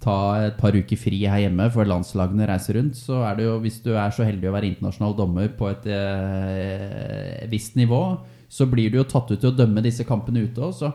ta 0.00 0.18
et 0.46 0.58
par 0.60 0.76
uker 0.76 1.00
fri 1.00 1.22
her 1.26 1.44
hjemme 1.44 1.68
for 1.72 1.88
landslagene 1.88 2.48
reiser 2.50 2.80
rundt. 2.80 2.98
Så 3.00 3.22
er 3.24 3.38
det 3.38 3.48
jo, 3.48 3.58
hvis 3.64 3.80
du 3.84 3.92
er 3.94 4.12
så 4.16 4.26
heldig 4.28 4.50
å 4.50 4.56
være 4.56 4.72
internasjonal 4.72 5.16
dommer 5.18 5.52
på 5.56 5.70
et 5.72 5.88
eh, 5.92 7.48
visst 7.52 7.76
nivå, 7.80 8.02
så 8.50 8.66
blir 8.66 8.90
du 8.90 8.98
jo 8.98 9.08
tatt 9.08 9.30
ut 9.30 9.38
til 9.38 9.52
å 9.52 9.56
dømme 9.56 9.84
disse 9.84 10.04
kampene 10.08 10.42
ute 10.48 10.64
òg. 10.64 10.74
Så, 10.74 10.90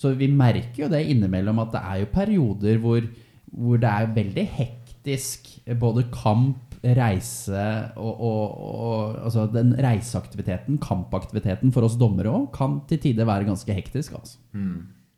så 0.00 0.12
vi 0.16 0.30
merker 0.32 0.84
jo 0.84 0.92
det 0.92 1.02
innimellom 1.10 1.64
at 1.64 1.74
det 1.74 1.82
er 1.82 2.04
jo 2.04 2.12
perioder 2.12 2.78
hvor, 2.82 3.08
hvor 3.50 3.80
det 3.82 3.90
er 3.90 4.14
veldig 4.14 4.46
hektisk 4.56 4.80
hektisk 5.00 5.48
både 5.80 6.04
kamp, 6.12 6.66
reise 6.80 7.60
og, 8.00 8.20
og, 8.24 8.60
og 8.64 9.24
altså 9.26 9.42
den 9.52 9.74
reiseaktiviteten, 9.76 10.78
kampaktiviteten 10.80 11.72
for 11.74 11.84
oss 11.84 11.98
dommere 12.00 12.32
òg, 12.32 12.46
kan 12.56 12.78
til 12.88 12.98
tider 13.02 13.28
være 13.28 13.44
ganske 13.44 13.74
hektisk. 13.76 14.14
altså. 14.16 14.38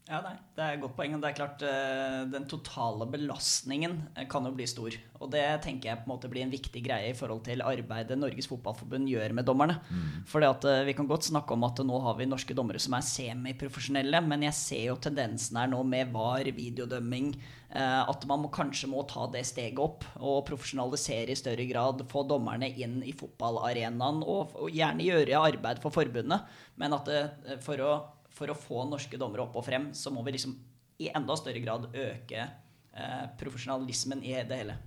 Ja, 0.08 0.18
nei, 0.24 0.34
Det 0.52 0.60
er 0.60 0.74
et 0.74 0.82
godt 0.82 0.98
poeng. 0.98 1.14
og 1.16 1.22
Det 1.22 1.30
er 1.30 1.36
klart, 1.38 1.62
eh, 1.64 2.24
Den 2.28 2.44
totale 2.44 3.06
belastningen 3.08 4.08
eh, 4.14 4.26
kan 4.28 4.44
jo 4.44 4.52
bli 4.52 4.66
stor. 4.66 4.92
Og 5.20 5.30
det 5.30 5.62
tenker 5.62 5.88
jeg 5.88 5.98
på 6.02 6.04
en 6.04 6.12
måte 6.12 6.28
blir 6.28 6.42
en 6.42 6.52
viktig 6.52 6.82
greie 6.84 7.08
i 7.08 7.16
forhold 7.16 7.42
til 7.46 7.62
arbeidet 7.62 8.18
Norges 8.18 8.50
Fotballforbund 8.50 9.08
gjør 9.08 9.32
med 9.32 9.46
dommerne. 9.46 9.80
For 10.26 10.40
Vi 10.84 10.92
kan 10.92 11.08
godt 11.08 11.24
snakke 11.24 11.52
om 11.52 11.64
at 11.64 11.78
nå 11.78 12.02
har 12.02 12.18
vi 12.18 12.26
norske 12.26 12.54
dommere 12.54 12.78
som 12.78 12.92
er 12.92 13.00
semiprofesjonelle, 13.00 14.20
men 14.20 14.42
jeg 14.42 14.52
ser 14.52 14.84
jo 14.88 14.96
tendensen 14.96 15.56
her 15.56 15.68
nå 15.68 15.82
med 15.84 16.12
VAR, 16.12 16.44
videodømming, 16.44 17.34
eh, 17.70 18.04
at 18.10 18.26
man 18.26 18.40
må, 18.40 18.50
kanskje 18.50 18.90
må 18.90 19.08
ta 19.08 19.26
det 19.32 19.46
steget 19.46 19.78
opp 19.78 20.04
og 20.20 20.44
profesjonalisere 20.44 21.30
i 21.30 21.34
større 21.34 21.64
grad. 21.64 22.04
Få 22.10 22.28
dommerne 22.28 22.68
inn 22.68 23.02
i 23.02 23.12
fotballarenaen 23.12 24.22
og, 24.22 24.52
og 24.54 24.68
gjerne 24.68 25.00
gjøre 25.00 25.46
arbeid 25.48 25.80
for 25.80 25.90
forbundet. 25.90 26.44
Men 26.76 26.92
at 26.92 27.06
det, 27.06 27.60
for 27.62 27.80
å 27.80 28.02
for 28.42 28.52
å 28.52 28.58
få 28.58 28.86
norske 28.90 29.18
dommere 29.20 29.46
opp 29.46 29.56
og 29.60 29.66
frem, 29.66 29.92
så 29.94 30.10
må 30.10 30.24
vi 30.26 30.34
liksom 30.36 30.56
i 31.02 31.10
enda 31.14 31.36
større 31.38 31.62
grad 31.62 31.88
øke 31.90 32.42
eh, 32.42 33.22
profesjonalismen 33.38 34.24
i 34.26 34.34
det 34.48 34.58
hele. 34.64 34.78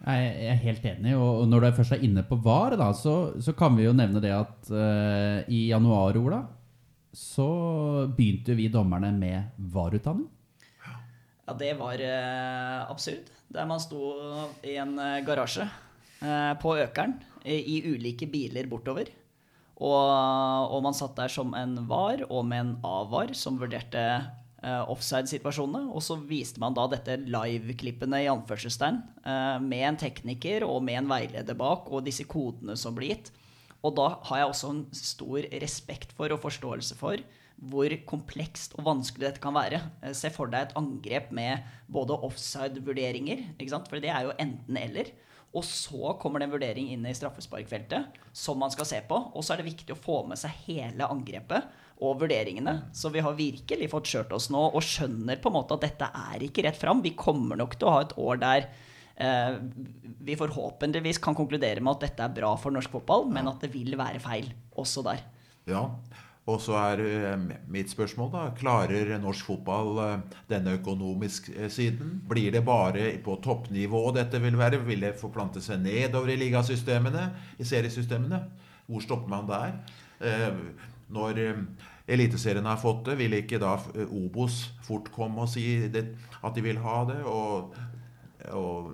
Jeg 0.00 0.28
er 0.48 0.60
helt 0.62 0.84
enig, 0.88 1.12
og 1.20 1.42
når 1.48 1.66
du 1.66 1.74
først 1.76 1.94
er 1.96 2.04
inne 2.06 2.22
på 2.24 2.38
VAR, 2.40 2.78
da, 2.80 2.88
så, 2.96 3.34
så 3.36 3.52
kan 3.56 3.74
vi 3.76 3.84
jo 3.84 3.92
nevne 3.96 4.22
det 4.24 4.32
at 4.32 4.70
eh, 4.72 5.50
i 5.52 5.66
januar, 5.68 6.16
Ola, 6.16 6.40
så 7.12 7.48
begynte 8.16 8.56
vi 8.56 8.70
dommerne 8.72 9.10
med 9.12 9.58
VAR-utdanning. 9.58 10.28
Ja, 11.50 11.56
det 11.58 11.74
var 11.80 12.00
eh, 12.00 12.90
absurd. 12.90 13.28
Der 13.50 13.66
man 13.66 13.82
sto 13.82 14.14
i 14.62 14.76
en 14.78 14.94
eh, 15.02 15.20
garasje 15.26 15.66
eh, 15.66 16.52
på 16.62 16.76
Økeren 16.78 17.16
i, 17.42 17.58
i 17.58 17.80
ulike 17.90 18.28
biler 18.30 18.70
bortover. 18.70 19.10
Og, 19.80 20.74
og 20.76 20.82
man 20.84 20.96
satt 20.96 21.16
der 21.16 21.32
som 21.32 21.54
en 21.56 21.78
VAR 21.88 22.26
og 22.28 22.44
med 22.48 22.60
en 22.60 22.72
avvar 22.84 23.32
som 23.36 23.56
vurderte 23.60 24.02
uh, 24.60 24.84
offside-situasjonene. 24.92 25.88
Og 25.88 26.04
så 26.04 26.18
viste 26.20 26.60
man 26.60 26.76
da 26.76 26.84
dette 26.92 27.16
live-klippene 27.24 28.22
i 28.24 28.30
anførselstegn 28.32 29.00
uh, 29.24 29.56
med 29.64 29.86
en 29.88 30.00
tekniker 30.04 30.66
og 30.68 30.82
med 30.84 31.00
en 31.00 31.12
veileder 31.14 31.56
bak 31.56 31.88
og 31.88 32.04
disse 32.08 32.28
kodene 32.28 32.76
som 32.76 32.96
ble 32.96 33.14
gitt. 33.14 33.32
Og 33.80 33.96
da 33.96 34.10
har 34.28 34.42
jeg 34.42 34.50
også 34.50 34.74
en 34.74 34.82
stor 34.92 35.46
respekt 35.62 36.12
for 36.16 36.32
og 36.34 36.42
forståelse 36.42 36.98
for 37.00 37.22
hvor 37.70 37.92
komplekst 38.08 38.76
og 38.78 38.86
vanskelig 38.86 39.26
dette 39.26 39.42
kan 39.42 39.56
være. 39.56 39.80
Eh, 40.02 40.14
Se 40.16 40.30
for 40.32 40.48
deg 40.52 40.68
et 40.68 40.76
angrep 40.80 41.32
med 41.36 41.66
både 41.92 42.16
offside-vurderinger, 42.28 43.44
for 43.88 44.00
det 44.00 44.12
er 44.12 44.28
jo 44.28 44.36
enten-eller. 44.40 45.12
Og 45.50 45.64
så 45.66 46.12
kommer 46.20 46.38
det 46.38 46.46
en 46.46 46.52
vurdering 46.54 46.90
inn 46.94 47.06
i 47.08 47.14
straffesparkfeltet 47.16 48.20
som 48.36 48.60
man 48.62 48.70
skal 48.70 48.86
se 48.86 49.00
på. 49.06 49.16
Og 49.34 49.42
så 49.42 49.54
er 49.54 49.60
det 49.60 49.70
viktig 49.72 49.96
å 49.96 49.98
få 49.98 50.20
med 50.30 50.38
seg 50.38 50.54
hele 50.68 51.08
angrepet 51.10 51.66
og 52.00 52.20
vurderingene. 52.22 52.76
Så 52.96 53.10
vi 53.12 53.22
har 53.24 53.34
virkelig 53.38 53.90
fått 53.92 54.12
kjørt 54.12 54.36
oss 54.36 54.46
nå 54.52 54.62
og 54.70 54.84
skjønner 54.84 55.40
på 55.42 55.50
en 55.50 55.58
måte 55.58 55.76
at 55.76 55.88
dette 55.88 56.10
er 56.30 56.46
ikke 56.46 56.64
rett 56.68 56.78
fram. 56.78 57.02
Vi 57.04 57.16
kommer 57.18 57.58
nok 57.58 57.74
til 57.76 57.90
å 57.90 57.96
ha 57.96 58.04
et 58.06 58.14
år 58.22 58.40
der 58.44 58.68
eh, 59.18 59.58
vi 60.22 60.38
forhåpentligvis 60.38 61.20
kan 61.24 61.36
konkludere 61.38 61.82
med 61.82 61.98
at 61.98 62.06
dette 62.06 62.28
er 62.28 62.38
bra 62.38 62.54
for 62.60 62.74
norsk 62.74 62.94
fotball, 62.94 63.26
men 63.34 63.50
at 63.50 63.66
det 63.66 63.72
vil 63.74 63.98
være 63.98 64.22
feil 64.22 64.52
også 64.78 65.04
der. 65.10 65.26
Ja, 65.68 65.82
og 66.48 66.56
så 66.64 66.72
er 66.80 67.00
eh, 67.04 67.42
mitt 67.70 67.90
spørsmål, 67.92 68.30
da. 68.32 68.44
Klarer 68.58 69.10
norsk 69.22 69.44
fotball 69.46 69.98
eh, 70.02 70.38
denne 70.50 70.78
økonomiske 70.80 71.68
siden? 71.70 72.16
Blir 72.28 72.50
det 72.56 72.64
bare 72.66 73.10
på 73.22 73.36
toppnivå 73.44 74.00
dette 74.16 74.40
vil 74.42 74.56
være? 74.58 74.80
Vil 74.86 75.00
det 75.04 75.12
forplante 75.20 75.60
seg 75.62 75.82
nedover 75.84 76.32
i 76.32 76.38
ligasystemene, 76.40 77.28
i 77.60 77.64
seriesystemene? 77.68 78.40
Hvor 78.90 79.04
stopper 79.04 79.28
man 79.30 79.46
der? 79.50 79.76
Eh, 80.20 80.50
Når 81.10 81.38
eh, 81.42 81.62
Eliteserien 82.10 82.66
har 82.66 82.78
fått 82.82 83.04
det, 83.06 83.18
vil 83.20 83.36
ikke 83.38 83.58
da 83.62 83.76
eh, 83.94 84.06
Obos 84.10 84.70
fort 84.86 85.12
komme 85.14 85.44
og 85.44 85.48
si 85.52 85.88
det, 85.92 86.06
at 86.42 86.54
de 86.56 86.64
vil 86.64 86.78
ha 86.82 87.04
det? 87.06 87.20
Og, 87.26 87.76
og, 88.50 88.90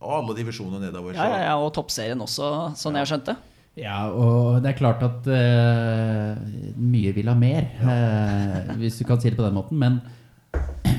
og 0.00 0.12
alle 0.18 0.36
divisjoner 0.36 0.82
nedover. 0.82 1.14
Ja, 1.14 1.22
så- 1.22 1.30
ja, 1.38 1.40
ja, 1.46 1.56
Og 1.60 1.72
toppserien 1.76 2.20
også, 2.20 2.74
sånn 2.76 2.98
jeg 2.98 3.06
har 3.06 3.10
skjønt 3.14 3.30
det. 3.30 3.36
Ja, 3.80 4.10
og 4.12 4.58
det 4.60 4.74
er 4.74 4.78
klart 4.78 5.00
at 5.06 5.28
uh, 5.30 6.40
mye 6.76 7.12
vil 7.16 7.30
ha 7.30 7.36
mer, 7.38 7.68
uh, 7.80 8.74
hvis 8.80 8.98
du 9.00 9.06
kan 9.08 9.20
si 9.22 9.30
det 9.32 9.38
på 9.38 9.46
den 9.46 9.56
måten. 9.56 9.78
Men 9.80 10.00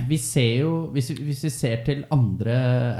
vi 0.10 0.18
ser 0.18 0.64
jo, 0.64 0.72
hvis, 0.96 1.12
vi- 1.14 1.28
hvis 1.28 1.44
vi 1.46 1.52
ser 1.54 1.84
til 1.86 2.02
andre 2.12 2.56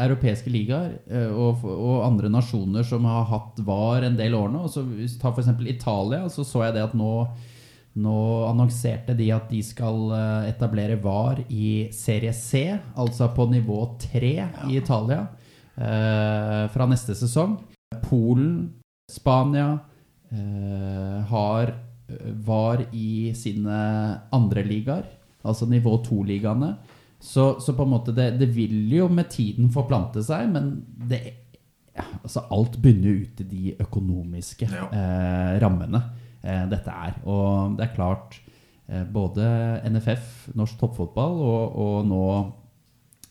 europeiske 0.06 0.52
ligaer 0.54 0.94
uh, 1.10 1.32
og, 1.34 1.66
og 1.72 2.04
andre 2.06 2.30
nasjoner 2.30 2.86
som 2.86 3.08
har 3.10 3.26
hatt 3.32 3.64
VAR 3.66 4.06
en 4.06 4.20
del 4.20 4.38
år 4.38 4.52
nå, 4.54 4.68
så 4.70 4.84
hvis 4.86 5.16
vi 5.18 5.24
tar 5.24 5.34
f.eks. 5.34 5.50
Italia, 5.74 6.28
så 6.30 6.46
så 6.46 6.68
jeg 6.68 6.78
det 6.78 6.86
at 6.90 6.98
nå 6.98 7.14
nå 7.92 8.12
annonserte 8.48 9.12
de 9.20 9.26
at 9.36 9.50
de 9.52 9.58
skal 9.68 10.14
etablere 10.48 10.96
VAR 11.04 11.42
i 11.52 11.90
serie 11.92 12.32
C, 12.32 12.62
altså 12.96 13.28
på 13.36 13.50
nivå 13.52 13.82
3 14.00 14.30
i 14.70 14.78
Italia, 14.80 15.26
fra 15.76 16.88
neste 16.88 17.12
sesong. 17.20 17.58
Polen, 18.06 18.70
Spania 19.12 19.68
eh, 20.32 21.20
har 21.32 21.74
eh, 21.74 22.32
VAR 22.48 22.86
i 22.96 23.34
sine 23.38 23.78
andre 24.34 24.64
ligaer, 24.68 25.06
altså 25.44 25.68
nivå 25.70 25.98
2-ligaene. 26.06 26.74
Så, 27.22 27.60
så 27.62 27.76
på 27.78 27.86
en 27.86 27.92
måte 27.94 28.16
det, 28.18 28.32
det 28.40 28.48
vil 28.56 28.88
jo 28.96 29.06
med 29.14 29.30
tiden 29.30 29.68
forplante 29.74 30.24
seg, 30.26 30.48
men 30.56 30.72
det, 31.12 31.20
ja, 31.94 32.08
altså 32.24 32.48
alt 32.56 32.80
bunner 32.82 33.12
jo 33.12 33.28
ut 33.28 33.44
i 33.44 33.50
de 33.52 33.76
økonomiske 33.84 34.70
Ja. 34.72 34.88
eh, 34.90 35.60
rammene 35.62 36.02
eh, 36.42 36.64
dette 36.72 36.90
er. 36.96 37.20
Og 37.30 37.76
det 37.78 37.86
er 37.90 37.94
klart, 37.94 38.40
eh, 38.88 39.04
både 39.06 39.46
NFF, 39.92 40.50
norsk 40.58 40.80
toppfotball, 40.82 41.38
og, 41.46 41.78
og 41.86 42.10
nå 42.10 42.24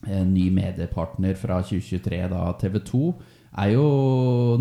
en 0.07 0.31
ny 0.33 0.47
mediepartner 0.55 1.35
fra 1.37 1.59
2023, 1.61 2.21
da 2.31 2.45
TV 2.61 2.79
2, 2.87 3.01
er 3.57 3.73
jo 3.73 3.85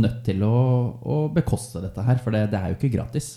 nødt 0.01 0.25
til 0.27 0.43
å, 0.43 0.55
å 1.01 1.21
bekoste 1.35 1.83
dette 1.85 2.03
her, 2.03 2.19
for 2.23 2.35
det, 2.35 2.49
det 2.51 2.59
er 2.59 2.73
jo 2.73 2.79
ikke 2.81 2.93
gratis. 2.97 3.37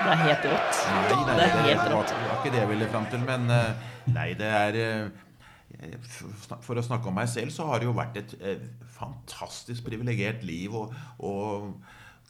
Det 0.00 0.16
er 0.16 0.22
helt 0.24 0.46
rått. 0.50 0.78
Nei, 0.90 1.16
nei, 1.22 1.34
Det 1.36 1.44
er 1.46 1.66
helt 1.68 1.82
var, 1.82 1.92
rått. 1.94 2.12
var 2.16 2.38
ikke 2.40 2.52
det 2.54 2.60
jeg 2.62 2.70
ville 2.72 2.86
fram 2.90 3.04
til. 3.12 3.20
Men 3.26 3.50
eh, 3.54 3.90
nei, 4.10 4.28
det 4.38 4.48
er 4.48 4.78
eh, 4.80 6.08
For 6.64 6.80
å 6.80 6.82
snakke 6.82 7.10
om 7.10 7.14
meg 7.20 7.28
selv, 7.30 7.52
så 7.54 7.68
har 7.68 7.82
det 7.82 7.86
jo 7.90 7.94
vært 7.94 8.18
et 8.18 8.34
eh, 8.40 8.64
fantastisk 8.96 9.86
privilegert 9.86 10.42
liv 10.46 10.74
å, 10.74 10.86
å 11.22 11.34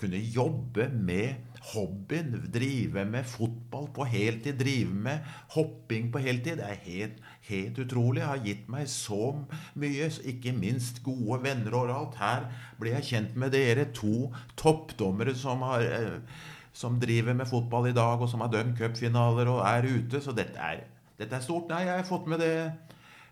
kunne 0.01 0.21
jobbe 0.21 0.91
med 0.93 1.50
hobbyen. 1.73 2.37
Drive 2.53 3.05
med 3.09 3.27
fotball 3.29 3.89
på 3.95 4.07
heltid. 4.09 4.59
Drive 4.61 4.95
med 5.09 5.27
hopping 5.55 6.13
på 6.13 6.23
heltid. 6.25 6.61
Det 6.61 6.69
er 6.69 6.85
helt, 6.87 7.19
helt 7.49 7.79
utrolig. 7.79 8.21
Det 8.23 8.29
har 8.29 8.47
gitt 8.47 8.71
meg 8.73 8.89
så 8.91 9.35
mye. 9.81 10.11
Ikke 10.33 10.55
minst 10.57 11.03
gode 11.07 11.43
venner 11.45 11.77
overalt. 11.77 12.19
Her 12.21 12.49
ble 12.81 12.95
jeg 12.97 13.11
kjent 13.13 13.37
med 13.37 13.55
dere. 13.57 13.91
To 13.97 14.31
toppdommere 14.61 15.37
som 15.39 15.63
har 15.69 15.87
eh, 15.87 16.17
som 16.73 17.01
driver 17.01 17.35
med 17.35 17.49
fotball 17.51 17.89
i 17.91 17.97
dag, 17.97 18.21
og 18.21 18.29
som 18.31 18.41
har 18.45 18.53
dømt 18.53 18.79
cupfinaler 18.79 19.49
og 19.51 19.65
er 19.67 19.89
ute. 19.91 20.21
Så 20.23 20.33
dette 20.37 20.59
er, 20.59 20.85
dette 21.19 21.37
er 21.37 21.45
stort. 21.45 21.69
Nei, 21.71 21.85
jeg 21.89 21.99
har 21.99 22.09
fått 22.09 22.31
med 22.31 22.41
det 22.43 22.55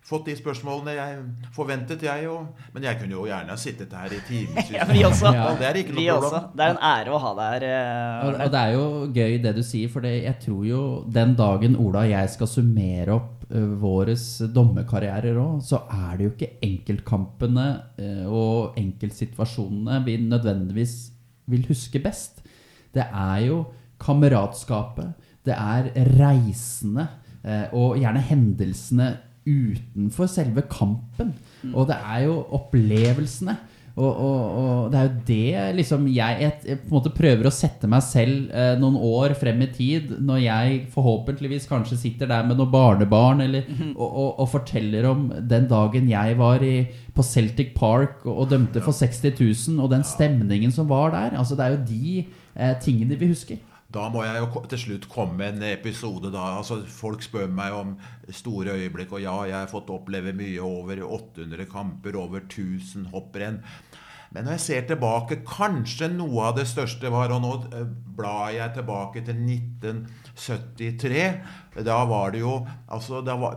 Fått 0.08 0.24
de 0.24 0.34
spørsmålene 0.38 0.94
jeg 0.96 1.16
forventet, 1.52 2.00
jeg 2.06 2.28
òg. 2.32 2.46
Men 2.72 2.86
jeg 2.86 2.96
kunne 3.00 3.12
jo 3.12 3.26
gjerne 3.28 3.52
ha 3.52 3.56
sittet 3.60 3.92
her 3.92 4.14
i 4.16 4.20
timevis. 4.24 4.70
Ja, 4.78 4.86
vi 4.88 5.02
også. 5.04 5.32
Ja. 5.36 5.48
Det 5.60 5.66
er 5.68 5.78
ikke 5.82 5.92
Vi 5.98 6.06
noe 6.08 6.14
også. 6.22 6.40
Det 6.56 6.64
er 6.64 6.72
en 6.72 6.80
ære 6.90 7.12
å 7.12 7.18
ha 7.20 7.32
deg 7.36 7.50
her. 7.52 7.66
eh, 7.68 8.22
Og, 8.28 8.38
og 8.46 8.54
det 8.54 8.62
er 8.62 8.72
jo 8.72 8.86
gøy 9.18 9.36
det 9.44 9.52
du 9.58 9.60
sier, 9.68 9.90
for 9.92 10.06
det, 10.06 10.14
jeg 10.24 10.38
tror 10.46 10.62
jo 10.64 10.80
den 11.12 11.34
dagen 11.36 11.76
Ola 11.76 12.06
og 12.06 12.12
jeg 12.14 12.32
skal 12.38 12.48
summere 12.54 13.18
opp 13.18 13.44
uh, 13.52 13.68
våre 13.84 14.16
dommerkarrierer 14.56 15.36
òg, 15.44 15.60
så 15.68 15.82
er 15.92 16.16
det 16.16 16.24
jo 16.24 16.32
ikke 16.34 16.50
enkeltkampene 16.70 17.68
eh, 18.00 18.24
og 18.24 18.80
enkeltsituasjonene 18.80 20.00
vi 20.08 20.16
nødvendigvis 20.24 20.96
vil 21.52 21.68
huske 21.68 22.00
best. 22.04 22.40
Det 22.96 23.04
er 23.04 23.44
jo 23.46 23.62
kameratskapet, 24.00 25.12
det 25.44 25.54
er 25.56 25.92
reisene 26.18 27.06
eh, 27.44 27.66
og 27.76 27.96
gjerne 28.00 28.20
hendelsene 28.28 29.08
utenfor 29.48 30.28
selve 30.30 30.66
kampen. 30.70 31.32
Og 31.72 31.88
det 31.88 31.96
er 31.98 32.28
jo 32.28 32.38
opplevelsene. 32.58 33.56
Og, 33.98 34.12
og, 34.14 34.42
og 34.58 34.92
det 34.92 34.98
er 34.98 35.06
jo 35.08 35.14
det 35.26 35.62
liksom 35.80 36.04
jeg, 36.12 36.42
jeg, 36.44 36.52
jeg 36.68 36.78
på 36.84 36.86
en 36.92 36.96
måte 37.00 37.10
prøver 37.16 37.48
å 37.48 37.54
sette 37.54 37.88
meg 37.90 38.04
selv 38.06 38.52
eh, 38.54 38.76
noen 38.78 38.94
år 38.94 39.34
frem 39.38 39.64
i 39.64 39.70
tid, 39.74 40.12
når 40.22 40.38
jeg 40.44 40.76
forhåpentligvis 40.92 41.66
kanskje 41.66 41.98
sitter 41.98 42.30
der 42.30 42.46
med 42.46 42.60
noen 42.60 42.70
barnebarn 42.70 43.42
eller, 43.42 43.66
og, 43.96 44.06
og, 44.06 44.28
og 44.44 44.50
forteller 44.52 45.08
om 45.10 45.26
den 45.50 45.66
dagen 45.70 46.06
jeg 46.12 46.38
var 46.38 46.62
i, 46.62 46.76
på 47.14 47.26
Celtic 47.26 47.74
Park 47.74 48.22
og, 48.22 48.36
og 48.44 48.52
dømte 48.52 48.84
for 48.84 48.94
60 48.94 49.34
000, 49.34 49.82
og 49.82 49.90
den 49.90 50.06
stemningen 50.06 50.74
som 50.74 50.86
var 50.90 51.10
der. 51.16 51.34
Altså 51.40 51.58
Det 51.58 51.66
er 51.66 51.74
jo 51.74 51.82
de 51.90 52.22
eh, 52.22 52.76
tingene 52.84 53.18
vi 53.18 53.32
husker. 53.32 53.58
Da 53.88 54.10
må 54.12 54.20
jeg 54.20 54.42
jo 54.42 54.60
til 54.68 54.80
slutt 54.82 55.06
komme 55.08 55.38
med 55.38 55.54
en 55.56 55.70
episode 55.70 56.28
da. 56.32 56.42
Altså, 56.58 56.82
folk 56.92 57.22
spør 57.24 57.48
meg 57.48 57.72
om 57.72 57.94
store 58.36 58.74
øyeblikk, 58.76 59.14
og 59.16 59.22
ja, 59.24 59.36
jeg 59.48 59.56
har 59.62 59.70
fått 59.70 59.88
oppleve 59.94 60.34
mye 60.36 60.60
over 60.60 61.00
800 61.06 61.64
kamper, 61.72 62.18
over 62.20 62.44
1000 62.44 63.08
hopprenn. 63.14 63.62
Men 64.28 64.44
når 64.44 64.58
jeg 64.58 64.64
ser 64.66 64.82
tilbake, 64.90 65.40
kanskje 65.48 66.10
noe 66.12 66.50
av 66.50 66.58
det 66.58 66.66
største 66.68 67.08
var 67.08 67.32
Og 67.32 67.40
nå 67.40 67.52
eh, 67.72 67.86
blar 68.18 68.50
jeg 68.52 68.74
tilbake 68.76 69.22
til 69.24 69.40
1973. 69.40 71.22
Da 71.80 72.04
var 72.10 72.36
det 72.36 72.42
jo 72.44 72.58
Altså, 72.92 73.22
da 73.24 73.38
var 73.40 73.56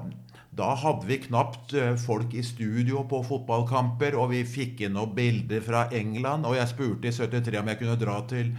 da 0.51 0.73
hadde 0.75 1.07
vi 1.07 1.15
knapt 1.23 1.73
eh, 1.79 1.93
folk 1.95 2.33
i 2.35 2.41
studio 2.43 3.05
på 3.07 3.21
fotballkamper, 3.23 4.17
og 4.19 4.33
vi 4.33 4.41
fikk 4.43 4.81
inn 4.83 4.97
noen 4.97 5.13
bilder 5.15 5.63
fra 5.63 5.85
England. 5.95 6.43
Og 6.47 6.57
jeg 6.57 6.67
spurte 6.73 7.07
i 7.07 7.15
73 7.15 7.61
om 7.61 7.71
jeg 7.71 7.79
kunne 7.79 7.95
dra 8.01 8.17
til 8.27 8.51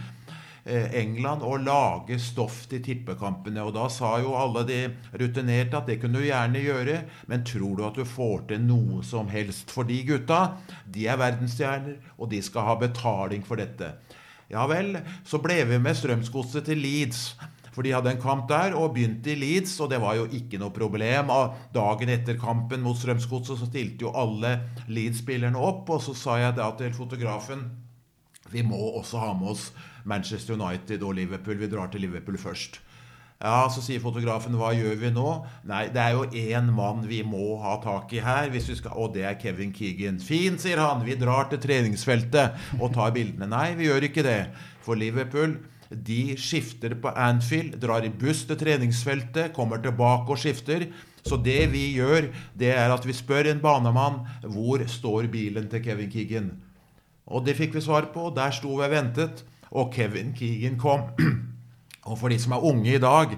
England 0.65 1.43
og 1.43 1.65
lage 1.65 2.15
stoff 2.23 2.63
til 2.71 2.83
tippekampene. 2.83 3.63
Og 3.63 3.73
da 3.75 3.89
sa 3.91 4.15
jo 4.23 4.35
alle 4.39 4.63
de 4.67 4.79
rutinerte 5.19 5.79
at 5.79 5.89
det 5.91 5.99
kunne 6.01 6.21
du 6.21 6.27
gjerne 6.27 6.63
gjøre, 6.63 6.99
men 7.27 7.43
tror 7.47 7.77
du 7.77 7.85
at 7.87 7.99
du 7.99 8.05
får 8.07 8.47
til 8.51 8.63
noe 8.63 9.03
som 9.03 9.27
helst? 9.31 9.73
For 9.75 9.87
de 9.87 9.99
gutta, 10.07 10.57
de 10.87 11.07
er 11.11 11.19
verdensstjerner, 11.19 11.99
og 12.17 12.31
de 12.31 12.41
skal 12.43 12.69
ha 12.69 12.77
betaling 12.79 13.43
for 13.47 13.59
dette. 13.59 13.91
Ja 14.51 14.63
vel, 14.69 14.95
så 15.25 15.41
ble 15.43 15.63
vi 15.67 15.81
med 15.81 15.97
Strømsgodset 15.97 16.69
til 16.69 16.79
Leeds. 16.83 17.33
For 17.73 17.81
de 17.81 17.91
hadde 17.95 18.11
en 18.13 18.21
kamp 18.21 18.45
der 18.51 18.75
og 18.77 18.91
begynte 18.93 19.31
i 19.33 19.39
Leeds, 19.39 19.79
og 19.81 19.89
det 19.89 19.97
var 19.99 20.15
jo 20.19 20.27
ikke 20.29 20.59
noe 20.61 20.71
problem. 20.71 21.31
Dagen 21.73 22.11
etter 22.13 22.37
kampen 22.39 22.83
mot 22.85 22.99
Strømsgodset 22.99 23.57
så 23.59 23.67
stilte 23.67 24.05
jo 24.05 24.13
alle 24.13 24.59
Leeds-spillerne 24.93 25.57
opp, 25.57 25.89
og 25.89 26.03
så 26.05 26.13
sa 26.15 26.37
jeg 26.39 26.59
da 26.59 26.69
til 26.77 26.93
fotografen 26.95 27.71
vi 28.53 28.61
må 28.61 28.77
også 28.99 29.17
ha 29.17 29.31
med 29.33 29.53
oss 29.55 29.71
Manchester 30.05 30.57
United 30.57 31.03
og 31.03 31.15
Liverpool. 31.19 31.59
Vi 31.59 31.69
drar 31.71 31.91
til 31.91 32.05
Liverpool 32.05 32.37
først. 32.37 32.79
Ja, 33.43 33.67
Så 33.67 33.81
sier 33.83 33.99
fotografen 33.99 34.55
hva 34.55 34.69
gjør 34.71 34.95
vi 35.01 35.09
nå? 35.11 35.29
Nei, 35.67 35.89
det 35.91 35.99
er 35.99 36.13
jo 36.15 36.23
én 36.31 36.69
mann 36.71 37.01
vi 37.09 37.19
må 37.27 37.57
ha 37.59 37.75
tak 37.83 38.13
i 38.15 38.21
her, 38.23 38.47
hvis 38.53 38.69
vi 38.71 38.77
skal, 38.79 38.95
og 38.95 39.11
det 39.17 39.25
er 39.27 39.35
Kevin 39.41 39.73
Keegan. 39.75 40.21
Fint, 40.23 40.63
sier 40.63 40.79
han. 40.79 41.03
Vi 41.03 41.17
drar 41.19 41.49
til 41.51 41.59
treningsfeltet 41.59 42.79
og 42.79 42.93
tar 42.95 43.11
bildene. 43.15 43.49
Nei, 43.51 43.73
vi 43.75 43.89
gjør 43.89 44.07
ikke 44.07 44.23
det. 44.23 44.39
For 44.85 44.95
Liverpool 44.95 45.57
de 45.93 46.37
skifter 46.39 46.95
på 46.97 47.11
Anfield, 47.19 47.75
drar 47.83 48.05
i 48.07 48.09
buss 48.09 48.45
til 48.47 48.57
treningsfeltet, 48.57 49.51
kommer 49.53 49.81
tilbake 49.83 50.31
og 50.31 50.39
skifter. 50.39 50.87
Så 51.23 51.37
det 51.39 51.67
vi 51.71 51.89
gjør, 51.97 52.31
det 52.59 52.71
er 52.75 52.91
at 52.91 53.05
vi 53.07 53.15
spør 53.15 53.51
en 53.51 53.61
banemann 53.63 54.23
hvor 54.55 54.83
står 54.87 55.27
bilen 55.31 55.67
til 55.71 55.83
Kevin 55.83 56.11
Keegan. 56.11 56.49
Og 57.27 57.45
det 57.45 57.55
fikk 57.59 57.75
vi 57.75 57.83
svar 57.83 58.09
på. 58.15 58.29
Der 58.35 58.51
sto 58.55 58.71
vi 58.75 58.87
og 58.87 58.91
ventet, 58.91 59.43
og 59.73 59.91
Kevin 59.93 60.31
Keegan 60.37 60.77
kom. 60.79 61.09
Og 62.03 62.17
for 62.19 62.27
de 62.27 62.37
som 62.39 62.51
er 62.51 62.65
unge 62.67 62.97
i 62.97 62.99
dag, 62.99 63.37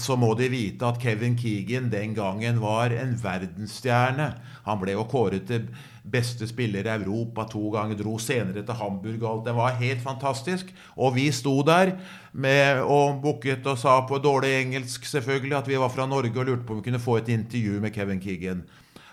så 0.00 0.14
må 0.16 0.30
de 0.38 0.46
vite 0.48 0.86
at 0.86 1.00
Kevin 1.02 1.34
Keegan 1.36 1.90
den 1.92 2.14
gangen 2.14 2.60
var 2.62 2.94
en 2.94 3.16
verdensstjerne. 3.20 4.28
Han 4.64 4.78
ble 4.80 4.94
jo 4.94 5.02
kåret 5.10 5.44
til 5.48 5.66
beste 6.12 6.46
spiller 6.48 6.86
i 6.86 6.94
Europa 6.94 7.44
to 7.50 7.66
ganger, 7.74 7.98
dro 7.98 8.16
senere 8.22 8.62
til 8.64 8.78
Hamburg 8.78 9.18
og 9.22 9.28
alt. 9.32 9.44
Det 9.48 9.54
var 9.56 9.76
helt 9.82 10.04
fantastisk. 10.04 10.70
Og 10.96 11.16
vi 11.18 11.26
sto 11.34 11.58
der 11.66 11.96
med, 12.32 12.80
og 12.86 13.20
booket 13.22 13.66
og 13.66 13.78
sa 13.78 13.98
på 14.08 14.22
dårlig 14.22 14.54
engelsk 14.62 15.04
selvfølgelig 15.10 15.58
at 15.58 15.68
vi 15.68 15.80
var 15.82 15.92
fra 15.92 16.06
Norge 16.06 16.38
og 16.38 16.48
lurte 16.48 16.66
på 16.66 16.76
om 16.76 16.80
vi 16.80 16.88
kunne 16.88 17.02
få 17.02 17.18
et 17.20 17.28
intervju 17.28 17.80
med 17.80 17.92
Kevin 17.92 18.22
Keegan. 18.22 18.62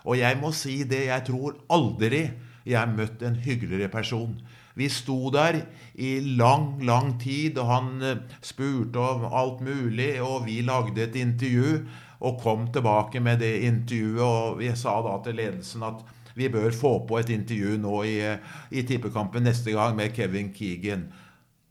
Og 0.06 0.20
jeg 0.20 0.38
må 0.42 0.54
si 0.56 0.84
det, 0.88 1.08
jeg 1.10 1.26
tror 1.28 1.58
aldri 1.70 2.30
jeg 2.66 2.80
har 2.80 2.92
møtt 2.94 3.24
en 3.26 3.36
hyggeligere 3.36 3.90
person. 3.92 4.38
Vi 4.80 4.88
sto 4.92 5.30
der 5.34 5.62
i 6.00 6.20
lang, 6.40 6.78
lang 6.88 7.18
tid, 7.20 7.58
og 7.60 7.68
han 7.68 7.90
eh, 8.06 8.22
spurte 8.46 9.02
om 9.04 9.26
alt 9.28 9.64
mulig, 9.66 10.14
og 10.24 10.46
vi 10.48 10.62
lagde 10.64 11.04
et 11.04 11.18
intervju 11.20 11.82
og 12.20 12.40
kom 12.44 12.68
tilbake 12.72 13.20
med 13.24 13.42
det 13.44 13.54
intervjuet, 13.68 14.24
og 14.24 14.60
vi 14.60 14.72
sa 14.76 14.98
da 15.04 15.18
til 15.24 15.40
ledelsen 15.40 15.84
at 15.88 16.04
vi 16.40 16.48
bør 16.52 16.72
få 16.76 16.94
på 17.08 17.20
et 17.20 17.32
intervju 17.34 17.78
nå 17.84 18.04
i, 18.08 18.20
eh, 18.24 18.60
i 18.72 18.86
tippekampen 18.88 19.44
neste 19.44 19.76
gang 19.76 19.98
med 19.98 20.16
Kevin 20.16 20.54
Keegan. 20.56 21.10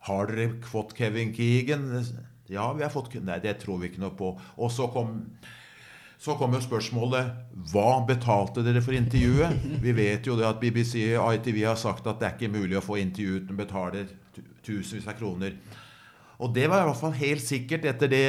Har 0.08 0.28
dere 0.28 0.50
fått 0.64 0.96
Kevin 0.96 1.32
Keegan? 1.36 1.88
Ja, 2.48 2.72
vi 2.72 2.84
har 2.84 2.92
fått 2.92 3.14
Nei, 3.20 3.40
det 3.44 3.58
tror 3.62 3.80
vi 3.80 3.88
ikke 3.90 4.04
noe 4.04 4.16
på. 4.16 4.34
Og 4.56 4.72
så 4.72 4.88
kom 4.92 5.22
så 6.18 6.34
kom 6.38 6.54
jo 6.56 6.60
spørsmålet 6.62 7.34
hva 7.70 8.00
betalte 8.06 8.64
dere 8.66 8.82
for 8.82 8.96
intervjuet? 8.98 9.66
Vi 9.82 9.92
vet 9.94 10.26
jo 10.26 10.34
det 10.38 10.48
at 10.48 10.58
BBC 10.62 11.12
og 11.14 11.36
ITV 11.38 11.60
har 11.68 11.78
sagt 11.78 12.06
at 12.10 12.18
det 12.18 12.26
er 12.26 12.34
ikke 12.34 12.56
mulig 12.58 12.78
å 12.78 12.84
få 12.84 12.98
intervju 12.98 13.42
uten 13.42 13.54
å 13.54 13.60
betale 13.60 14.06
tusenvis 14.66 15.06
av 15.06 15.14
kroner. 15.18 15.54
Og 16.38 16.52
det 16.54 16.68
var 16.70 16.84
i 16.84 16.86
hvert 16.86 17.00
fall 17.00 17.14
helt 17.18 17.42
sikkert 17.42 17.86
etter 17.90 18.10
det 18.10 18.26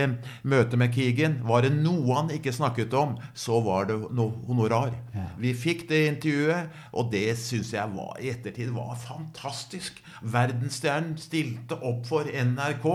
møtet 0.49 0.79
med 0.81 0.95
Keegan. 0.95 1.35
Var 1.45 1.65
det 1.65 1.75
noe 1.75 2.15
han 2.17 2.31
ikke 2.33 2.53
snakket 2.55 2.93
om, 2.97 3.13
så 3.37 3.59
var 3.61 3.85
det 3.89 3.99
noe 4.17 4.33
honorar. 4.47 4.95
Vi 5.37 5.53
fikk 5.53 5.85
det 5.91 5.99
intervjuet, 6.15 6.73
og 6.97 7.11
det 7.13 7.37
syns 7.37 7.73
jeg 7.75 7.93
var, 7.93 8.15
i 8.17 8.31
ettertid 8.33 8.73
var 8.73 8.97
fantastisk. 8.97 10.01
Verdensstjernen 10.25 11.19
stilte 11.21 11.77
opp 11.85 12.09
for 12.09 12.25
NRK. 12.25 12.87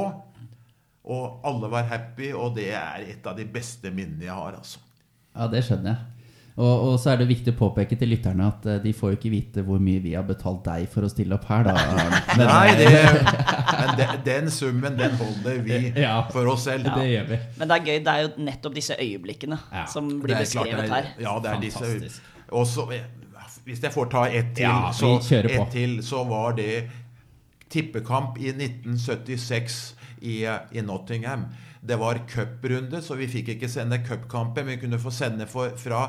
Og 1.04 1.40
alle 1.44 1.68
var 1.70 1.82
happy, 1.90 2.32
og 2.32 2.54
det 2.56 2.70
er 2.72 3.02
et 3.12 3.26
av 3.28 3.36
de 3.36 3.44
beste 3.44 3.90
minnene 3.92 4.24
jeg 4.24 4.32
har. 4.34 4.54
altså. 4.56 4.78
Ja, 5.36 5.46
det 5.52 5.64
skjønner 5.66 5.90
jeg. 5.92 6.10
Og, 6.54 6.84
og 6.86 7.00
så 7.02 7.10
er 7.10 7.16
det 7.18 7.24
viktig 7.26 7.50
å 7.50 7.56
påpeke 7.58 7.96
til 7.98 8.12
lytterne 8.12 8.44
at 8.46 8.66
eh, 8.70 8.76
de 8.84 8.92
får 8.94 9.10
jo 9.10 9.16
ikke 9.18 9.30
vite 9.32 9.62
hvor 9.66 9.80
mye 9.82 9.98
vi 10.04 10.12
har 10.14 10.22
betalt 10.22 10.60
deg 10.68 10.84
for 10.92 11.02
å 11.02 11.08
stille 11.10 11.34
opp 11.34 11.48
her, 11.50 11.64
da. 11.66 11.72
Men, 12.38 12.44
Nei, 12.46 12.68
eh, 12.70 12.78
det, 12.78 13.00
men 13.74 13.96
den, 14.00 14.12
den 14.28 14.50
summen, 14.54 14.94
den 15.00 15.16
holder 15.18 15.58
vi 15.66 15.80
Ja. 15.98 16.20
for 16.30 16.46
oss 16.52 16.68
selv. 16.68 16.86
Det 16.94 17.08
gjør 17.10 17.26
vi. 17.32 17.40
Men 17.58 17.72
det 17.72 17.76
er 17.80 17.88
gøy, 17.90 17.98
det 18.06 18.14
er 18.14 18.22
jo 18.22 18.30
nettopp 18.46 18.78
disse 18.78 18.94
øyeblikkene 19.02 19.58
Ja, 19.74 19.82
som 19.90 20.08
blir 20.22 20.38
beskrevet 20.38 20.86
klart 20.86 20.86
er- 20.86 20.94
her. 20.94 21.26
Ja, 21.26 21.34
det 21.42 21.50
er 21.56 21.60
disse 21.66 21.82
Fantastisk. 21.82 22.30
Og 22.54 22.66
så, 22.70 22.86
Hvis 23.66 23.82
jeg 23.82 23.92
får 23.98 24.10
ta 24.14 24.24
ett 24.30 24.54
til, 24.54 24.68
Ja, 24.68 24.92
så, 24.94 25.16
på. 25.18 25.66
til, 25.74 25.98
så 26.06 26.22
var 26.28 26.54
det 26.54 26.84
tippekamp 27.74 28.38
i 28.38 28.52
1976 28.54 29.82
i, 30.24 30.38
i 30.72 30.84
Nottingham. 30.84 31.46
Det 31.84 31.98
var 32.00 32.22
cuprunde, 32.30 33.02
så 33.04 33.16
vi 33.18 33.28
fikk 33.28 33.54
ikke 33.54 33.70
sende 33.70 34.00
cupkamper, 34.06 34.64
men 34.64 34.76
vi 34.76 34.86
kunne 34.86 35.02
få 35.02 35.12
sende 35.12 35.46
for, 35.50 35.76
fra, 35.80 36.06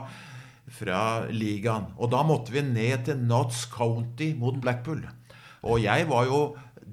fra 0.71 1.01
ligaen. 1.31 1.91
Og 1.99 2.13
da 2.15 2.23
måtte 2.27 2.55
vi 2.55 2.63
ned 2.65 3.05
til 3.09 3.19
Notts 3.27 3.65
County 3.73 4.31
mot 4.39 4.57
Blackpool. 4.63 5.03
Og 5.65 5.81
jeg 5.83 6.07
var 6.09 6.29
jo 6.29 6.39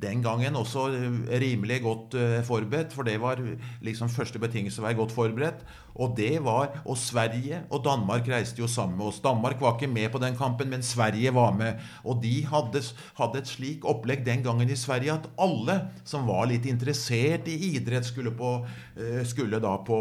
den 0.02 0.22
gangen 0.24 0.56
også 0.58 0.88
eh, 0.96 1.38
rimelig 1.42 1.80
godt 1.84 2.16
eh, 2.18 2.40
forberedt, 2.46 2.92
for 2.94 3.06
det 3.06 3.18
var 3.22 3.40
liksom 3.84 4.10
første 4.12 4.40
betingelse 4.42 4.82
å 4.82 4.86
være 4.86 4.98
godt 4.98 5.14
forberedt. 5.14 5.62
Og 5.92 6.14
det 6.16 6.38
var 6.40 6.78
Og 6.88 6.96
Sverige 6.96 7.62
og 7.70 7.82
Danmark 7.84 8.28
reiste 8.28 8.62
jo 8.62 8.68
sammen 8.70 8.96
med 8.96 9.10
oss. 9.10 9.20
Danmark 9.20 9.60
var 9.60 9.76
ikke 9.76 9.90
med 9.92 10.08
på 10.12 10.20
den 10.22 10.36
kampen, 10.36 10.70
men 10.72 10.82
Sverige 10.82 11.34
var 11.34 11.52
med. 11.52 11.80
Og 12.04 12.22
de 12.22 12.46
hadde, 12.48 12.80
hadde 13.18 13.42
et 13.42 13.50
slik 13.50 13.84
opplegg 13.84 14.24
den 14.24 14.42
gangen 14.42 14.70
i 14.70 14.78
Sverige 14.78 15.18
at 15.18 15.28
alle 15.36 15.78
som 16.08 16.24
var 16.26 16.48
litt 16.48 16.66
interessert 16.66 17.48
i 17.48 17.58
idrett, 17.74 18.08
skulle, 18.08 18.32
på, 18.32 18.54
eh, 18.96 19.20
skulle 19.28 19.60
da 19.60 19.76
på, 19.84 20.00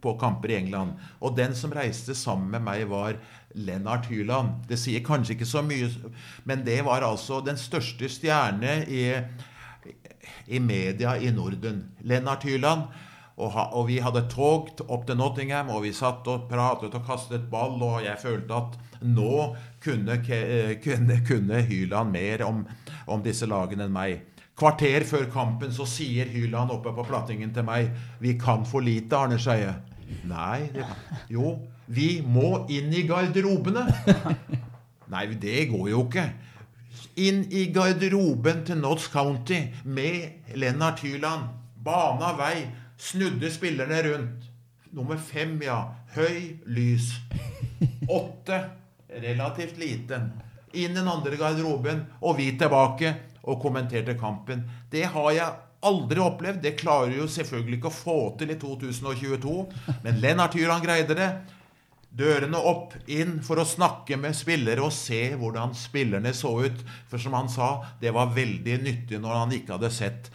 på 0.00 0.14
kamper 0.20 0.54
i 0.54 0.60
England. 0.62 0.94
Og 1.20 1.36
den 1.36 1.56
som 1.58 1.74
reiste 1.74 2.14
sammen 2.14 2.54
med 2.54 2.64
meg, 2.68 2.86
var 2.88 3.18
Lennart 3.66 4.08
Hyland. 4.10 4.64
Det 4.68 4.78
sier 4.80 5.04
kanskje 5.04 5.36
ikke 5.36 5.48
så 5.48 5.62
mye, 5.66 5.90
men 6.48 6.64
det 6.66 6.80
var 6.86 7.06
altså 7.06 7.40
den 7.44 7.58
største 7.60 8.10
stjerne 8.12 8.80
i, 8.86 9.04
i 10.46 10.62
media 10.62 11.16
i 11.18 11.32
Norden. 11.34 11.86
Lennart 12.00 12.46
Hyland. 12.48 12.88
Og, 13.38 13.52
ha, 13.54 13.68
og 13.78 13.84
vi 13.86 14.00
hadde 14.02 14.24
tog 14.32 14.72
opp 14.90 15.04
til 15.06 15.18
Nottingham, 15.18 15.68
og 15.70 15.84
vi 15.84 15.92
satt 15.94 16.26
og 16.26 16.48
pratet 16.50 16.96
og 16.98 17.04
kastet 17.06 17.44
ball, 17.52 17.76
og 17.86 18.00
jeg 18.02 18.18
følte 18.18 18.56
at 18.56 18.78
nå 19.06 19.34
kunne, 19.84 20.16
eh, 20.34 20.72
kunne, 20.82 21.20
kunne 21.26 21.60
Hyland 21.68 22.10
mer 22.10 22.42
om, 22.48 22.64
om 23.06 23.22
disse 23.22 23.46
lagene 23.46 23.86
enn 23.86 23.94
meg. 23.94 24.24
Kvarter 24.58 25.06
før 25.06 25.28
kampen 25.30 25.70
så 25.70 25.86
sier 25.86 26.26
Hyland 26.32 26.72
oppe 26.74 26.90
på 26.96 27.04
plattingen 27.06 27.52
til 27.54 27.62
meg 27.62 27.92
Vi 28.18 28.32
kan 28.42 28.64
for 28.66 28.82
lite, 28.82 29.14
Arne 29.14 29.38
Skeie. 29.38 29.76
Nei, 30.26 30.66
det, 30.74 30.86
jo, 31.30 31.52
vi 31.88 32.08
må 32.24 32.66
inn 32.72 32.92
i 32.92 33.04
garderobene. 33.08 33.86
Nei, 35.12 35.24
det 35.40 35.68
går 35.70 35.88
jo 35.90 36.04
ikke. 36.04 36.26
Inn 37.18 37.44
i 37.50 37.64
garderoben 37.74 38.64
til 38.68 38.80
Notts 38.82 39.08
County 39.12 39.62
med 39.84 40.52
Lennart 40.58 41.00
Hyland. 41.04 41.48
Bana 41.84 42.34
vei. 42.38 42.66
Snudde 42.98 43.50
spillerne 43.54 44.02
rundt. 44.04 44.48
Nummer 44.92 45.16
fem, 45.20 45.56
ja. 45.64 45.80
Høy, 46.14 46.58
lys. 46.66 47.12
Åtte, 48.08 48.60
relativt 49.08 49.80
liten. 49.80 50.30
Inn 50.76 50.96
den 50.96 51.08
andre 51.08 51.38
garderoben, 51.40 52.04
og 52.20 52.36
vi 52.40 52.50
tilbake 52.60 53.14
og 53.48 53.60
kommenterte 53.62 54.16
kampen. 54.20 54.66
Det 54.92 55.06
har 55.14 55.30
jeg 55.32 55.56
aldri 55.88 56.20
opplevd. 56.20 56.62
Det 56.64 56.76
klarer 56.80 57.16
jo 57.16 57.28
selvfølgelig 57.30 57.78
ikke 57.78 57.92
å 57.92 57.98
få 57.98 58.18
til 58.40 58.52
i 58.52 58.58
2022, 58.60 59.54
men 60.04 60.20
Lennart 60.22 60.56
Hyland 60.58 60.84
greide 60.84 61.16
det. 61.16 61.30
Dørene 62.08 62.58
opp, 62.58 62.94
inn 63.06 63.38
for 63.44 63.60
å 63.60 63.66
snakke 63.68 64.16
med 64.20 64.36
spillere 64.36 64.82
og 64.82 64.94
se 64.96 65.20
hvordan 65.38 65.74
spillerne 65.76 66.32
så 66.34 66.54
ut. 66.64 66.80
For 67.10 67.20
som 67.20 67.36
han 67.36 67.50
sa, 67.52 67.74
det 68.00 68.14
var 68.16 68.32
veldig 68.36 68.78
nyttig 68.84 69.20
når 69.22 69.42
han 69.42 69.56
ikke 69.58 69.76
hadde 69.76 69.92
sett 69.94 70.30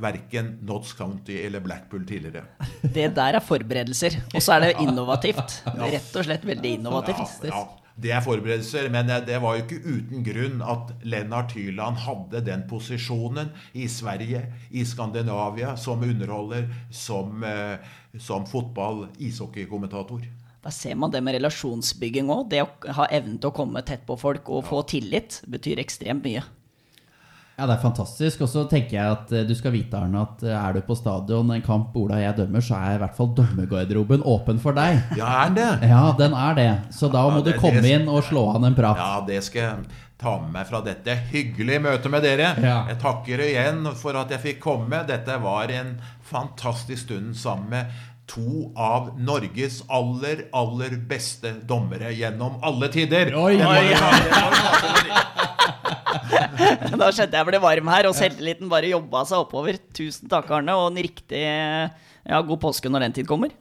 verken 0.00 0.54
Notts 0.64 0.94
County 0.96 1.36
eller 1.44 1.60
Blackpool 1.60 2.06
tidligere. 2.08 2.46
Det 2.82 3.10
der 3.16 3.36
er 3.36 3.44
forberedelser. 3.44 4.16
Og 4.32 4.40
så 4.42 4.56
er 4.56 4.64
det 4.64 4.72
innovativt. 4.80 5.60
Rett 5.94 6.16
og 6.16 6.26
slett 6.26 6.46
veldig 6.48 6.72
innovativt. 6.78 7.44
Ja, 7.50 7.66
det 8.00 8.14
er 8.16 8.24
forberedelser, 8.24 8.88
men 8.92 9.10
det 9.26 9.38
var 9.42 9.58
jo 9.58 9.64
ikke 9.66 9.80
uten 9.84 10.24
grunn 10.24 10.62
at 10.64 10.94
Lennart 11.04 11.52
Hyland 11.52 12.00
hadde 12.00 12.40
den 12.46 12.64
posisjonen 12.70 13.52
i 13.76 13.88
Sverige, 13.92 14.46
i 14.70 14.86
Skandinavia, 14.88 15.76
som 15.76 16.02
underholder, 16.06 16.70
som, 16.90 17.44
eh, 17.44 17.76
som 18.16 18.46
fotball-ishockeykommentator. 18.48 20.24
Da 20.60 20.70
ser 20.70 20.94
man 21.00 21.10
det 21.12 21.22
med 21.24 21.38
relasjonsbygging 21.38 22.28
òg. 22.32 22.48
Det 22.52 22.62
å 22.64 22.68
ha 22.98 23.06
evnen 23.08 23.38
til 23.40 23.48
å 23.48 23.56
komme 23.56 23.80
tett 23.86 24.02
på 24.08 24.16
folk 24.20 24.48
og 24.52 24.66
få 24.68 24.82
tillit 24.90 25.40
betyr 25.48 25.80
ekstremt 25.80 26.26
mye. 26.26 26.42
Ja, 27.60 27.66
det 27.68 27.74
er 27.76 27.82
fantastisk. 27.82 28.40
Og 28.44 28.48
så 28.48 28.62
tenker 28.68 28.96
jeg 28.96 29.14
at 29.16 29.32
eh, 29.36 29.42
du 29.48 29.52
skal 29.56 29.72
vite, 29.74 29.96
Arne, 29.98 30.22
at 30.24 30.44
eh, 30.48 30.52
er 30.56 30.76
du 30.76 30.80
på 30.86 30.96
stadion 30.96 31.50
en 31.52 31.64
kamp 31.64 31.96
Ola 32.00 32.16
og 32.16 32.22
jeg 32.24 32.36
dømmer, 32.38 32.64
så 32.64 32.76
er 32.78 32.94
i 32.96 33.00
hvert 33.02 33.16
fall 33.18 33.32
dommergarderoben 33.36 34.22
åpen 34.24 34.60
for 34.62 34.76
deg. 34.76 35.00
Ja, 35.20 35.32
er 35.46 35.56
det? 35.56 35.66
Ja, 35.90 36.04
den 36.16 36.36
er 36.36 36.56
det. 36.56 36.68
Så 36.96 37.10
da 37.12 37.26
Ja, 37.26 37.34
må 37.36 37.42
du 37.44 37.52
komme 37.60 37.82
det- 37.84 37.96
inn 37.98 38.08
og 38.08 38.22
slå 38.28 38.46
an 38.54 38.64
en 38.70 38.76
prat. 38.78 38.96
Ja, 39.00 39.20
det 39.28 39.42
skal 39.48 39.60
jeg 39.66 39.90
ta 40.20 40.34
med 40.40 40.52
meg 40.52 40.66
fra 40.68 40.80
dette 40.84 41.14
hyggelige 41.32 41.80
møtet 41.84 42.12
med 42.12 42.24
dere. 42.24 42.50
Ja. 42.60 42.78
Jeg 42.92 42.98
takker 43.00 43.40
igjen 43.44 43.86
for 43.96 44.16
at 44.20 44.32
jeg 44.32 44.40
fikk 44.46 44.58
komme. 44.64 45.02
Dette 45.08 45.36
var 45.40 45.72
en 45.72 45.94
fantastisk 46.30 47.06
stund 47.08 47.36
sammen 47.40 47.68
med 47.72 48.00
to 48.30 48.70
av 48.78 49.10
Norges 49.18 49.80
aller, 49.90 50.46
aller 50.54 50.94
beste 51.10 51.52
dommere 51.66 52.12
gjennom 52.14 52.60
alle 52.62 52.90
tider. 52.92 53.34
Oi, 53.34 53.58
oi. 53.58 53.86
Da 57.00 57.08
skjønte 57.14 57.38
jeg 57.38 57.46
ble 57.48 57.60
varm 57.62 57.88
her, 57.88 58.08
og 58.10 58.16
selvtilliten 58.18 58.68
bare 58.70 58.90
jobba 58.90 59.22
seg 59.28 59.44
oppover. 59.46 59.78
Tusen 59.96 60.28
takk, 60.30 60.50
Arne, 60.52 60.74
og 60.76 60.90
en 60.90 61.00
riktig 61.00 61.40
ja, 61.40 62.40
god 62.40 62.60
påske 62.60 62.92
når 62.92 63.06
den 63.06 63.16
tid 63.20 63.30
kommer. 63.30 63.54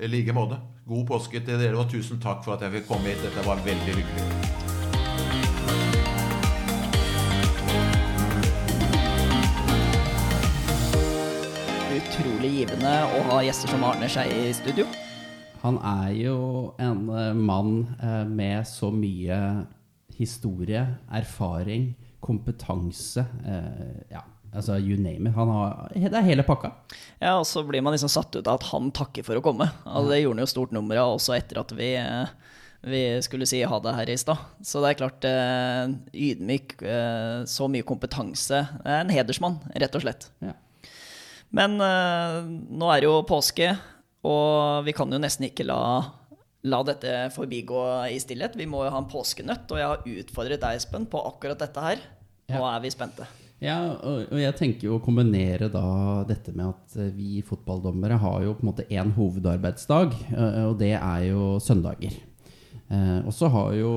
I 0.00 0.10
like 0.10 0.34
måte. 0.34 0.58
God 0.88 1.06
påske 1.12 1.42
til 1.44 1.60
dere, 1.60 1.76
og 1.78 1.90
tusen 1.92 2.22
takk 2.22 2.42
for 2.46 2.56
at 2.56 2.64
jeg 2.66 2.78
fikk 2.78 2.88
komme 2.90 3.12
hit. 3.12 3.22
Dette 3.22 3.46
var 3.46 3.60
veldig 3.66 3.98
hyggelig. 4.00 4.71
Utrolig 12.12 12.50
givende 12.52 12.90
å 13.16 13.20
ha 13.30 13.38
gjester 13.40 13.70
som 13.72 13.84
Arne 13.88 14.04
seg 14.10 14.28
i 14.36 14.50
studio. 14.52 14.84
Han 15.62 15.78
er 15.80 16.10
jo 16.18 16.34
en 16.82 17.06
eh, 17.08 17.30
mann 17.32 17.86
eh, 18.02 18.26
med 18.28 18.66
så 18.68 18.90
mye 18.92 19.38
historie, 20.18 20.82
erfaring, 21.08 21.86
kompetanse. 22.20 23.24
eh, 23.48 24.02
ja, 24.12 24.20
altså 24.52 24.76
you 24.76 24.98
name 25.00 25.30
it. 25.30 25.36
Han 25.38 25.48
har, 25.54 25.88
det 25.94 26.12
er 26.12 26.26
hele 26.26 26.44
pakka. 26.44 26.74
Ja, 27.16 27.38
og 27.38 27.46
så 27.48 27.62
blir 27.64 27.80
man 27.80 27.96
liksom 27.96 28.12
satt 28.12 28.36
ut 28.36 28.44
av 28.44 28.58
at 28.60 28.66
han 28.74 28.90
takker 28.92 29.24
for 29.24 29.40
å 29.40 29.44
komme. 29.44 29.70
Altså, 29.86 30.10
det 30.12 30.20
gjorde 30.20 30.36
han 30.36 30.44
jo 30.44 30.50
stort 30.52 30.74
nummer 30.76 31.00
av 31.00 31.14
også 31.14 31.38
etter 31.38 31.62
at 31.62 31.72
vi, 31.78 31.94
vi 32.92 33.00
skulle 33.24 33.48
si 33.48 33.62
ha 33.64 33.78
det 33.86 33.94
her 34.02 34.12
i 34.12 34.18
stad. 34.20 34.42
Så 34.60 34.84
det 34.84 34.90
er 34.92 35.00
klart, 35.00 35.24
eh, 35.30 35.96
ydmyk, 36.28 36.76
eh, 36.84 37.38
så 37.48 37.70
mye 37.72 37.88
kompetanse. 37.88 38.66
En 38.84 39.14
hedersmann, 39.16 39.62
rett 39.72 39.96
og 39.96 40.04
slett. 40.04 40.28
Ja. 40.44 40.58
Men 41.56 41.76
uh, 41.80 42.40
nå 42.48 42.88
er 42.92 43.02
det 43.02 43.10
jo 43.10 43.20
påske, 43.28 43.74
og 44.24 44.86
vi 44.86 44.94
kan 44.96 45.12
jo 45.12 45.20
nesten 45.20 45.48
ikke 45.50 45.66
la, 45.68 45.82
la 46.64 46.80
dette 46.88 47.28
forbigå 47.34 47.84
i 48.12 48.18
stillhet. 48.22 48.56
Vi 48.58 48.68
må 48.70 48.86
jo 48.86 48.94
ha 48.94 49.02
en 49.02 49.10
påskenøtt, 49.12 49.68
og 49.68 49.80
jeg 49.80 49.90
har 49.92 50.10
utfordret 50.24 50.64
deg, 50.64 50.80
Espen, 50.80 51.08
på 51.10 51.20
akkurat 51.32 51.60
dette 51.60 51.84
her. 51.84 52.04
Nå 52.52 52.64
er 52.68 52.82
vi 52.84 52.92
spente. 52.92 53.28
Ja, 53.62 53.78
og, 53.94 54.32
jeg 54.34 54.54
tenker 54.58 54.88
jo 54.88 54.96
å 54.96 55.02
kombinere 55.02 55.68
da 55.70 55.84
dette 56.26 56.50
med 56.54 56.72
at 56.72 56.96
eh, 56.98 57.12
vi 57.14 57.44
fotballdommere 57.46 58.18
har 58.18 58.40
jo 58.42 58.56
på 58.58 58.64
en 58.64 58.70
måte 58.72 58.86
én 58.90 59.12
hovedarbeidsdag, 59.14 60.16
eh, 60.34 60.62
og 60.66 60.80
det 60.80 60.96
er 60.98 61.28
jo 61.28 61.44
søndager. 61.62 62.16
Eh, 62.90 63.20
og 63.22 63.32
så 63.36 63.48
har 63.52 63.72
jo 63.78 63.92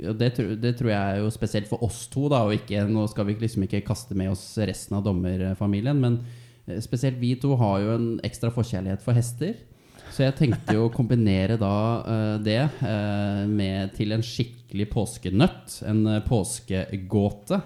ja, 0.00 0.12
det, 0.12 0.32
det 0.60 0.74
tror 0.78 0.92
jeg 0.92 0.98
er 0.98 1.22
jo 1.22 1.30
spesielt 1.32 1.70
for 1.70 1.84
oss 1.86 2.06
to, 2.12 2.26
da, 2.32 2.42
og 2.46 2.56
ikke, 2.58 2.82
nå 2.88 3.06
skal 3.12 3.28
vi 3.28 3.38
liksom 3.40 3.64
ikke 3.68 3.84
kaste 3.86 4.16
med 4.18 4.32
oss 4.34 4.44
resten 4.58 4.98
av 4.98 5.06
dommerfamilien, 5.06 6.02
men 6.02 6.20
eh, 6.66 6.82
spesielt 6.84 7.20
vi 7.22 7.34
to 7.40 7.54
har 7.60 7.80
jo 7.84 7.96
en 7.96 8.08
ekstra 8.26 8.52
forkjærlighet 8.54 9.04
for 9.04 9.16
hester. 9.16 9.56
Så 10.12 10.24
jeg 10.24 10.36
tenkte 10.38 10.74
jo 10.74 10.86
å 10.88 10.92
kombinere 10.92 11.58
da 11.60 11.74
eh, 12.02 12.36
det 12.42 12.60
eh, 12.64 13.42
med 13.46 13.92
til 13.96 14.14
en 14.16 14.24
skikkelig 14.24 14.88
påskenøtt, 14.92 15.80
en 15.88 16.00
eh, 16.10 16.22
påskegåte. 16.26 17.60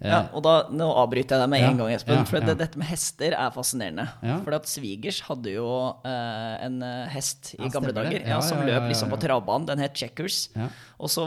Eh, 0.00 0.06
Ja, 0.12 0.18
og 0.32 0.44
da, 0.46 0.52
Nå 0.70 0.86
avbryter 0.94 1.34
jeg 1.34 1.42
deg 1.42 1.48
med 1.50 1.60
Ja, 1.60 1.70
en 1.72 1.78
gang, 1.80 1.88
Espen. 1.90 2.14
ja, 2.20 2.24
for 2.28 2.38
det, 2.46 2.54
dette 2.60 2.78
med 2.78 2.86
hester 2.86 3.34
er 3.34 3.50
fascinerende. 3.50 4.04
Ja. 4.22 4.36
For 4.44 4.54
at 4.54 4.68
svigers 4.70 5.20
hadde 5.26 5.50
jo 5.56 5.66
eh, 6.06 6.54
en 6.68 6.76
eh, 6.86 7.08
hest 7.10 7.54
i 7.56 7.64
Ja, 7.64 7.68
gamle 7.74 7.90
dager 7.96 8.20
Ja, 8.22 8.36
ja, 8.36 8.40
som 8.40 8.58
ja, 8.62 8.68
ja, 8.68 8.78
løp 8.78 8.88
liksom 8.92 9.10
ja, 9.10 9.16
på 9.16 9.18
ja. 9.18 9.24
travbanen. 9.26 9.66
Den 9.72 9.82
het 9.82 9.96
Checkers. 9.98 10.38
Ja. 10.54 10.68
Og 11.02 11.10
så 11.10 11.26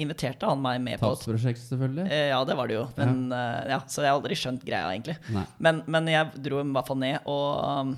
inviterte 0.00 0.48
han 0.48 0.62
meg 0.64 0.80
med 0.80 0.98
på 1.00 1.12
Tapsprosjekt, 1.12 1.60
selvfølgelig. 1.68 2.08
Eh, 2.10 2.28
Ja, 2.32 2.40
det 2.48 2.56
var 2.56 2.68
det 2.72 2.78
jo. 2.78 2.86
Men, 2.96 3.30
eh, 3.32 3.68
ja, 3.74 3.80
så 3.86 4.00
jeg 4.02 4.10
har 4.14 4.16
aldri 4.20 4.34
skjønt 4.40 4.64
greia, 4.64 4.88
egentlig. 4.96 5.18
Men, 5.60 5.82
men 5.86 6.08
jeg 6.08 6.32
dro 6.48 6.60
i 6.64 6.68
hvert 6.72 6.88
fall 6.88 7.02
ned, 7.04 7.20
og, 7.28 7.94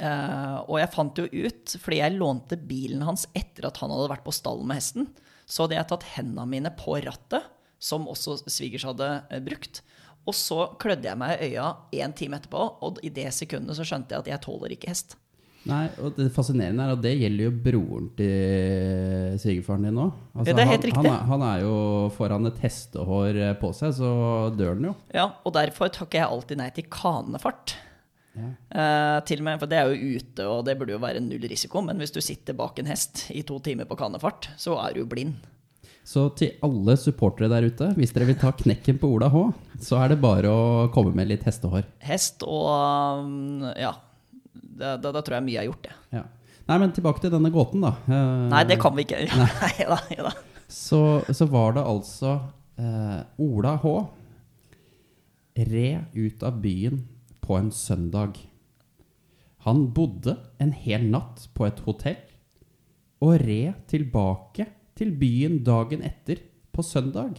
eh, 0.00 0.56
og 0.68 0.76
jeg 0.80 0.92
fant 0.94 1.20
jo 1.20 1.28
ut, 1.28 1.76
fordi 1.82 2.00
jeg 2.02 2.16
lånte 2.18 2.58
bilen 2.68 3.04
hans 3.06 3.26
etter 3.36 3.68
at 3.68 3.76
han 3.82 3.92
hadde 3.92 4.10
vært 4.12 4.24
på 4.26 4.34
stallen 4.36 4.68
med 4.68 4.80
hesten, 4.80 5.08
så 5.48 5.64
hadde 5.64 5.78
jeg 5.78 5.88
tatt 5.92 6.08
hendene 6.16 6.44
mine 6.48 6.72
på 6.76 6.98
rattet, 7.04 7.46
som 7.78 8.08
også 8.10 8.40
svigers 8.50 8.86
hadde 8.88 9.08
eh, 9.30 9.42
brukt. 9.44 9.82
Og 10.28 10.36
så 10.36 10.66
klødde 10.80 11.08
jeg 11.08 11.18
meg 11.18 11.40
i 11.40 11.54
øya 11.54 11.70
en 12.04 12.12
time 12.16 12.36
etterpå, 12.36 12.66
og 12.84 13.00
i 13.06 13.12
det 13.14 13.30
sekundet 13.32 13.78
så 13.78 13.86
skjønte 13.86 14.14
jeg 14.14 14.26
at 14.26 14.30
jeg 14.34 14.44
tåler 14.44 14.74
ikke 14.74 14.92
hest. 14.92 15.16
Nei, 15.68 15.88
og 16.00 16.14
det 16.16 16.28
fascinerende 16.32 16.84
er 16.84 16.94
at 16.94 17.00
det 17.02 17.14
gjelder 17.18 17.48
jo 17.48 17.54
broren 17.64 18.06
til 18.16 19.34
svigerfaren 19.42 19.88
din 19.88 19.98
nå. 19.98 20.06
Altså, 20.32 20.52
Ja, 20.52 20.54
det 20.56 20.62
er 20.62 20.70
helt 20.70 20.86
han, 20.86 20.92
riktig. 20.92 21.10
Han 21.10 21.28
han 21.32 21.44
er 21.48 21.64
jo 21.64 21.74
foran 22.14 22.48
et 22.48 22.62
hestehår 22.62 23.40
eh, 23.48 23.56
på 23.58 23.72
seg, 23.76 23.92
så 23.98 24.12
dør 24.54 24.76
han 24.76 24.88
jo. 24.90 24.94
Ja, 25.16 25.26
og 25.42 25.56
derfor 25.56 25.90
takker 25.92 26.22
jeg 26.22 26.30
alltid 26.30 26.60
nei 26.62 26.70
til 26.76 26.88
kanefart. 26.92 27.76
Eh, 28.38 29.18
til 29.26 29.42
og 29.42 29.46
med, 29.48 29.58
for 29.60 29.70
det 29.70 29.78
er 29.80 29.90
jo 29.90 30.16
ute, 30.18 30.46
og 30.46 30.64
det 30.68 30.76
burde 30.78 30.94
jo 30.94 31.02
være 31.02 31.22
null 31.24 31.46
risiko, 31.50 31.82
men 31.84 31.98
hvis 32.00 32.14
du 32.14 32.20
sitter 32.24 32.56
bak 32.56 32.78
en 32.78 32.90
hest 32.90 33.26
i 33.34 33.42
to 33.46 33.58
timer 33.64 33.88
på 33.88 33.98
kanefart, 33.98 34.50
så 34.60 34.78
er 34.84 34.94
du 34.94 35.04
blind. 35.10 35.40
Så 36.08 36.22
til 36.38 36.54
alle 36.64 36.94
supportere 36.96 37.50
der 37.52 37.66
ute, 37.68 37.90
hvis 37.98 38.14
dere 38.16 38.30
vil 38.30 38.38
ta 38.40 38.48
knekken 38.56 38.96
på 39.00 39.10
Ola 39.12 39.28
H, 39.28 39.42
så 39.84 39.98
er 40.00 40.14
det 40.14 40.22
bare 40.22 40.48
å 40.48 40.86
komme 40.94 41.12
med 41.16 41.28
litt 41.28 41.44
hestehår. 41.44 41.84
Hest 42.00 42.46
og 42.48 42.68
um, 43.26 43.66
ja. 43.76 43.92
Da, 44.54 44.94
da, 44.96 45.12
da 45.12 45.20
tror 45.20 45.36
jeg 45.36 45.46
mye 45.50 45.60
er 45.60 45.66
gjort, 45.68 45.84
det. 45.84 45.96
Ja. 46.16 46.22
Nei, 46.68 46.78
men 46.80 46.94
tilbake 46.96 47.20
til 47.20 47.32
denne 47.32 47.50
gåten, 47.52 47.84
da. 47.84 47.90
Eh, 48.08 48.46
Nei, 48.54 48.62
det 48.68 48.78
kan 48.80 48.96
vi 48.96 49.04
ikke. 49.04 49.20
Nei 49.64 49.88
da. 49.90 49.98
Ja, 50.14 50.30
da. 50.30 50.32
Så, 50.68 51.00
så 51.34 51.48
var 51.50 51.76
det 51.76 51.84
altså 51.90 52.34
eh, 52.80 53.20
Ola 53.44 53.74
H. 53.82 53.92
Red 55.58 56.16
ut 56.16 56.46
av 56.46 56.62
byen 56.62 57.02
på 57.44 57.58
en 57.58 57.68
søndag. 57.74 58.40
Han 59.68 59.88
bodde 59.92 60.38
en 60.62 60.72
hel 60.72 61.08
natt 61.12 61.48
på 61.56 61.68
et 61.68 61.84
hotell 61.84 62.20
og 63.24 63.40
red 63.42 63.74
tilbake 63.90 64.68
til 64.98 65.14
byen 65.14 65.60
dagen 65.66 66.02
etter 66.06 66.42
på 66.74 66.84
søndag. 66.84 67.38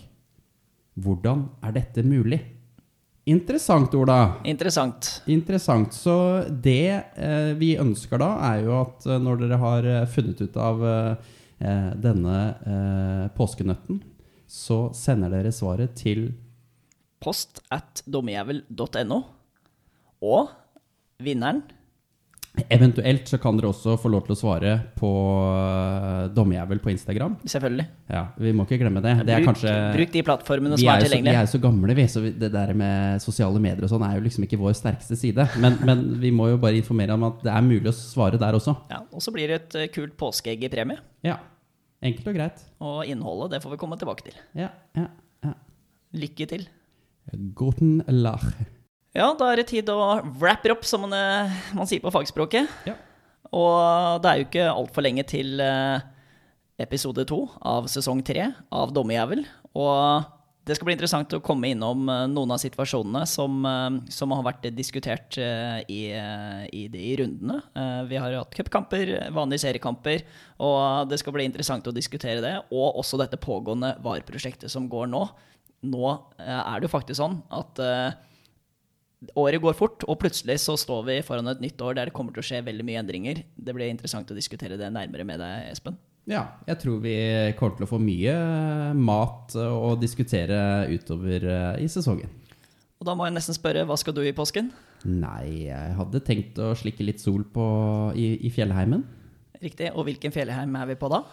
Hvordan 1.00 1.48
er 1.64 1.76
dette 1.76 2.04
mulig? 2.04 2.40
Interessant, 3.30 3.94
Ola. 3.94 4.40
Interessant. 4.48 5.22
Interessant. 5.30 5.94
Så 5.94 6.16
det 6.50 7.04
eh, 7.14 7.52
vi 7.60 7.76
ønsker 7.78 8.22
da, 8.22 8.30
er 8.50 8.64
jo 8.66 8.78
at 8.80 9.06
eh, 9.06 9.20
når 9.22 9.44
dere 9.44 9.60
har 9.62 9.88
eh, 9.88 10.06
funnet 10.10 10.42
ut 10.42 10.58
av 10.58 10.82
eh, 10.90 11.34
eh, 11.62 11.90
denne 12.02 12.38
eh, 12.74 13.26
påskenøtten, 13.38 14.02
så 14.50 14.88
sender 14.98 15.36
dere 15.36 15.54
svaret 15.54 15.94
til 16.00 16.32
Post 17.20 17.60
at 17.76 18.00
dommerjævel.no. 18.08 19.20
Og 20.24 20.50
vinneren 21.22 21.62
Eventuelt 22.72 23.30
så 23.30 23.40
kan 23.42 23.58
dere 23.60 23.70
også 23.72 23.96
få 24.02 24.12
lov 24.12 24.26
til 24.28 24.36
å 24.36 24.38
svare 24.40 24.74
på 24.98 25.10
Dommejævel 26.36 26.82
på 26.84 26.92
Instagram. 26.94 27.38
Selvfølgelig. 27.50 27.86
Ja, 28.12 28.24
Vi 28.40 28.54
må 28.56 28.66
ikke 28.68 28.80
glemme 28.82 29.04
det. 29.04 29.16
Det 29.28 29.36
er 29.36 29.44
bruk, 29.44 29.52
kanskje 29.52 29.76
bruk 29.96 30.14
de 30.16 30.24
plattformene 30.28 30.80
som 30.80 30.90
er, 30.90 31.06
er 31.06 31.16
jo 31.16 31.22
vi 31.30 31.34
er 31.34 31.44
jo 31.44 31.52
så 31.54 31.62
gamle, 31.64 31.96
vi, 31.98 32.08
så 32.12 32.24
det 32.26 32.52
der 32.54 32.74
med 32.78 33.24
sosiale 33.24 33.62
medier 33.64 33.86
og 33.88 33.94
sånn 33.94 34.06
er 34.08 34.18
jo 34.18 34.26
liksom 34.26 34.48
ikke 34.48 34.60
vår 34.62 34.76
sterkeste 34.80 35.20
side. 35.20 35.46
Men, 35.62 35.78
men 35.90 36.04
vi 36.22 36.34
må 36.36 36.50
jo 36.54 36.60
bare 36.62 36.80
informere 36.80 37.16
om 37.18 37.28
at 37.30 37.46
det 37.46 37.54
er 37.54 37.70
mulig 37.70 37.92
å 37.92 37.96
svare 37.96 38.42
der 38.42 38.58
også. 38.58 38.76
Ja, 38.92 39.04
og 39.14 39.24
så 39.26 39.36
blir 39.36 39.52
det 39.52 39.62
et 39.62 39.80
eh, 39.84 39.92
kult 39.94 40.18
påskeegg 40.20 40.66
i 40.68 40.74
premie. 40.74 41.00
Ja. 41.26 41.40
Enkelt 42.06 42.32
og 42.32 42.38
greit. 42.40 42.66
Og 42.80 43.00
innholdet, 43.12 43.58
det 43.58 43.64
får 43.64 43.76
vi 43.76 43.82
komme 43.82 44.00
tilbake 44.00 44.30
til. 44.30 44.42
Ja, 44.58 44.72
ja, 44.98 45.10
ja. 45.46 45.56
Lykke 46.16 46.50
til. 46.50 46.68
Guten 47.60 48.00
Lach. 48.08 48.54
Ja, 49.20 49.34
da 49.36 49.50
er 49.52 49.60
det 49.60 49.68
tid 49.74 49.90
å 49.92 50.00
wrap 50.40 50.64
it 50.64 50.72
up, 50.72 50.86
som 50.88 51.04
man, 51.04 51.12
eh, 51.12 51.52
man 51.76 51.88
sier 51.90 52.00
på 52.00 52.12
fagspråket. 52.14 52.72
Ja. 52.88 52.96
Og 53.52 54.22
det 54.24 54.30
er 54.30 54.40
jo 54.40 54.48
ikke 54.48 54.68
altfor 54.72 55.04
lenge 55.04 55.26
til 55.28 55.60
eh, 55.60 56.00
episode 56.80 57.26
to 57.28 57.42
av 57.60 57.90
sesong 57.92 58.22
tre 58.24 58.54
av 58.72 58.94
Dommerjævel. 58.96 59.44
Og 59.76 60.36
Det 60.70 60.76
skal 60.78 60.86
bli 60.86 60.94
interessant 60.94 61.34
å 61.34 61.42
komme 61.42 61.72
innom 61.72 62.08
eh, 62.14 62.28
noen 62.30 62.54
av 62.54 62.62
situasjonene 62.62 63.26
som, 63.28 63.68
som 64.08 64.36
har 64.38 64.46
vært 64.46 64.70
diskutert 64.78 65.36
i, 65.42 66.02
i 66.14 66.84
de 66.94 67.04
rundene. 67.20 67.60
Vi 68.08 68.20
har 68.22 68.38
hatt 68.38 68.56
cupkamper, 68.56 69.32
vanlige 69.34 69.66
seriekamper, 69.66 70.24
og 70.62 71.10
det 71.10 71.20
skal 71.20 71.34
bli 71.34 71.50
interessant 71.50 71.90
å 71.90 71.96
diskutere 71.96 72.46
det. 72.46 72.56
Og 72.70 73.02
også 73.02 73.20
dette 73.20 73.42
pågående 73.42 73.98
VAR-prosjektet 74.06 74.72
som 74.72 74.88
går 74.88 75.10
nå. 75.12 75.26
Nå 75.90 76.16
er 76.38 76.78
det 76.78 76.86
jo 76.88 76.96
faktisk 76.96 77.18
sånn 77.18 77.42
at 77.50 77.84
året 79.40 79.62
går 79.62 79.76
fort, 79.76 80.06
og 80.08 80.20
plutselig 80.22 80.60
så 80.64 80.78
står 80.80 81.02
vi 81.10 81.18
foran 81.28 81.52
et 81.52 81.64
nytt 81.64 81.82
år 81.84 81.98
der 81.98 82.10
det 82.10 82.16
kommer 82.16 82.36
til 82.36 82.44
å 82.44 82.50
skje 82.50 82.62
veldig 82.68 82.86
mye 82.88 83.02
endringer. 83.02 83.42
Det 83.56 83.76
blir 83.76 83.92
interessant 83.92 84.30
å 84.32 84.38
diskutere 84.38 84.80
det 84.80 84.92
nærmere 84.96 85.28
med 85.28 85.42
deg, 85.44 85.72
Espen. 85.74 85.98
Ja, 86.30 86.44
jeg 86.68 86.78
tror 86.84 87.00
vi 87.02 87.16
kommer 87.58 87.80
til 87.80 87.88
å 87.88 87.90
få 87.90 88.00
mye 88.02 88.36
mat 88.94 89.56
å 89.58 89.96
diskutere 89.98 90.86
utover 90.92 91.48
eh, 91.50 91.82
i 91.84 91.90
sesongen. 91.90 92.30
Og 93.00 93.08
da 93.08 93.16
må 93.16 93.26
jeg 93.26 93.34
nesten 93.38 93.56
spørre, 93.56 93.86
hva 93.88 93.96
skal 93.98 94.14
du 94.16 94.22
i 94.28 94.36
påsken? 94.36 94.70
Nei, 95.08 95.70
jeg 95.70 95.96
hadde 95.96 96.22
tenkt 96.28 96.60
å 96.60 96.74
slikke 96.78 97.06
litt 97.08 97.24
sol 97.24 97.46
på, 97.48 97.66
i, 98.20 98.34
i 98.46 98.52
fjellheimen. 98.54 99.06
Riktig. 99.64 99.94
Og 99.96 100.06
hvilken 100.08 100.36
fjellheim 100.36 100.76
er 100.80 100.92
vi 100.92 101.00
på 101.00 101.10
da? 101.12 101.24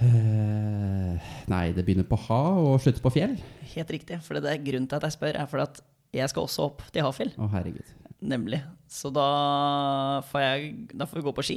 Uh, 0.00 1.18
nei, 1.50 1.64
det 1.76 1.84
begynner 1.84 2.06
på 2.08 2.18
ha 2.28 2.40
og 2.62 2.78
slutter 2.82 3.02
på 3.04 3.12
fjell. 3.18 3.34
Helt 3.74 3.90
riktig. 3.92 4.22
For 4.24 4.38
det 4.38 4.50
er 4.50 4.62
grunnen 4.64 4.88
til 4.90 4.98
at 4.98 5.10
jeg 5.10 5.18
spør, 5.18 5.42
er 5.42 5.50
for 5.50 5.66
at 5.66 5.82
jeg 6.12 6.28
skal 6.32 6.44
også 6.46 6.66
opp 6.70 6.82
til 6.92 7.04
Hafjell. 7.06 7.32
Å, 7.40 7.48
herregud. 7.54 7.92
Nemlig. 8.22 8.60
Så 8.92 9.10
da 9.14 9.28
får, 10.30 10.42
jeg, 10.44 10.74
da 10.92 11.08
får 11.08 11.18
vi 11.20 11.24
gå 11.26 11.32
på 11.38 11.44
ski. 11.46 11.56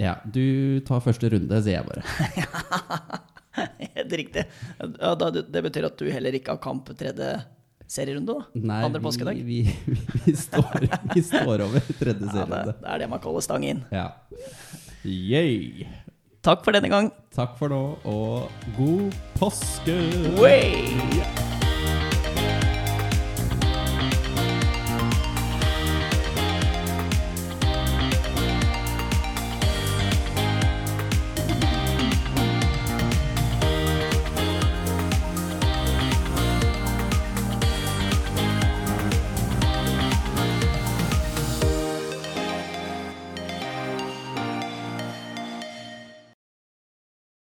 Ja, 0.00 0.18
du 0.28 0.80
tar 0.86 1.02
første 1.04 1.30
runde, 1.32 1.58
sier 1.64 1.78
jeg 1.80 1.86
bare. 1.88 2.04
Helt 3.96 4.12
riktig. 4.20 4.44
Ja, 5.00 5.14
da, 5.18 5.30
det 5.32 5.62
betyr 5.64 5.88
at 5.88 5.98
du 6.00 6.08
heller 6.12 6.36
ikke 6.36 6.54
har 6.54 6.60
kamp 6.62 6.90
tredje 6.98 7.30
serierunde, 7.88 8.34
da? 8.34 8.60
Nei, 8.60 8.80
Andre 8.84 9.00
påskedag? 9.04 9.38
vi, 9.46 9.62
vi, 9.86 9.98
vi, 10.26 10.34
står, 10.36 10.88
vi 11.14 11.22
står 11.24 11.64
over 11.68 11.80
tredje 11.96 12.26
Ja, 12.26 12.32
det, 12.32 12.36
serierunde. 12.36 12.76
det 12.82 12.90
er 12.94 13.04
det 13.04 13.10
man 13.14 13.22
kaller 13.24 13.44
stang 13.46 13.66
inn. 13.68 13.84
Ja. 13.94 14.10
Yay! 15.06 15.86
Takk 16.46 16.62
for 16.66 16.76
denne 16.76 16.90
gang. 16.92 17.10
Takk 17.34 17.56
for 17.58 17.72
nå, 17.72 17.82
og 18.06 18.72
god 18.78 19.20
påske! 19.40 19.98
Way! 20.38 21.55